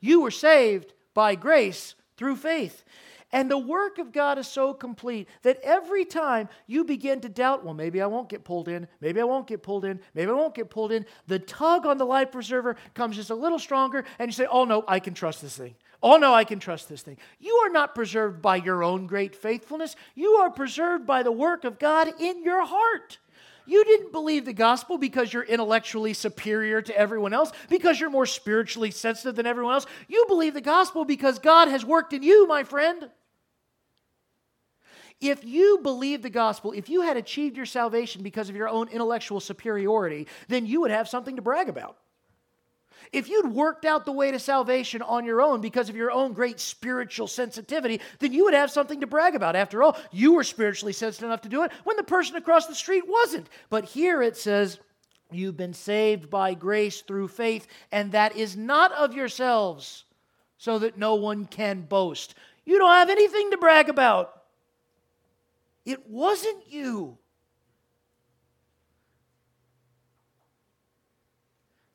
You 0.00 0.20
were 0.20 0.30
saved 0.30 0.92
by 1.14 1.34
grace 1.34 1.94
through 2.16 2.36
faith. 2.36 2.84
And 3.30 3.50
the 3.50 3.58
work 3.58 3.98
of 3.98 4.12
God 4.12 4.38
is 4.38 4.46
so 4.46 4.72
complete 4.72 5.28
that 5.42 5.60
every 5.62 6.06
time 6.06 6.48
you 6.66 6.84
begin 6.84 7.20
to 7.20 7.28
doubt, 7.28 7.62
well, 7.62 7.74
maybe 7.74 8.00
I 8.00 8.06
won't 8.06 8.30
get 8.30 8.42
pulled 8.42 8.68
in, 8.68 8.88
maybe 9.02 9.20
I 9.20 9.24
won't 9.24 9.46
get 9.46 9.62
pulled 9.62 9.84
in, 9.84 10.00
maybe 10.14 10.30
I 10.30 10.34
won't 10.34 10.54
get 10.54 10.70
pulled 10.70 10.92
in, 10.92 11.04
the 11.26 11.38
tug 11.38 11.84
on 11.84 11.98
the 11.98 12.06
life 12.06 12.32
preserver 12.32 12.76
comes 12.94 13.16
just 13.16 13.28
a 13.30 13.34
little 13.34 13.58
stronger, 13.58 14.04
and 14.18 14.28
you 14.28 14.32
say, 14.32 14.46
oh 14.50 14.64
no, 14.64 14.82
I 14.88 14.98
can 14.98 15.12
trust 15.12 15.42
this 15.42 15.56
thing. 15.58 15.74
Oh 16.02 16.16
no, 16.16 16.32
I 16.32 16.44
can 16.44 16.58
trust 16.58 16.88
this 16.88 17.02
thing. 17.02 17.18
You 17.38 17.54
are 17.66 17.70
not 17.70 17.94
preserved 17.94 18.40
by 18.40 18.56
your 18.56 18.82
own 18.82 19.06
great 19.06 19.34
faithfulness, 19.34 19.94
you 20.14 20.30
are 20.36 20.50
preserved 20.50 21.06
by 21.06 21.22
the 21.22 21.32
work 21.32 21.64
of 21.64 21.78
God 21.78 22.08
in 22.18 22.42
your 22.42 22.64
heart. 22.64 23.18
You 23.68 23.84
didn't 23.84 24.12
believe 24.12 24.46
the 24.46 24.54
gospel 24.54 24.96
because 24.96 25.30
you're 25.30 25.42
intellectually 25.42 26.14
superior 26.14 26.80
to 26.80 26.96
everyone 26.96 27.34
else, 27.34 27.52
because 27.68 28.00
you're 28.00 28.08
more 28.08 28.24
spiritually 28.24 28.90
sensitive 28.90 29.36
than 29.36 29.44
everyone 29.44 29.74
else. 29.74 29.86
You 30.08 30.24
believe 30.26 30.54
the 30.54 30.62
gospel 30.62 31.04
because 31.04 31.38
God 31.38 31.68
has 31.68 31.84
worked 31.84 32.14
in 32.14 32.22
you, 32.22 32.46
my 32.46 32.64
friend. 32.64 33.10
If 35.20 35.44
you 35.44 35.80
believe 35.82 36.22
the 36.22 36.30
gospel, 36.30 36.72
if 36.72 36.88
you 36.88 37.02
had 37.02 37.18
achieved 37.18 37.58
your 37.58 37.66
salvation 37.66 38.22
because 38.22 38.48
of 38.48 38.56
your 38.56 38.70
own 38.70 38.88
intellectual 38.88 39.38
superiority, 39.38 40.28
then 40.48 40.64
you 40.64 40.80
would 40.80 40.90
have 40.90 41.06
something 41.06 41.36
to 41.36 41.42
brag 41.42 41.68
about. 41.68 41.98
If 43.12 43.28
you'd 43.28 43.52
worked 43.52 43.84
out 43.84 44.04
the 44.04 44.12
way 44.12 44.30
to 44.30 44.38
salvation 44.38 45.02
on 45.02 45.24
your 45.24 45.40
own 45.40 45.60
because 45.60 45.88
of 45.88 45.96
your 45.96 46.10
own 46.10 46.32
great 46.32 46.60
spiritual 46.60 47.26
sensitivity, 47.26 48.00
then 48.18 48.32
you 48.32 48.44
would 48.44 48.54
have 48.54 48.70
something 48.70 49.00
to 49.00 49.06
brag 49.06 49.34
about. 49.34 49.56
After 49.56 49.82
all, 49.82 49.96
you 50.10 50.34
were 50.34 50.44
spiritually 50.44 50.92
sensitive 50.92 51.28
enough 51.28 51.42
to 51.42 51.48
do 51.48 51.62
it 51.62 51.72
when 51.84 51.96
the 51.96 52.02
person 52.02 52.36
across 52.36 52.66
the 52.66 52.74
street 52.74 53.04
wasn't. 53.06 53.48
But 53.70 53.84
here 53.84 54.22
it 54.22 54.36
says, 54.36 54.78
You've 55.30 55.56
been 55.58 55.74
saved 55.74 56.30
by 56.30 56.54
grace 56.54 57.02
through 57.02 57.28
faith, 57.28 57.66
and 57.92 58.12
that 58.12 58.36
is 58.36 58.56
not 58.56 58.92
of 58.92 59.14
yourselves, 59.14 60.04
so 60.56 60.78
that 60.78 60.96
no 60.96 61.16
one 61.16 61.44
can 61.44 61.82
boast. 61.82 62.34
You 62.64 62.78
don't 62.78 62.94
have 62.94 63.10
anything 63.10 63.50
to 63.50 63.58
brag 63.58 63.90
about. 63.90 64.42
It 65.84 66.08
wasn't 66.08 66.70
you. 66.70 67.18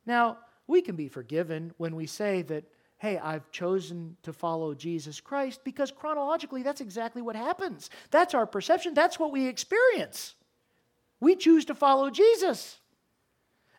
Now, 0.05 0.37
we 0.67 0.81
can 0.81 0.95
be 0.95 1.07
forgiven 1.07 1.73
when 1.77 1.95
we 1.95 2.05
say 2.05 2.41
that, 2.43 2.63
hey, 2.97 3.17
I've 3.17 3.51
chosen 3.51 4.15
to 4.23 4.31
follow 4.31 4.73
Jesus 4.73 5.19
Christ 5.19 5.61
because 5.63 5.91
chronologically 5.91 6.63
that's 6.63 6.81
exactly 6.81 7.21
what 7.21 7.35
happens. 7.35 7.89
That's 8.11 8.33
our 8.33 8.45
perception, 8.45 8.93
that's 8.93 9.19
what 9.19 9.31
we 9.31 9.47
experience. 9.47 10.35
We 11.19 11.35
choose 11.35 11.65
to 11.65 11.75
follow 11.75 12.09
Jesus 12.09 12.79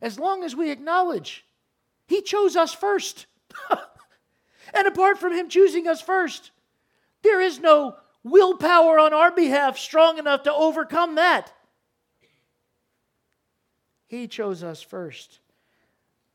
as 0.03 0.19
long 0.19 0.45
as 0.45 0.55
we 0.55 0.71
acknowledge 0.71 1.45
He 2.07 2.21
chose 2.21 2.57
us 2.57 2.75
first. 2.75 3.27
and 4.75 4.87
apart 4.87 5.19
from 5.19 5.33
Him 5.33 5.49
choosing 5.49 5.87
us 5.87 6.03
first, 6.03 6.51
there 7.23 7.41
is 7.41 7.61
no 7.61 7.97
willpower 8.23 8.99
on 8.99 9.15
our 9.15 9.31
behalf 9.31 9.79
strong 9.79 10.19
enough 10.19 10.43
to 10.43 10.53
overcome 10.53 11.15
that. 11.15 11.53
He 14.07 14.29
chose 14.29 14.63
us 14.63 14.83
first 14.83 15.41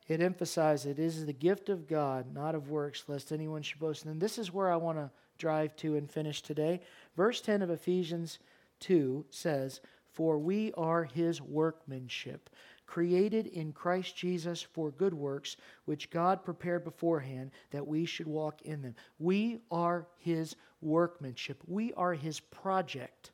it 0.10 0.22
emphasizes 0.22 0.88
it 0.88 1.00
is 1.00 1.26
the 1.26 1.34
gift 1.34 1.70
of 1.70 1.88
God, 1.88 2.34
not 2.34 2.56
of 2.56 2.70
works, 2.70 3.04
lest 3.08 3.32
anyone 3.32 3.62
should 3.62 3.80
boast. 3.80 4.06
And 4.06 4.20
this 4.20 4.40
is 4.40 4.52
where 4.52 4.72
I 4.72 4.76
want 4.76 4.98
to 4.98 5.12
drive 5.38 5.76
to 5.78 5.96
and 5.96 6.10
finish 6.10 6.42
today. 6.42 6.82
Verse 7.16 7.42
10 7.42 7.62
of 7.62 7.70
Ephesians 7.70 8.40
2 8.80 9.26
says, 9.30 9.82
For 10.12 10.40
we 10.40 10.74
are 10.74 11.04
his 11.04 11.42
workmanship, 11.42 12.50
created 12.88 13.46
in 13.46 13.72
Christ 13.72 14.18
Jesus 14.18 14.64
for 14.64 14.90
good 14.90 15.14
works, 15.14 15.58
which 15.86 16.10
God 16.10 16.44
prepared 16.44 16.84
beforehand 16.84 17.52
that 17.70 17.86
we 17.86 18.06
should 18.06 18.28
walk 18.28 18.64
in 18.64 18.82
them. 18.82 18.96
We 19.20 19.60
are 19.70 20.08
his 20.18 20.56
workmanship, 20.82 21.62
we 21.68 21.94
are 21.94 22.16
his 22.16 22.40
project. 22.40 23.32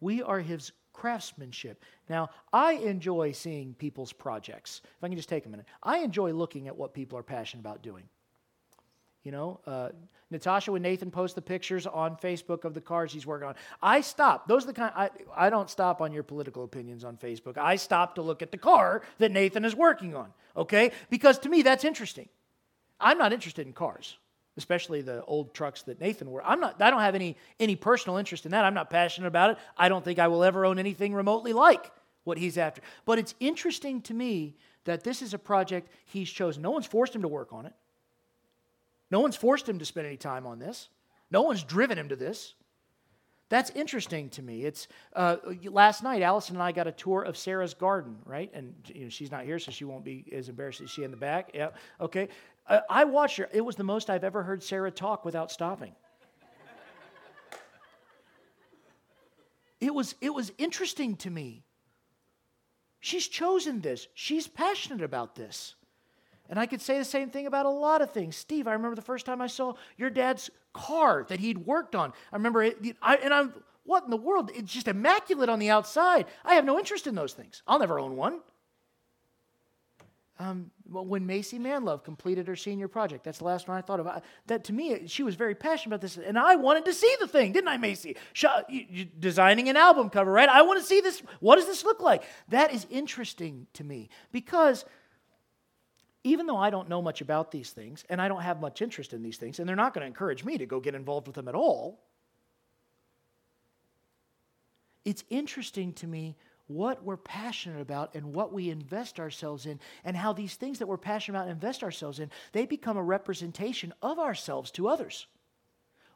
We 0.00 0.22
are 0.22 0.40
his 0.40 0.72
craftsmanship. 0.94 1.82
Now, 2.08 2.30
I 2.52 2.72
enjoy 2.72 3.32
seeing 3.32 3.74
people's 3.74 4.12
projects. 4.12 4.80
If 4.84 5.04
I 5.04 5.08
can 5.08 5.16
just 5.18 5.28
take 5.28 5.44
a 5.44 5.48
minute, 5.50 5.66
I 5.82 5.98
enjoy 5.98 6.32
looking 6.32 6.68
at 6.68 6.76
what 6.76 6.94
people 6.94 7.18
are 7.18 7.22
passionate 7.22 7.60
about 7.60 7.82
doing. 7.82 8.04
You 9.24 9.32
know, 9.32 9.60
uh, 9.66 9.88
Natasha, 10.30 10.72
when 10.72 10.82
Nathan 10.82 11.10
posts 11.10 11.34
the 11.34 11.42
pictures 11.42 11.86
on 11.86 12.16
Facebook 12.16 12.64
of 12.64 12.74
the 12.74 12.80
cars 12.80 13.12
he's 13.12 13.26
working 13.26 13.48
on, 13.48 13.54
I 13.82 14.00
stop. 14.00 14.48
Those 14.48 14.64
are 14.64 14.68
the 14.68 14.72
kind 14.74 14.92
I, 14.94 15.10
I 15.34 15.50
don't 15.50 15.70
stop 15.70 16.00
on 16.00 16.12
your 16.12 16.22
political 16.22 16.64
opinions 16.64 17.04
on 17.04 17.16
Facebook. 17.16 17.56
I 17.56 17.76
stop 17.76 18.14
to 18.16 18.22
look 18.22 18.42
at 18.42 18.50
the 18.50 18.58
car 18.58 19.02
that 19.18 19.32
Nathan 19.32 19.64
is 19.64 19.74
working 19.74 20.14
on. 20.14 20.32
Okay, 20.56 20.92
because 21.10 21.38
to 21.40 21.48
me 21.48 21.62
that's 21.62 21.84
interesting. 21.84 22.28
I'm 23.00 23.18
not 23.18 23.32
interested 23.32 23.66
in 23.66 23.72
cars 23.72 24.16
especially 24.56 25.02
the 25.02 25.22
old 25.24 25.54
trucks 25.54 25.82
that 25.82 26.00
Nathan 26.00 26.30
wore. 26.30 26.42
I'm 26.44 26.60
not 26.60 26.80
I 26.80 26.90
don't 26.90 27.00
have 27.00 27.14
any 27.14 27.36
any 27.58 27.76
personal 27.76 28.16
interest 28.16 28.44
in 28.44 28.52
that. 28.52 28.64
I'm 28.64 28.74
not 28.74 28.90
passionate 28.90 29.28
about 29.28 29.50
it. 29.50 29.58
I 29.76 29.88
don't 29.88 30.04
think 30.04 30.18
I 30.18 30.28
will 30.28 30.44
ever 30.44 30.64
own 30.64 30.78
anything 30.78 31.14
remotely 31.14 31.52
like 31.52 31.90
what 32.24 32.38
he's 32.38 32.58
after. 32.58 32.82
But 33.04 33.18
it's 33.18 33.34
interesting 33.40 34.00
to 34.02 34.14
me 34.14 34.56
that 34.84 35.04
this 35.04 35.22
is 35.22 35.34
a 35.34 35.38
project 35.38 35.88
he's 36.06 36.30
chosen. 36.30 36.62
No 36.62 36.70
one's 36.70 36.86
forced 36.86 37.14
him 37.14 37.22
to 37.22 37.28
work 37.28 37.52
on 37.52 37.66
it. 37.66 37.72
No 39.10 39.20
one's 39.20 39.36
forced 39.36 39.68
him 39.68 39.78
to 39.78 39.84
spend 39.84 40.06
any 40.06 40.16
time 40.16 40.46
on 40.46 40.58
this. 40.58 40.88
No 41.30 41.42
one's 41.42 41.62
driven 41.62 41.98
him 41.98 42.08
to 42.08 42.16
this. 42.16 42.54
That's 43.50 43.70
interesting 43.70 44.30
to 44.30 44.42
me. 44.42 44.64
It's 44.64 44.88
uh, 45.14 45.36
last 45.64 46.02
night. 46.02 46.22
Allison 46.22 46.56
and 46.56 46.62
I 46.62 46.72
got 46.72 46.86
a 46.86 46.92
tour 46.92 47.22
of 47.22 47.36
Sarah's 47.36 47.74
garden, 47.74 48.16
right? 48.24 48.50
And 48.54 48.74
you 48.86 49.04
know, 49.04 49.08
she's 49.10 49.30
not 49.30 49.44
here, 49.44 49.58
so 49.58 49.70
she 49.70 49.84
won't 49.84 50.04
be 50.04 50.24
as 50.32 50.48
embarrassed 50.48 50.80
as 50.80 50.90
she 50.90 51.04
in 51.04 51.10
the 51.10 51.16
back. 51.16 51.50
Yeah, 51.54 51.68
okay. 52.00 52.28
Uh, 52.66 52.80
I 52.88 53.04
watched 53.04 53.36
her. 53.36 53.48
It 53.52 53.60
was 53.60 53.76
the 53.76 53.84
most 53.84 54.08
I've 54.08 54.24
ever 54.24 54.42
heard 54.42 54.62
Sarah 54.62 54.90
talk 54.90 55.24
without 55.24 55.50
stopping. 55.50 55.92
it 59.80 59.94
was 59.94 60.14
it 60.20 60.32
was 60.32 60.52
interesting 60.58 61.16
to 61.16 61.30
me. 61.30 61.62
She's 63.00 63.28
chosen 63.28 63.80
this. 63.80 64.08
She's 64.14 64.46
passionate 64.46 65.02
about 65.02 65.34
this. 65.34 65.74
And 66.48 66.58
I 66.58 66.66
could 66.66 66.80
say 66.80 66.98
the 66.98 67.04
same 67.04 67.30
thing 67.30 67.46
about 67.46 67.66
a 67.66 67.70
lot 67.70 68.02
of 68.02 68.10
things. 68.10 68.36
Steve, 68.36 68.66
I 68.66 68.72
remember 68.72 68.94
the 68.94 69.02
first 69.02 69.26
time 69.26 69.40
I 69.40 69.46
saw 69.46 69.74
your 69.96 70.10
dad's 70.10 70.50
car 70.72 71.24
that 71.28 71.40
he'd 71.40 71.58
worked 71.58 71.94
on. 71.94 72.12
I 72.32 72.36
remember 72.36 72.62
it, 72.62 72.78
I, 73.00 73.16
and 73.16 73.32
I'm, 73.32 73.54
what 73.84 74.04
in 74.04 74.10
the 74.10 74.16
world? 74.16 74.50
It's 74.54 74.72
just 74.72 74.88
immaculate 74.88 75.48
on 75.48 75.58
the 75.58 75.70
outside. 75.70 76.26
I 76.44 76.54
have 76.54 76.64
no 76.64 76.78
interest 76.78 77.06
in 77.06 77.14
those 77.14 77.32
things. 77.32 77.62
I'll 77.66 77.78
never 77.78 77.98
own 77.98 78.16
one. 78.16 78.40
Um, 80.38 80.70
when 81.02 81.26
Macy 81.26 81.58
Manlove 81.58 82.04
completed 82.04 82.46
her 82.46 82.56
senior 82.56 82.88
project. 82.88 83.24
That's 83.24 83.38
the 83.38 83.44
last 83.44 83.68
one 83.68 83.76
I 83.76 83.80
thought 83.80 84.00
of. 84.00 84.22
That 84.46 84.64
to 84.64 84.72
me, 84.72 85.06
she 85.06 85.22
was 85.22 85.34
very 85.34 85.54
passionate 85.54 85.94
about 85.94 86.00
this, 86.00 86.16
and 86.16 86.38
I 86.38 86.56
wanted 86.56 86.84
to 86.86 86.92
see 86.92 87.14
the 87.20 87.26
thing, 87.26 87.52
didn't 87.52 87.68
I, 87.68 87.76
Macy? 87.76 88.16
designing 89.18 89.68
an 89.68 89.76
album 89.76 90.10
cover, 90.10 90.30
right? 90.30 90.48
I 90.48 90.62
want 90.62 90.80
to 90.80 90.86
see 90.86 91.00
this. 91.00 91.22
What 91.40 91.56
does 91.56 91.66
this 91.66 91.84
look 91.84 92.00
like? 92.00 92.22
That 92.48 92.72
is 92.72 92.86
interesting 92.90 93.66
to 93.74 93.84
me 93.84 94.08
because 94.32 94.84
even 96.22 96.46
though 96.46 96.56
I 96.56 96.70
don't 96.70 96.88
know 96.88 97.02
much 97.02 97.20
about 97.20 97.50
these 97.50 97.70
things 97.70 98.04
and 98.08 98.20
I 98.20 98.28
don't 98.28 98.40
have 98.40 98.60
much 98.60 98.80
interest 98.80 99.12
in 99.12 99.22
these 99.22 99.36
things, 99.36 99.58
and 99.58 99.68
they're 99.68 99.76
not 99.76 99.92
going 99.92 100.02
to 100.02 100.06
encourage 100.06 100.44
me 100.44 100.58
to 100.58 100.66
go 100.66 100.80
get 100.80 100.94
involved 100.94 101.26
with 101.26 101.36
them 101.36 101.48
at 101.48 101.54
all, 101.54 102.00
it's 105.04 105.22
interesting 105.28 105.92
to 105.94 106.06
me 106.06 106.36
what 106.66 107.04
we're 107.04 107.16
passionate 107.16 107.80
about 107.80 108.14
and 108.14 108.32
what 108.32 108.52
we 108.52 108.70
invest 108.70 109.20
ourselves 109.20 109.66
in, 109.66 109.78
and 110.04 110.16
how 110.16 110.32
these 110.32 110.54
things 110.54 110.78
that 110.78 110.86
we're 110.86 110.96
passionate 110.96 111.38
about 111.38 111.48
and 111.48 111.54
invest 111.54 111.82
ourselves 111.82 112.18
in, 112.18 112.30
they 112.52 112.64
become 112.64 112.96
a 112.96 113.02
representation 113.02 113.92
of 114.02 114.18
ourselves 114.18 114.70
to 114.72 114.88
others. 114.88 115.26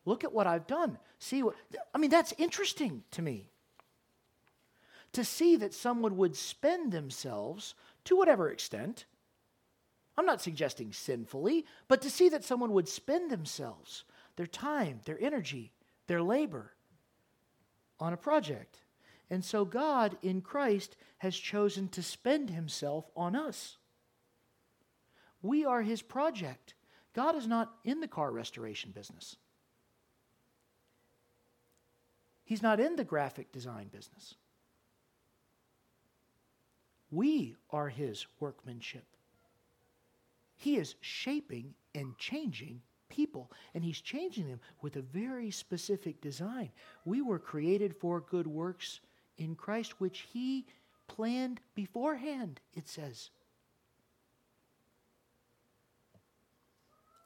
Look 0.05 0.25
at 0.25 0.33
what 0.33 0.47
I've 0.47 0.67
done. 0.67 0.99
See 1.19 1.43
what, 1.43 1.55
I 1.95 1.99
mean, 1.99 2.11
that's 2.11 2.33
interesting 2.39 3.03
to 3.11 3.21
me. 3.21 3.51
To 5.13 5.25
see 5.25 5.57
that 5.57 5.75
someone 5.75 6.17
would 6.17 6.37
spend 6.37 6.93
themselves, 6.93 7.75
to 8.05 8.17
whatever 8.17 8.51
extent, 8.51 9.05
I'm 10.17 10.27
not 10.27 10.43
suggesting 10.43 10.93
sinfully, 10.93 11.67
but 11.89 12.03
to 12.03 12.11
see 12.11 12.29
that 12.31 12.45
someone 12.45 12.73
would 12.73 12.89
spend 12.89 13.31
themselves, 13.31 14.05
their 14.37 14.47
time, 14.47 15.01
their 15.05 15.19
energy, 15.21 15.73
their 16.07 16.23
labor 16.23 16.73
on 18.01 18.13
a 18.13 18.17
project. 18.17 18.79
And 19.31 19.45
so 19.45 19.65
God 19.65 20.17
in 20.23 20.41
Christ 20.41 20.97
has 21.19 21.37
chosen 21.37 21.89
to 21.89 22.03
spend 22.03 22.51
himself 22.51 23.11
on 23.17 23.37
us. 23.37 23.77
We 25.43 25.65
are 25.65 25.83
his 25.83 26.03
project. 26.03 26.75
God 27.15 27.37
is 27.37 27.47
not 27.47 27.75
in 27.85 28.01
the 28.01 28.09
car 28.09 28.31
restoration 28.31 28.91
business. 28.91 29.37
He's 32.45 32.63
not 32.63 32.81
in 32.81 32.97
the 32.97 33.05
graphic 33.05 33.53
design 33.53 33.89
business. 33.89 34.35
We 37.11 37.57
are 37.71 37.89
his 37.89 38.27
workmanship. 38.41 39.05
He 40.57 40.77
is 40.77 40.95
shaping 41.01 41.75
and 41.95 42.17
changing 42.19 42.81
people, 43.09 43.51
and 43.75 43.85
he's 43.85 44.01
changing 44.01 44.49
them 44.49 44.61
with 44.83 44.97
a 44.97 45.03
very 45.03 45.51
specific 45.51 46.21
design. 46.21 46.71
We 47.05 47.23
were 47.23 47.39
created 47.39 47.97
for 47.97 48.21
good 48.21 48.47
works 48.47 49.01
in 49.39 49.55
Christ, 49.55 50.01
which 50.01 50.27
he 50.33 50.67
planned 51.07 51.61
beforehand, 51.75 52.61
it 52.75 52.89
says. 52.89 53.31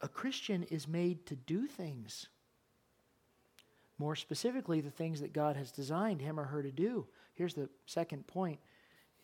A 0.00 0.08
Christian 0.08 0.64
is 0.64 0.86
made 0.86 1.26
to 1.26 1.36
do 1.36 1.66
things. 1.66 2.28
More 3.98 4.16
specifically, 4.16 4.80
the 4.80 4.90
things 4.90 5.20
that 5.20 5.32
God 5.32 5.56
has 5.56 5.70
designed 5.70 6.20
him 6.20 6.38
or 6.38 6.44
her 6.44 6.62
to 6.62 6.72
do. 6.72 7.06
Here's 7.34 7.54
the 7.54 7.68
second 7.86 8.26
point 8.26 8.58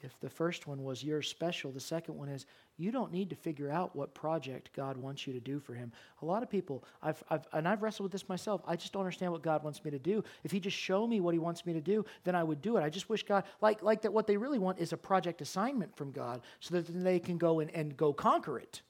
if 0.01 0.18
the 0.20 0.30
first 0.30 0.68
one 0.68 0.84
was 0.84 1.03
you're 1.03 1.22
special, 1.22 1.72
the 1.72 1.80
second 1.80 2.16
one 2.16 2.28
is 2.28 2.46
you 2.76 2.92
don't 2.92 3.11
need 3.11 3.30
to 3.30 3.36
figure 3.36 3.68
out 3.68 3.96
what 3.96 4.14
project 4.14 4.70
God 4.72 4.96
wants 4.96 5.26
you 5.26 5.32
to 5.32 5.40
do 5.40 5.59
for 5.59 5.74
Him. 5.74 5.90
A 6.22 6.24
lot 6.24 6.44
of 6.44 6.49
people, 6.49 6.84
I've, 7.03 7.22
I've, 7.28 7.46
and 7.53 7.66
I've 7.66 7.82
wrestled 7.82 8.05
with 8.05 8.12
this 8.12 8.28
myself, 8.28 8.62
I 8.64 8.76
just 8.76 8.92
don't 8.92 9.01
understand 9.01 9.32
what 9.32 9.42
God 9.42 9.64
wants 9.64 9.84
me 9.84 9.90
to 9.90 9.99
do. 9.99 10.22
If 10.44 10.53
He 10.53 10.61
just 10.61 10.76
show 10.76 11.05
me 11.05 11.20
what 11.20 11.34
He 11.34 11.40
wants 11.40 11.66
me 11.66 11.72
to 11.72 11.80
do, 11.80 12.05
then 12.22 12.36
I 12.36 12.44
would 12.44 12.62
do 12.62 12.76
it. 12.76 12.82
I 12.82 12.90
just 12.90 13.09
wish 13.09 13.24
God, 13.24 13.42
like, 13.61 13.82
like 13.82 14.03
that, 14.03 14.12
what 14.12 14.28
they 14.28 14.36
really 14.36 14.61
want 14.61 14.78
is 14.78 14.92
a 14.92 14.96
project 14.96 15.40
assignment 15.40 15.96
from 15.96 16.12
God 16.12 16.42
so 16.61 16.74
that 16.76 16.86
they 16.86 17.18
can 17.18 17.36
go 17.36 17.59
and, 17.59 17.70
and 17.74 17.96
go 17.96 18.12
conquer 18.12 18.59
it. 18.61 18.82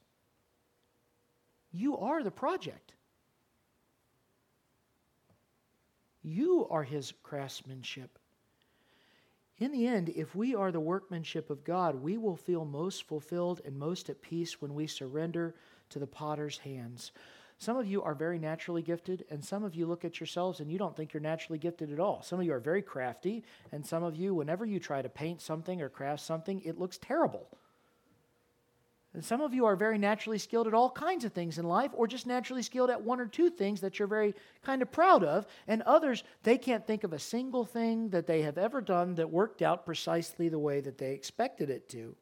You 1.73 1.97
are 1.97 2.23
the 2.23 2.31
project. 2.31 2.93
You 6.23 6.67
are 6.69 6.83
His 6.83 7.15
craftsmanship. 7.23 8.18
In 9.59 9.73
the 9.73 9.89
end, 9.89 10.11
if 10.11 10.37
we 10.37 10.55
are 10.55 10.71
the 10.71 10.79
workmanship 10.79 11.51
of 11.51 11.65
God, 11.65 11.97
we 11.97 12.17
will 12.17 12.37
feel 12.37 12.65
most 12.65 13.05
fulfilled 13.09 13.61
and 13.65 13.77
most 13.77 14.09
at 14.09 14.23
peace 14.23 14.63
when 14.63 14.73
we 14.73 14.87
surrender 14.87 15.57
to 15.91 15.99
the 15.99 16.07
potter's 16.07 16.59
hands. 16.59 17.11
Some 17.59 17.77
of 17.77 17.89
you 17.89 18.01
are 18.03 18.15
very 18.15 18.39
naturally 18.39 18.83
gifted, 18.83 19.25
and 19.31 19.45
some 19.45 19.65
of 19.65 19.75
you 19.75 19.87
look 19.87 20.05
at 20.05 20.21
yourselves 20.21 20.61
and 20.61 20.71
you 20.71 20.79
don't 20.79 20.97
think 20.97 21.13
you're 21.13 21.21
naturally 21.21 21.59
gifted 21.59 21.93
at 21.93 21.99
all. 21.99 22.23
Some 22.23 22.39
of 22.39 22.47
you 22.47 22.53
are 22.53 22.61
very 22.61 22.83
crafty, 22.83 23.43
and 23.73 23.85
some 23.85 24.05
of 24.05 24.15
you, 24.15 24.33
whenever 24.33 24.65
you 24.65 24.79
try 24.79 25.03
to 25.03 25.09
paint 25.09 25.41
something 25.41 25.83
or 25.83 25.89
craft 25.89 26.23
something, 26.23 26.61
it 26.61 26.79
looks 26.79 26.99
terrible. 26.99 27.49
And 29.15 29.25
some 29.25 29.41
of 29.41 29.55
you 29.55 29.65
are 29.65 29.75
very 29.75 29.97
naturally 29.97 30.39
skilled 30.39 30.67
at 30.67 30.75
all 30.75 30.91
kinds 30.91 31.25
of 31.25 31.33
things 31.33 31.59
in 31.59 31.65
life, 31.65 31.91
or 31.95 32.07
just 32.07 32.27
naturally 32.27 32.63
skilled 32.63 32.91
at 32.91 33.03
one 33.03 33.21
or 33.21 33.27
two 33.27 33.49
things 33.49 33.81
that 33.81 33.99
you're 33.99 34.07
very 34.07 34.35
kind 34.63 34.83
of 34.83 34.93
proud 34.93 35.25
of. 35.25 35.47
And 35.67 35.83
others, 35.83 36.25
they 36.43 36.59
can't 36.59 36.87
think 36.87 37.05
of 37.05 37.13
a 37.13 37.19
single 37.19 37.65
thing 37.65 38.11
that 38.11 38.27
they 38.27 38.43
have 38.43 38.59
ever 38.59 38.81
done 38.81 39.15
that 39.15 39.31
worked 39.31 39.63
out 39.63 39.87
precisely 39.87 40.49
the 40.49 40.59
way 40.59 40.81
that 40.81 40.99
they 40.99 41.13
expected 41.13 41.71
it 41.71 41.89
to. 41.91 42.15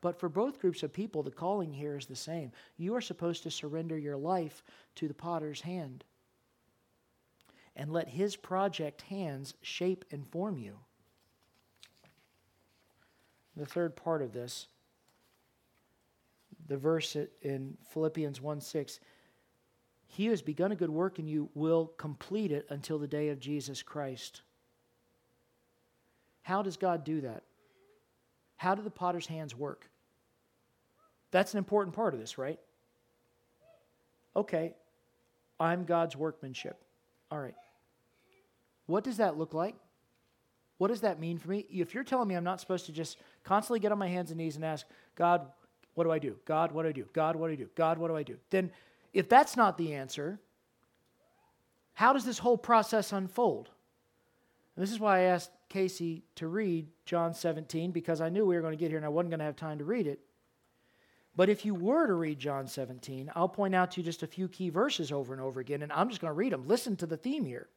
But 0.00 0.18
for 0.18 0.28
both 0.28 0.60
groups 0.60 0.82
of 0.82 0.92
people, 0.92 1.22
the 1.22 1.30
calling 1.30 1.72
here 1.72 1.96
is 1.96 2.06
the 2.06 2.16
same. 2.16 2.52
You 2.78 2.94
are 2.94 3.02
supposed 3.02 3.42
to 3.42 3.50
surrender 3.50 3.98
your 3.98 4.16
life 4.16 4.62
to 4.94 5.08
the 5.08 5.14
potter's 5.14 5.60
hand 5.60 6.04
and 7.76 7.92
let 7.92 8.08
his 8.08 8.36
project 8.36 9.02
hands 9.02 9.54
shape 9.62 10.04
and 10.10 10.26
form 10.28 10.58
you. 10.58 10.78
The 13.56 13.66
third 13.66 13.96
part 13.96 14.22
of 14.22 14.32
this 14.32 14.68
the 16.70 16.76
verse 16.76 17.16
in 17.42 17.76
Philippians 17.92 18.40
1 18.40 18.60
6. 18.60 19.00
He 20.06 20.26
who 20.26 20.30
has 20.30 20.40
begun 20.40 20.70
a 20.70 20.76
good 20.76 20.88
work 20.88 21.18
in 21.18 21.26
you 21.26 21.50
will 21.54 21.88
complete 21.98 22.52
it 22.52 22.64
until 22.70 22.98
the 22.98 23.08
day 23.08 23.28
of 23.28 23.40
Jesus 23.40 23.82
Christ. 23.82 24.42
How 26.42 26.62
does 26.62 26.76
God 26.76 27.04
do 27.04 27.20
that? 27.22 27.42
How 28.56 28.76
do 28.76 28.82
the 28.82 28.90
potter's 28.90 29.26
hands 29.26 29.54
work? 29.54 29.90
That's 31.32 31.54
an 31.54 31.58
important 31.58 31.94
part 31.94 32.14
of 32.14 32.20
this, 32.20 32.38
right? 32.38 32.58
Okay, 34.36 34.74
I'm 35.58 35.84
God's 35.84 36.16
workmanship. 36.16 36.80
All 37.32 37.40
right. 37.40 37.54
What 38.86 39.02
does 39.02 39.16
that 39.16 39.36
look 39.36 39.54
like? 39.54 39.74
What 40.78 40.88
does 40.88 41.00
that 41.00 41.18
mean 41.18 41.38
for 41.38 41.48
me? 41.50 41.66
If 41.68 41.94
you're 41.94 42.04
telling 42.04 42.28
me 42.28 42.36
I'm 42.36 42.44
not 42.44 42.60
supposed 42.60 42.86
to 42.86 42.92
just 42.92 43.18
constantly 43.42 43.80
get 43.80 43.90
on 43.90 43.98
my 43.98 44.08
hands 44.08 44.30
and 44.30 44.38
knees 44.38 44.54
and 44.54 44.64
ask, 44.64 44.86
God, 45.16 45.46
what 46.00 46.04
do 46.04 46.12
I 46.12 46.18
do? 46.18 46.36
God, 46.46 46.72
what 46.72 46.84
do 46.84 46.88
I 46.88 46.92
do? 46.92 47.04
God, 47.12 47.36
what 47.36 47.48
do 47.48 47.52
I 47.52 47.56
do? 47.56 47.68
God, 47.74 47.98
what 47.98 48.08
do 48.08 48.16
I 48.16 48.22
do? 48.22 48.38
Then, 48.48 48.70
if 49.12 49.28
that's 49.28 49.54
not 49.54 49.76
the 49.76 49.92
answer, 49.92 50.40
how 51.92 52.14
does 52.14 52.24
this 52.24 52.38
whole 52.38 52.56
process 52.56 53.12
unfold? 53.12 53.68
And 54.74 54.82
this 54.82 54.92
is 54.92 54.98
why 54.98 55.18
I 55.18 55.22
asked 55.24 55.50
Casey 55.68 56.22
to 56.36 56.48
read 56.48 56.86
John 57.04 57.34
17 57.34 57.90
because 57.90 58.22
I 58.22 58.30
knew 58.30 58.46
we 58.46 58.54
were 58.54 58.62
going 58.62 58.72
to 58.72 58.80
get 58.80 58.88
here 58.88 58.96
and 58.96 59.04
I 59.04 59.10
wasn't 59.10 59.28
going 59.28 59.40
to 59.40 59.44
have 59.44 59.56
time 59.56 59.76
to 59.76 59.84
read 59.84 60.06
it. 60.06 60.20
But 61.36 61.50
if 61.50 61.66
you 61.66 61.74
were 61.74 62.06
to 62.06 62.14
read 62.14 62.38
John 62.38 62.66
17, 62.66 63.30
I'll 63.36 63.46
point 63.46 63.74
out 63.74 63.90
to 63.90 64.00
you 64.00 64.04
just 64.06 64.22
a 64.22 64.26
few 64.26 64.48
key 64.48 64.70
verses 64.70 65.12
over 65.12 65.34
and 65.34 65.42
over 65.42 65.60
again, 65.60 65.82
and 65.82 65.92
I'm 65.92 66.08
just 66.08 66.22
going 66.22 66.30
to 66.30 66.34
read 66.34 66.54
them. 66.54 66.66
Listen 66.66 66.96
to 66.96 67.06
the 67.06 67.18
theme 67.18 67.44
here. 67.44 67.68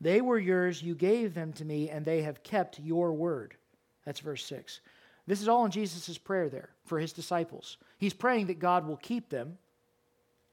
They 0.00 0.20
were 0.20 0.40
yours, 0.40 0.82
you 0.82 0.96
gave 0.96 1.34
them 1.34 1.52
to 1.52 1.64
me, 1.64 1.88
and 1.88 2.04
they 2.04 2.22
have 2.22 2.42
kept 2.42 2.80
your 2.80 3.12
word. 3.12 3.54
That's 4.04 4.18
verse 4.18 4.44
6. 4.44 4.80
This 5.28 5.42
is 5.42 5.48
all 5.48 5.66
in 5.66 5.70
Jesus' 5.70 6.16
prayer 6.16 6.48
there 6.48 6.70
for 6.86 6.98
his 6.98 7.12
disciples. 7.12 7.76
He's 7.98 8.14
praying 8.14 8.46
that 8.46 8.58
God 8.58 8.88
will 8.88 8.96
keep 8.96 9.28
them. 9.28 9.58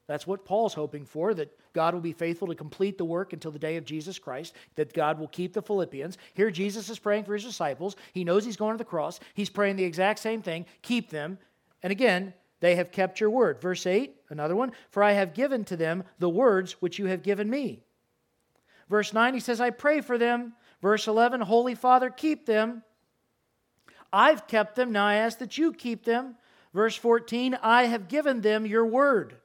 That's 0.06 0.26
what 0.26 0.44
Paul's 0.44 0.74
hoping 0.74 1.06
for, 1.06 1.32
that 1.32 1.58
God 1.72 1.94
will 1.94 2.02
be 2.02 2.12
faithful 2.12 2.48
to 2.48 2.54
complete 2.54 2.98
the 2.98 3.04
work 3.04 3.32
until 3.32 3.50
the 3.50 3.58
day 3.58 3.76
of 3.76 3.86
Jesus 3.86 4.18
Christ, 4.18 4.54
that 4.76 4.92
God 4.92 5.18
will 5.18 5.28
keep 5.28 5.54
the 5.54 5.62
Philippians. 5.62 6.18
Here, 6.34 6.50
Jesus 6.50 6.90
is 6.90 6.98
praying 6.98 7.24
for 7.24 7.32
his 7.32 7.44
disciples. 7.44 7.96
He 8.12 8.22
knows 8.22 8.44
he's 8.44 8.58
going 8.58 8.74
to 8.74 8.78
the 8.78 8.84
cross. 8.84 9.18
He's 9.32 9.48
praying 9.48 9.76
the 9.76 9.84
exact 9.84 10.18
same 10.18 10.42
thing 10.42 10.66
keep 10.82 11.08
them. 11.08 11.38
And 11.82 11.90
again, 11.90 12.34
they 12.60 12.76
have 12.76 12.92
kept 12.92 13.18
your 13.18 13.30
word. 13.30 13.60
Verse 13.60 13.86
8, 13.86 14.14
another 14.28 14.56
one, 14.56 14.72
for 14.90 15.02
I 15.02 15.12
have 15.12 15.34
given 15.34 15.64
to 15.64 15.76
them 15.76 16.04
the 16.18 16.28
words 16.28 16.72
which 16.82 16.98
you 16.98 17.06
have 17.06 17.22
given 17.22 17.48
me. 17.48 17.82
Verse 18.90 19.14
9, 19.14 19.32
he 19.32 19.40
says, 19.40 19.60
I 19.60 19.70
pray 19.70 20.02
for 20.02 20.18
them. 20.18 20.52
Verse 20.82 21.08
11, 21.08 21.40
Holy 21.40 21.74
Father, 21.74 22.10
keep 22.10 22.44
them. 22.44 22.82
I've 24.12 24.46
kept 24.46 24.76
them. 24.76 24.92
Now 24.92 25.06
I 25.06 25.14
ask 25.14 25.38
that 25.38 25.58
you 25.58 25.72
keep 25.72 26.04
them. 26.04 26.36
Verse 26.74 26.96
14, 26.96 27.58
I 27.62 27.84
have 27.84 28.08
given 28.08 28.42
them 28.42 28.66
your 28.66 28.84
word. 28.84 29.36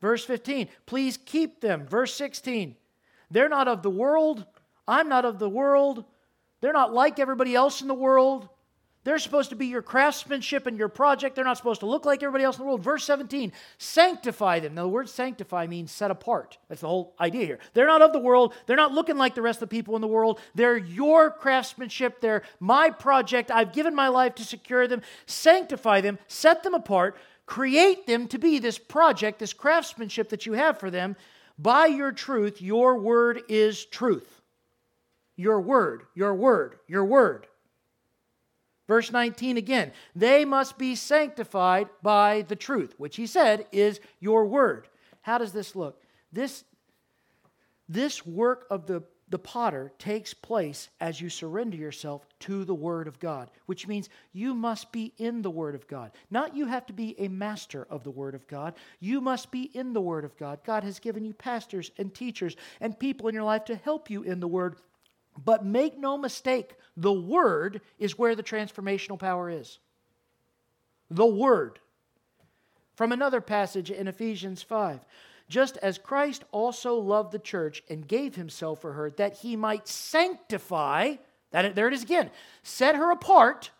Verse 0.00 0.24
15, 0.24 0.68
please 0.86 1.16
keep 1.16 1.60
them. 1.60 1.86
Verse 1.86 2.14
16, 2.14 2.76
they're 3.30 3.48
not 3.48 3.66
of 3.66 3.82
the 3.82 3.90
world. 3.90 4.46
I'm 4.86 5.08
not 5.08 5.24
of 5.24 5.38
the 5.38 5.48
world. 5.48 6.04
They're 6.60 6.72
not 6.72 6.94
like 6.94 7.18
everybody 7.18 7.54
else 7.54 7.82
in 7.82 7.88
the 7.88 7.94
world. 7.94 8.48
They're 9.08 9.18
supposed 9.18 9.48
to 9.48 9.56
be 9.56 9.68
your 9.68 9.80
craftsmanship 9.80 10.66
and 10.66 10.76
your 10.76 10.90
project. 10.90 11.34
They're 11.34 11.42
not 11.42 11.56
supposed 11.56 11.80
to 11.80 11.86
look 11.86 12.04
like 12.04 12.22
everybody 12.22 12.44
else 12.44 12.58
in 12.58 12.62
the 12.62 12.66
world. 12.66 12.82
Verse 12.82 13.04
17, 13.04 13.54
sanctify 13.78 14.60
them. 14.60 14.74
Now, 14.74 14.82
the 14.82 14.90
word 14.90 15.08
sanctify 15.08 15.66
means 15.66 15.90
set 15.90 16.10
apart. 16.10 16.58
That's 16.68 16.82
the 16.82 16.88
whole 16.88 17.14
idea 17.18 17.46
here. 17.46 17.58
They're 17.72 17.86
not 17.86 18.02
of 18.02 18.12
the 18.12 18.18
world. 18.18 18.52
They're 18.66 18.76
not 18.76 18.92
looking 18.92 19.16
like 19.16 19.34
the 19.34 19.40
rest 19.40 19.62
of 19.62 19.70
the 19.70 19.74
people 19.74 19.94
in 19.94 20.02
the 20.02 20.06
world. 20.06 20.40
They're 20.54 20.76
your 20.76 21.30
craftsmanship. 21.30 22.20
They're 22.20 22.42
my 22.60 22.90
project. 22.90 23.50
I've 23.50 23.72
given 23.72 23.94
my 23.94 24.08
life 24.08 24.34
to 24.34 24.44
secure 24.44 24.86
them. 24.86 25.00
Sanctify 25.24 26.02
them, 26.02 26.18
set 26.26 26.62
them 26.62 26.74
apart, 26.74 27.16
create 27.46 28.06
them 28.06 28.28
to 28.28 28.38
be 28.38 28.58
this 28.58 28.76
project, 28.76 29.38
this 29.38 29.54
craftsmanship 29.54 30.28
that 30.28 30.44
you 30.44 30.52
have 30.52 30.78
for 30.78 30.90
them. 30.90 31.16
By 31.58 31.86
your 31.86 32.12
truth, 32.12 32.60
your 32.60 32.98
word 32.98 33.40
is 33.48 33.86
truth. 33.86 34.42
Your 35.34 35.62
word, 35.62 36.02
your 36.14 36.34
word, 36.34 36.78
your 36.86 37.06
word. 37.06 37.46
Verse 38.88 39.12
19 39.12 39.58
again, 39.58 39.92
they 40.16 40.46
must 40.46 40.78
be 40.78 40.94
sanctified 40.94 41.88
by 42.02 42.42
the 42.48 42.56
truth, 42.56 42.94
which 42.96 43.16
he 43.16 43.26
said 43.26 43.66
is 43.70 44.00
your 44.18 44.46
word. 44.46 44.88
How 45.20 45.36
does 45.36 45.52
this 45.52 45.76
look? 45.76 46.02
This, 46.32 46.64
this 47.86 48.24
work 48.24 48.66
of 48.70 48.86
the, 48.86 49.02
the 49.28 49.38
potter 49.38 49.92
takes 49.98 50.32
place 50.32 50.88
as 51.02 51.20
you 51.20 51.28
surrender 51.28 51.76
yourself 51.76 52.26
to 52.40 52.64
the 52.64 52.74
word 52.74 53.06
of 53.06 53.20
God, 53.20 53.50
which 53.66 53.86
means 53.86 54.08
you 54.32 54.54
must 54.54 54.90
be 54.90 55.12
in 55.18 55.42
the 55.42 55.50
word 55.50 55.74
of 55.74 55.86
God. 55.86 56.12
Not 56.30 56.56
you 56.56 56.64
have 56.64 56.86
to 56.86 56.94
be 56.94 57.14
a 57.20 57.28
master 57.28 57.86
of 57.90 58.04
the 58.04 58.10
word 58.10 58.34
of 58.34 58.48
God, 58.48 58.72
you 59.00 59.20
must 59.20 59.50
be 59.50 59.64
in 59.64 59.92
the 59.92 60.00
word 60.00 60.24
of 60.24 60.34
God. 60.38 60.60
God 60.64 60.82
has 60.82 60.98
given 60.98 61.26
you 61.26 61.34
pastors 61.34 61.90
and 61.98 62.14
teachers 62.14 62.56
and 62.80 62.98
people 62.98 63.28
in 63.28 63.34
your 63.34 63.44
life 63.44 63.66
to 63.66 63.76
help 63.76 64.08
you 64.08 64.22
in 64.22 64.40
the 64.40 64.48
word 64.48 64.76
but 65.44 65.64
make 65.64 65.98
no 65.98 66.18
mistake, 66.18 66.74
the 66.96 67.12
Word 67.12 67.80
is 67.98 68.18
where 68.18 68.34
the 68.34 68.42
transformational 68.42 69.18
power 69.18 69.48
is. 69.48 69.78
The 71.10 71.26
Word. 71.26 71.78
From 72.94 73.12
another 73.12 73.40
passage 73.40 73.90
in 73.90 74.08
Ephesians 74.08 74.62
5 74.62 75.04
just 75.48 75.78
as 75.78 75.98
Christ 75.98 76.44
also 76.52 76.96
loved 76.96 77.32
the 77.32 77.38
church 77.38 77.82
and 77.88 78.06
gave 78.06 78.34
himself 78.34 78.82
for 78.82 78.92
her, 78.92 79.10
that 79.12 79.38
he 79.38 79.56
might 79.56 79.88
sanctify, 79.88 81.16
that, 81.50 81.74
there 81.74 81.88
it 81.88 81.94
is 81.94 82.02
again, 82.02 82.30
set 82.62 82.96
her 82.96 83.10
apart 83.10 83.70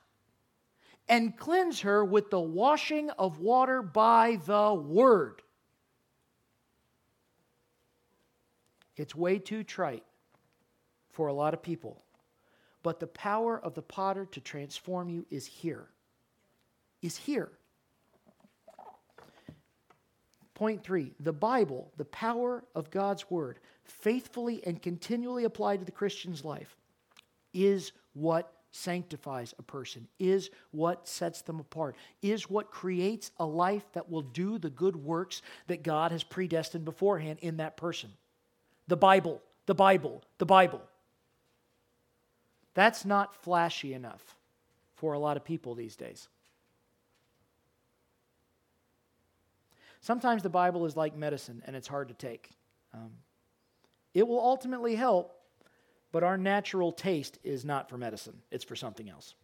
and 1.09 1.37
cleanse 1.37 1.81
her 1.81 2.05
with 2.05 2.31
the 2.31 2.41
washing 2.41 3.11
of 3.11 3.39
water 3.39 3.83
by 3.83 4.39
the 4.47 4.75
word. 4.75 5.43
It's 8.97 9.15
way 9.15 9.39
too 9.39 9.63
trite 9.63 10.05
for 11.19 11.27
a 11.27 11.33
lot 11.33 11.53
of 11.53 11.61
people. 11.61 12.01
But 12.85 13.01
the 13.01 13.09
power 13.09 13.59
of 13.59 13.75
the 13.75 13.83
potter 13.83 14.25
to 14.27 14.41
transform 14.41 15.11
you 15.11 15.27
is 15.31 15.47
here. 15.47 15.89
Is 17.03 17.17
here. 17.17 17.51
Point 20.55 20.85
three 20.85 21.11
the 21.19 21.33
Bible, 21.33 21.91
the 21.97 22.05
power 22.05 22.63
of 22.73 22.93
God's 22.93 23.29
word, 23.29 23.59
faithfully 23.83 24.63
and 24.65 24.81
continually 24.81 25.43
applied 25.43 25.81
to 25.81 25.85
the 25.85 25.91
Christian's 25.91 26.45
life, 26.45 26.77
is 27.53 27.91
what 28.13 28.53
sanctifies 28.71 29.53
a 29.59 29.63
person, 29.63 30.07
is 30.21 30.51
what 30.71 31.09
sets 31.09 31.43
them 31.43 31.59
apart, 31.59 31.97
is 32.23 32.49
what 32.49 32.71
creates 32.71 33.33
a 33.41 33.45
life 33.45 33.91
that 33.95 34.09
will 34.09 34.23
do 34.23 34.57
the 34.57 34.71
good 34.71 34.95
works 34.95 35.43
that 35.67 35.83
God 35.83 36.13
has 36.13 36.23
predestined 36.23 36.85
beforehand 36.85 37.41
in 37.43 37.57
that 37.57 37.77
person. 37.77 38.11
The 38.87 38.97
Bible, 38.97 39.43
the 39.67 39.75
Bible, 39.75 40.23
the 40.39 40.47
Bible. 40.47 40.88
That's 42.79 43.05
not 43.05 43.35
flashy 43.35 43.93
enough 43.93 44.37
for 44.95 45.13
a 45.13 45.19
lot 45.19 45.37
of 45.37 45.45
people 45.45 45.75
these 45.75 45.97
days. 45.97 46.29
Sometimes 50.01 50.45
the 50.45 50.49
Bible 50.49 50.87
is 50.87 50.97
like 50.97 51.17
medicine 51.17 51.61
and 51.67 51.75
it's 51.75 51.89
hard 51.89 52.07
to 52.07 52.15
take. 52.15 52.51
Um, 52.95 53.11
it 54.15 54.29
will 54.29 54.39
ultimately 54.39 54.95
help, 54.95 55.35
but 56.13 56.23
our 56.23 56.39
natural 56.39 56.93
taste 56.93 57.41
is 57.43 57.65
not 57.65 57.91
for 57.91 57.99
medicine, 57.99 58.43
it's 58.53 58.63
for 58.63 58.77
something 58.77 59.11
else. 59.11 59.35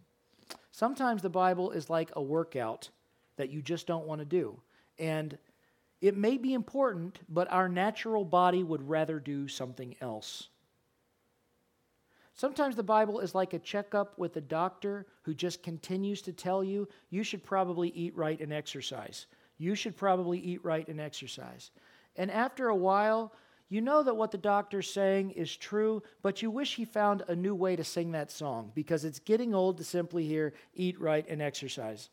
Sometimes 0.70 1.20
the 1.20 1.28
Bible 1.28 1.72
is 1.72 1.90
like 1.90 2.12
a 2.14 2.22
workout 2.22 2.90
that 3.34 3.50
you 3.50 3.62
just 3.62 3.88
don't 3.88 4.06
want 4.06 4.20
to 4.20 4.24
do. 4.24 4.60
And 4.96 5.36
it 6.00 6.16
may 6.16 6.38
be 6.38 6.54
important, 6.54 7.18
but 7.28 7.50
our 7.50 7.68
natural 7.68 8.24
body 8.24 8.62
would 8.62 8.88
rather 8.88 9.18
do 9.18 9.48
something 9.48 9.96
else. 10.00 10.50
Sometimes 12.34 12.74
the 12.74 12.82
Bible 12.82 13.20
is 13.20 13.34
like 13.34 13.52
a 13.52 13.60
checkup 13.60 14.18
with 14.18 14.36
a 14.36 14.40
doctor 14.40 15.06
who 15.22 15.34
just 15.34 15.62
continues 15.62 16.20
to 16.22 16.32
tell 16.32 16.64
you, 16.64 16.88
you 17.10 17.22
should 17.22 17.44
probably 17.44 17.90
eat 17.90 18.16
right 18.16 18.40
and 18.40 18.52
exercise. 18.52 19.26
You 19.56 19.76
should 19.76 19.96
probably 19.96 20.40
eat 20.40 20.64
right 20.64 20.86
and 20.88 21.00
exercise. 21.00 21.70
And 22.16 22.30
after 22.30 22.68
a 22.68 22.76
while, 22.76 23.32
you 23.68 23.80
know 23.80 24.02
that 24.02 24.16
what 24.16 24.32
the 24.32 24.38
doctor's 24.38 24.92
saying 24.92 25.30
is 25.30 25.56
true, 25.56 26.02
but 26.22 26.42
you 26.42 26.50
wish 26.50 26.74
he 26.74 26.84
found 26.84 27.22
a 27.28 27.36
new 27.36 27.54
way 27.54 27.76
to 27.76 27.84
sing 27.84 28.12
that 28.12 28.32
song 28.32 28.72
because 28.74 29.04
it's 29.04 29.20
getting 29.20 29.54
old 29.54 29.78
to 29.78 29.84
simply 29.84 30.26
hear, 30.26 30.54
eat 30.74 31.00
right 31.00 31.24
and 31.28 31.40
exercise. 31.40 32.10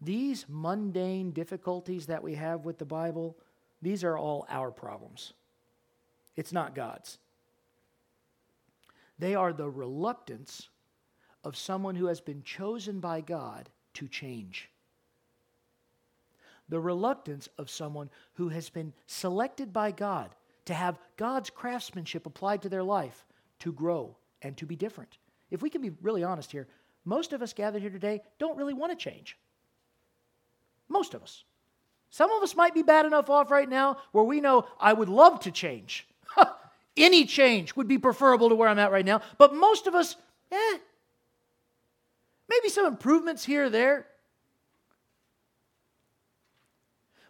These 0.00 0.46
mundane 0.48 1.32
difficulties 1.32 2.06
that 2.06 2.22
we 2.22 2.34
have 2.36 2.64
with 2.64 2.78
the 2.78 2.86
Bible, 2.86 3.36
these 3.82 4.04
are 4.04 4.16
all 4.16 4.46
our 4.48 4.70
problems. 4.70 5.34
It's 6.34 6.52
not 6.52 6.74
God's. 6.74 7.18
They 9.20 9.34
are 9.34 9.52
the 9.52 9.68
reluctance 9.68 10.70
of 11.44 11.54
someone 11.54 11.94
who 11.94 12.06
has 12.06 12.22
been 12.22 12.42
chosen 12.42 13.00
by 13.00 13.20
God 13.20 13.68
to 13.94 14.08
change. 14.08 14.70
The 16.70 16.80
reluctance 16.80 17.46
of 17.58 17.68
someone 17.68 18.08
who 18.34 18.48
has 18.48 18.70
been 18.70 18.94
selected 19.06 19.74
by 19.74 19.90
God 19.90 20.34
to 20.64 20.72
have 20.72 20.98
God's 21.18 21.50
craftsmanship 21.50 22.24
applied 22.24 22.62
to 22.62 22.70
their 22.70 22.82
life 22.82 23.26
to 23.58 23.72
grow 23.72 24.16
and 24.40 24.56
to 24.56 24.64
be 24.64 24.74
different. 24.74 25.18
If 25.50 25.60
we 25.60 25.68
can 25.68 25.82
be 25.82 25.92
really 26.00 26.24
honest 26.24 26.50
here, 26.50 26.66
most 27.04 27.34
of 27.34 27.42
us 27.42 27.52
gathered 27.52 27.82
here 27.82 27.90
today 27.90 28.22
don't 28.38 28.56
really 28.56 28.72
want 28.72 28.90
to 28.90 29.10
change. 29.10 29.36
Most 30.88 31.12
of 31.12 31.22
us. 31.22 31.44
Some 32.08 32.30
of 32.30 32.42
us 32.42 32.56
might 32.56 32.72
be 32.72 32.82
bad 32.82 33.04
enough 33.04 33.28
off 33.28 33.50
right 33.50 33.68
now 33.68 33.98
where 34.12 34.24
we 34.24 34.40
know 34.40 34.66
I 34.80 34.94
would 34.94 35.10
love 35.10 35.40
to 35.40 35.50
change. 35.50 36.06
Any 36.96 37.24
change 37.24 37.76
would 37.76 37.88
be 37.88 37.98
preferable 37.98 38.48
to 38.48 38.54
where 38.54 38.68
I'm 38.68 38.78
at 38.78 38.92
right 38.92 39.04
now. 39.04 39.22
But 39.38 39.54
most 39.54 39.86
of 39.86 39.94
us, 39.94 40.16
eh, 40.50 40.78
maybe 42.48 42.68
some 42.68 42.86
improvements 42.86 43.44
here 43.44 43.66
or 43.66 43.70
there. 43.70 44.06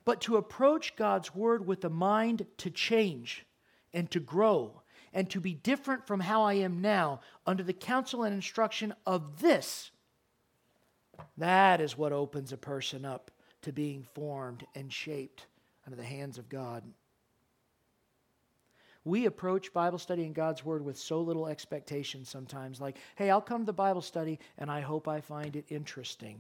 But 0.05 0.23
to 0.23 0.37
approach 0.37 0.97
God's 0.97 1.35
word 1.35 1.67
with 1.67 1.85
a 1.85 1.91
mind 1.91 2.47
to 2.59 2.71
change 2.71 3.45
and 3.93 4.11
to 4.11 4.21
grow 4.21 4.83
and 5.13 5.29
to 5.31 5.41
be 5.41 5.55
different 5.55 6.07
from 6.07 6.21
how 6.21 6.43
I 6.43 6.55
am 6.55 6.81
now 6.81 7.21
under 7.47 7.63
the 7.63 7.73
counsel 7.73 8.23
and 8.23 8.35
instruction 8.35 8.95
of 9.07 9.41
this, 9.41 9.91
that 11.37 11.81
is 11.81 11.99
what 11.99 12.13
opens 12.13 12.53
a 12.53 12.57
person 12.57 13.05
up 13.05 13.31
to 13.63 13.73
being 13.73 14.07
formed 14.15 14.67
and 14.75 14.93
shaped 14.93 15.47
under 15.87 15.97
the 15.97 16.05
hands 16.05 16.39
of 16.39 16.49
God. 16.49 16.83
We 19.05 19.27
approach 19.27 19.73
Bible 19.73 19.99
study 19.99 20.25
and 20.25 20.35
God's 20.35 20.65
Word 20.65 20.85
with 20.85 20.99
so 20.99 21.21
little 21.21 21.47
expectation 21.47 22.25
sometimes, 22.25 22.81
like, 22.81 22.99
hey, 23.17 23.31
I'll 23.31 23.41
come 23.41 23.63
to 23.63 23.67
the 23.67 23.73
Bible 23.73 24.03
study 24.03 24.39
and 24.59 24.71
I 24.71 24.81
hope 24.81 25.09
I 25.09 25.21
find 25.21 25.57
it 25.57 25.65
interesting. 25.69 26.39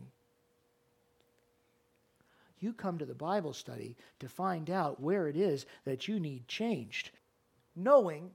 You 2.60 2.74
come 2.74 2.98
to 2.98 3.06
the 3.06 3.14
Bible 3.14 3.54
study 3.54 3.96
to 4.18 4.28
find 4.28 4.68
out 4.68 5.00
where 5.00 5.28
it 5.28 5.36
is 5.36 5.64
that 5.84 6.06
you 6.06 6.20
need 6.20 6.46
changed. 6.46 7.10
Knowing 7.74 8.30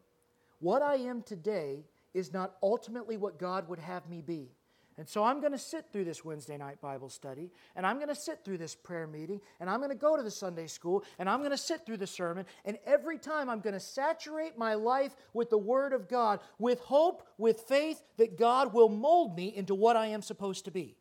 what 0.59 0.81
I 0.81 0.95
am 0.95 1.21
today 1.21 1.85
is 2.15 2.33
not 2.33 2.55
ultimately 2.63 3.17
what 3.17 3.37
God 3.37 3.69
would 3.69 3.77
have 3.77 4.09
me 4.09 4.21
be. 4.21 4.49
And 4.97 5.09
so 5.09 5.25
I'm 5.25 5.41
going 5.41 5.51
to 5.51 5.57
sit 5.57 5.87
through 5.91 6.05
this 6.05 6.23
Wednesday 6.23 6.57
night 6.57 6.79
Bible 6.79 7.09
study, 7.09 7.51
and 7.75 7.85
I'm 7.85 7.97
going 7.97 8.07
to 8.07 8.15
sit 8.15 8.45
through 8.45 8.59
this 8.59 8.75
prayer 8.75 9.07
meeting, 9.07 9.41
and 9.59 9.69
I'm 9.69 9.79
going 9.79 9.89
to 9.89 9.95
go 9.95 10.15
to 10.15 10.23
the 10.23 10.31
Sunday 10.31 10.67
school, 10.67 11.03
and 11.19 11.29
I'm 11.29 11.39
going 11.39 11.51
to 11.51 11.57
sit 11.57 11.85
through 11.85 11.97
the 11.97 12.07
sermon, 12.07 12.45
and 12.63 12.77
every 12.85 13.17
time 13.17 13.49
I'm 13.49 13.59
going 13.59 13.73
to 13.73 13.79
saturate 13.79 14.57
my 14.57 14.75
life 14.75 15.13
with 15.33 15.49
the 15.49 15.57
Word 15.57 15.91
of 15.91 16.07
God, 16.07 16.39
with 16.57 16.79
hope, 16.79 17.27
with 17.37 17.61
faith 17.67 18.01
that 18.17 18.37
God 18.37 18.73
will 18.73 18.87
mold 18.87 19.35
me 19.35 19.53
into 19.53 19.75
what 19.75 19.97
I 19.97 20.07
am 20.07 20.21
supposed 20.21 20.63
to 20.63 20.71
be. 20.71 20.95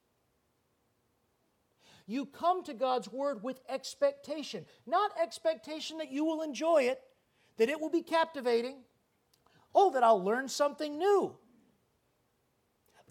You 2.06 2.26
come 2.26 2.64
to 2.64 2.74
God's 2.74 3.10
Word 3.12 3.44
with 3.44 3.60
expectation, 3.68 4.66
not 4.86 5.12
expectation 5.22 5.98
that 5.98 6.10
you 6.10 6.24
will 6.24 6.42
enjoy 6.42 6.82
it, 6.82 7.00
that 7.58 7.68
it 7.68 7.80
will 7.80 7.90
be 7.90 8.02
captivating, 8.02 8.78
oh, 9.72 9.92
that 9.92 10.02
I'll 10.02 10.22
learn 10.22 10.48
something 10.48 10.98
new 10.98 11.36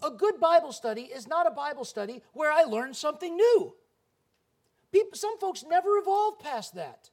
a 0.02 0.10
good 0.10 0.40
Bible 0.40 0.72
study 0.72 1.02
is 1.02 1.26
not 1.26 1.46
a 1.46 1.50
Bible 1.50 1.84
study 1.84 2.22
where 2.32 2.52
I 2.52 2.64
learn 2.64 2.94
something 2.94 3.36
new. 3.36 3.74
People, 4.92 5.16
some 5.16 5.38
folks 5.38 5.64
never 5.68 5.98
evolve 5.98 6.38
past 6.38 6.74
that. 6.74 7.10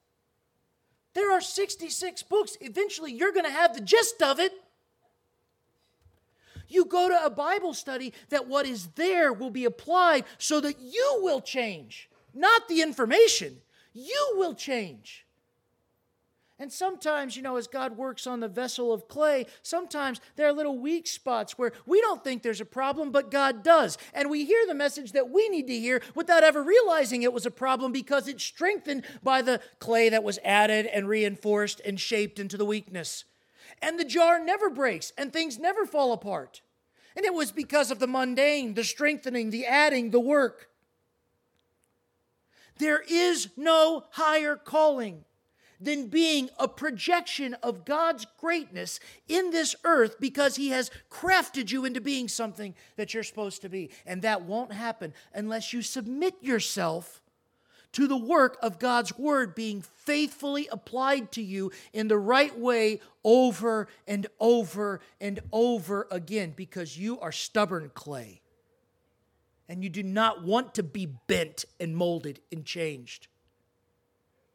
There 1.14 1.32
are 1.32 1.42
66 1.42 2.24
books. 2.24 2.58
Eventually, 2.62 3.12
you're 3.12 3.34
going 3.34 3.46
to 3.46 3.52
have 3.52 3.74
the 3.74 3.82
gist 3.82 4.22
of 4.22 4.40
it. 4.40 4.54
You 6.68 6.86
go 6.86 7.10
to 7.10 7.26
a 7.26 7.30
Bible 7.30 7.74
study 7.74 8.14
that 8.30 8.48
what 8.48 8.66
is 8.66 8.88
there 8.96 9.34
will 9.34 9.50
be 9.50 9.66
applied 9.66 10.24
so 10.38 10.62
that 10.62 10.80
you 10.80 11.20
will 11.22 11.42
change, 11.42 12.10
not 12.34 12.70
the 12.70 12.82
information. 12.82 13.58
You 13.94 14.34
will 14.36 14.54
change. 14.54 15.26
And 16.62 16.72
sometimes, 16.72 17.36
you 17.36 17.42
know, 17.42 17.58
as 17.58 17.66
God 17.66 17.98
works 17.98 18.28
on 18.28 18.40
the 18.40 18.48
vessel 18.48 18.94
of 18.94 19.08
clay, 19.08 19.48
sometimes 19.64 20.22
there 20.36 20.48
are 20.48 20.54
little 20.54 20.78
weak 20.78 21.08
spots 21.08 21.58
where 21.58 21.72
we 21.88 22.00
don't 22.02 22.24
think 22.24 22.44
there's 22.44 22.62
a 22.62 22.66
problem, 22.66 23.12
but 23.12 23.32
God 23.32 23.64
does. 23.64 23.98
And 24.14 24.30
we 24.30 24.46
hear 24.46 24.68
the 24.68 24.76
message 24.76 25.14
that 25.14 25.32
we 25.32 25.50
need 25.50 25.66
to 25.66 25.80
hear 25.80 26.04
without 26.14 26.44
ever 26.44 26.62
realizing 26.62 27.24
it 27.24 27.34
was 27.34 27.48
a 27.48 27.52
problem 27.52 27.92
because 27.92 28.28
it's 28.28 28.44
strengthened 28.44 29.06
by 29.24 29.42
the 29.42 29.60
clay 29.80 30.10
that 30.10 30.24
was 30.24 30.38
added 30.46 30.86
and 30.86 31.10
reinforced 31.10 31.82
and 31.84 32.00
shaped 32.00 32.38
into 32.38 32.58
the 32.58 32.66
weakness. 32.66 33.26
And 33.82 34.00
the 34.00 34.06
jar 34.06 34.40
never 34.40 34.70
breaks 34.70 35.14
and 35.18 35.34
things 35.34 35.58
never 35.58 35.88
fall 35.88 36.14
apart. 36.14 36.62
And 37.16 37.26
it 37.26 37.34
was 37.34 37.52
because 37.52 37.90
of 37.90 37.98
the 37.98 38.06
mundane, 38.06 38.76
the 38.76 38.84
strengthening, 38.84 39.50
the 39.50 39.66
adding, 39.66 40.12
the 40.12 40.20
work. 40.20 40.70
There 42.78 43.04
is 43.10 43.50
no 43.58 44.04
higher 44.12 44.56
calling 44.56 45.26
than 45.82 46.08
being 46.08 46.50
a 46.60 46.68
projection 46.68 47.56
of 47.64 47.86
God's 47.86 48.26
greatness 48.38 49.00
in 49.28 49.50
this 49.50 49.76
earth 49.84 50.18
because 50.20 50.56
He 50.56 50.70
has 50.70 50.92
crafted 51.10 51.72
you 51.72 51.84
into 51.86 52.00
being 52.00 52.28
something 52.28 52.76
that 52.96 53.14
you're 53.14 53.24
supposed 53.24 53.62
to 53.64 53.70
be. 53.70 53.90
And 54.06 54.22
that 54.22 54.44
won't 54.44 54.72
happen 54.72 55.14
unless 55.34 55.74
you 55.74 55.82
submit 55.82 56.36
yourself 56.42 57.22
to 57.94 58.08
the 58.08 58.18
work 58.18 58.58
of 58.62 58.80
God's 58.80 59.18
Word 59.18 59.56
being 59.56 59.82
faithfully 59.82 60.68
applied 60.72 61.32
to 61.34 61.42
you 61.42 61.72
in 61.92 62.08
the 62.08 62.18
right 62.18 62.58
way 62.58 63.02
over 63.24 63.88
and 64.08 64.28
over 64.40 65.02
and 65.20 65.40
over 65.52 66.08
again 66.10 66.54
because 66.56 66.98
you 66.98 67.20
are 67.20 67.32
stubborn 67.32 67.92
clay. 67.94 68.42
And 69.68 69.84
you 69.84 69.90
do 69.90 70.04
not 70.04 70.44
want 70.44 70.76
to 70.76 70.84
be 70.84 71.06
bent 71.06 71.66
and 71.80 71.96
molded 71.96 72.42
and 72.52 72.66
changed. 72.66 73.28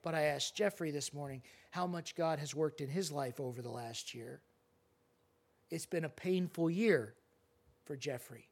But 0.07 0.14
I 0.14 0.26
asked 0.26 0.54
Jeffrey 0.54 0.92
this 0.92 1.12
morning 1.12 1.42
how 1.72 1.84
much 1.88 2.14
God 2.14 2.38
has 2.38 2.54
worked 2.54 2.80
in 2.80 2.88
his 2.88 3.11
life 3.11 3.40
over 3.40 3.61
the 3.61 3.72
last 3.72 4.14
year. 4.14 4.40
It's 5.68 5.84
been 5.84 6.04
a 6.04 6.09
painful 6.09 6.70
year 6.70 7.14
for 7.86 7.96
Jeffrey. 7.96 8.46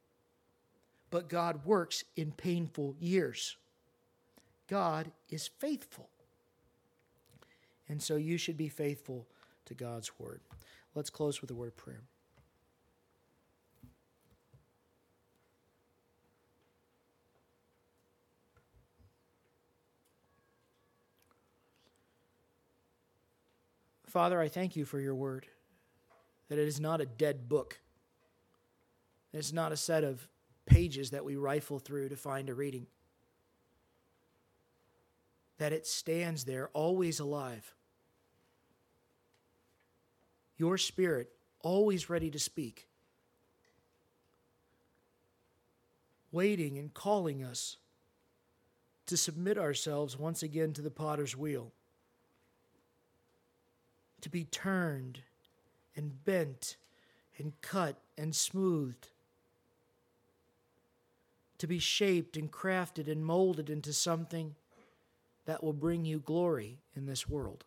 But 1.12 1.28
God 1.28 1.64
works 1.64 2.02
in 2.16 2.32
painful 2.32 2.96
years. 2.98 3.56
God 4.68 5.12
is 5.30 5.46
faithful. 5.46 6.08
And 7.88 8.02
so 8.02 8.16
you 8.16 8.36
should 8.36 8.56
be 8.56 8.68
faithful 8.68 9.24
to 9.66 9.74
God's 9.74 10.10
word. 10.18 10.40
Let's 10.96 11.08
close 11.08 11.40
with 11.40 11.52
a 11.52 11.54
word 11.54 11.68
of 11.68 11.76
prayer. 11.76 12.02
Father, 24.14 24.40
I 24.40 24.46
thank 24.46 24.76
you 24.76 24.84
for 24.84 25.00
your 25.00 25.16
word, 25.16 25.48
that 26.48 26.56
it 26.56 26.68
is 26.68 26.78
not 26.78 27.00
a 27.00 27.04
dead 27.04 27.48
book. 27.48 27.80
It's 29.32 29.52
not 29.52 29.72
a 29.72 29.76
set 29.76 30.04
of 30.04 30.28
pages 30.66 31.10
that 31.10 31.24
we 31.24 31.34
rifle 31.34 31.80
through 31.80 32.10
to 32.10 32.16
find 32.16 32.48
a 32.48 32.54
reading. 32.54 32.86
That 35.58 35.72
it 35.72 35.84
stands 35.84 36.44
there 36.44 36.68
always 36.74 37.18
alive. 37.18 37.74
Your 40.58 40.78
spirit 40.78 41.32
always 41.60 42.08
ready 42.08 42.30
to 42.30 42.38
speak, 42.38 42.86
waiting 46.30 46.78
and 46.78 46.94
calling 46.94 47.42
us 47.42 47.78
to 49.06 49.16
submit 49.16 49.58
ourselves 49.58 50.16
once 50.16 50.44
again 50.44 50.72
to 50.74 50.82
the 50.82 50.90
potter's 50.92 51.36
wheel 51.36 51.72
to 54.24 54.30
be 54.30 54.44
turned 54.44 55.20
and 55.94 56.24
bent 56.24 56.78
and 57.36 57.52
cut 57.60 57.98
and 58.16 58.34
smoothed, 58.34 59.08
to 61.58 61.66
be 61.66 61.78
shaped 61.78 62.34
and 62.34 62.50
crafted 62.50 63.06
and 63.06 63.26
molded 63.26 63.68
into 63.68 63.92
something 63.92 64.54
that 65.44 65.62
will 65.62 65.74
bring 65.74 66.06
you 66.06 66.20
glory 66.20 66.78
in 66.96 67.04
this 67.04 67.28
world. 67.28 67.64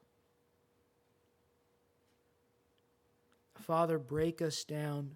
Father, 3.54 4.00
break 4.00 4.42
us 4.42 4.64
down. 4.64 5.16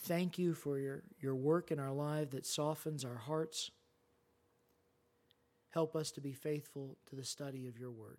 Thank 0.00 0.36
you 0.36 0.52
for 0.52 0.80
your, 0.80 1.04
your 1.20 1.36
work 1.36 1.70
in 1.70 1.78
our 1.78 1.92
life 1.92 2.30
that 2.30 2.44
softens 2.44 3.04
our 3.04 3.18
hearts. 3.18 3.70
Help 5.68 5.94
us 5.94 6.10
to 6.10 6.20
be 6.20 6.32
faithful 6.32 6.96
to 7.06 7.14
the 7.14 7.22
study 7.22 7.68
of 7.68 7.78
your 7.78 7.92
word. 7.92 8.18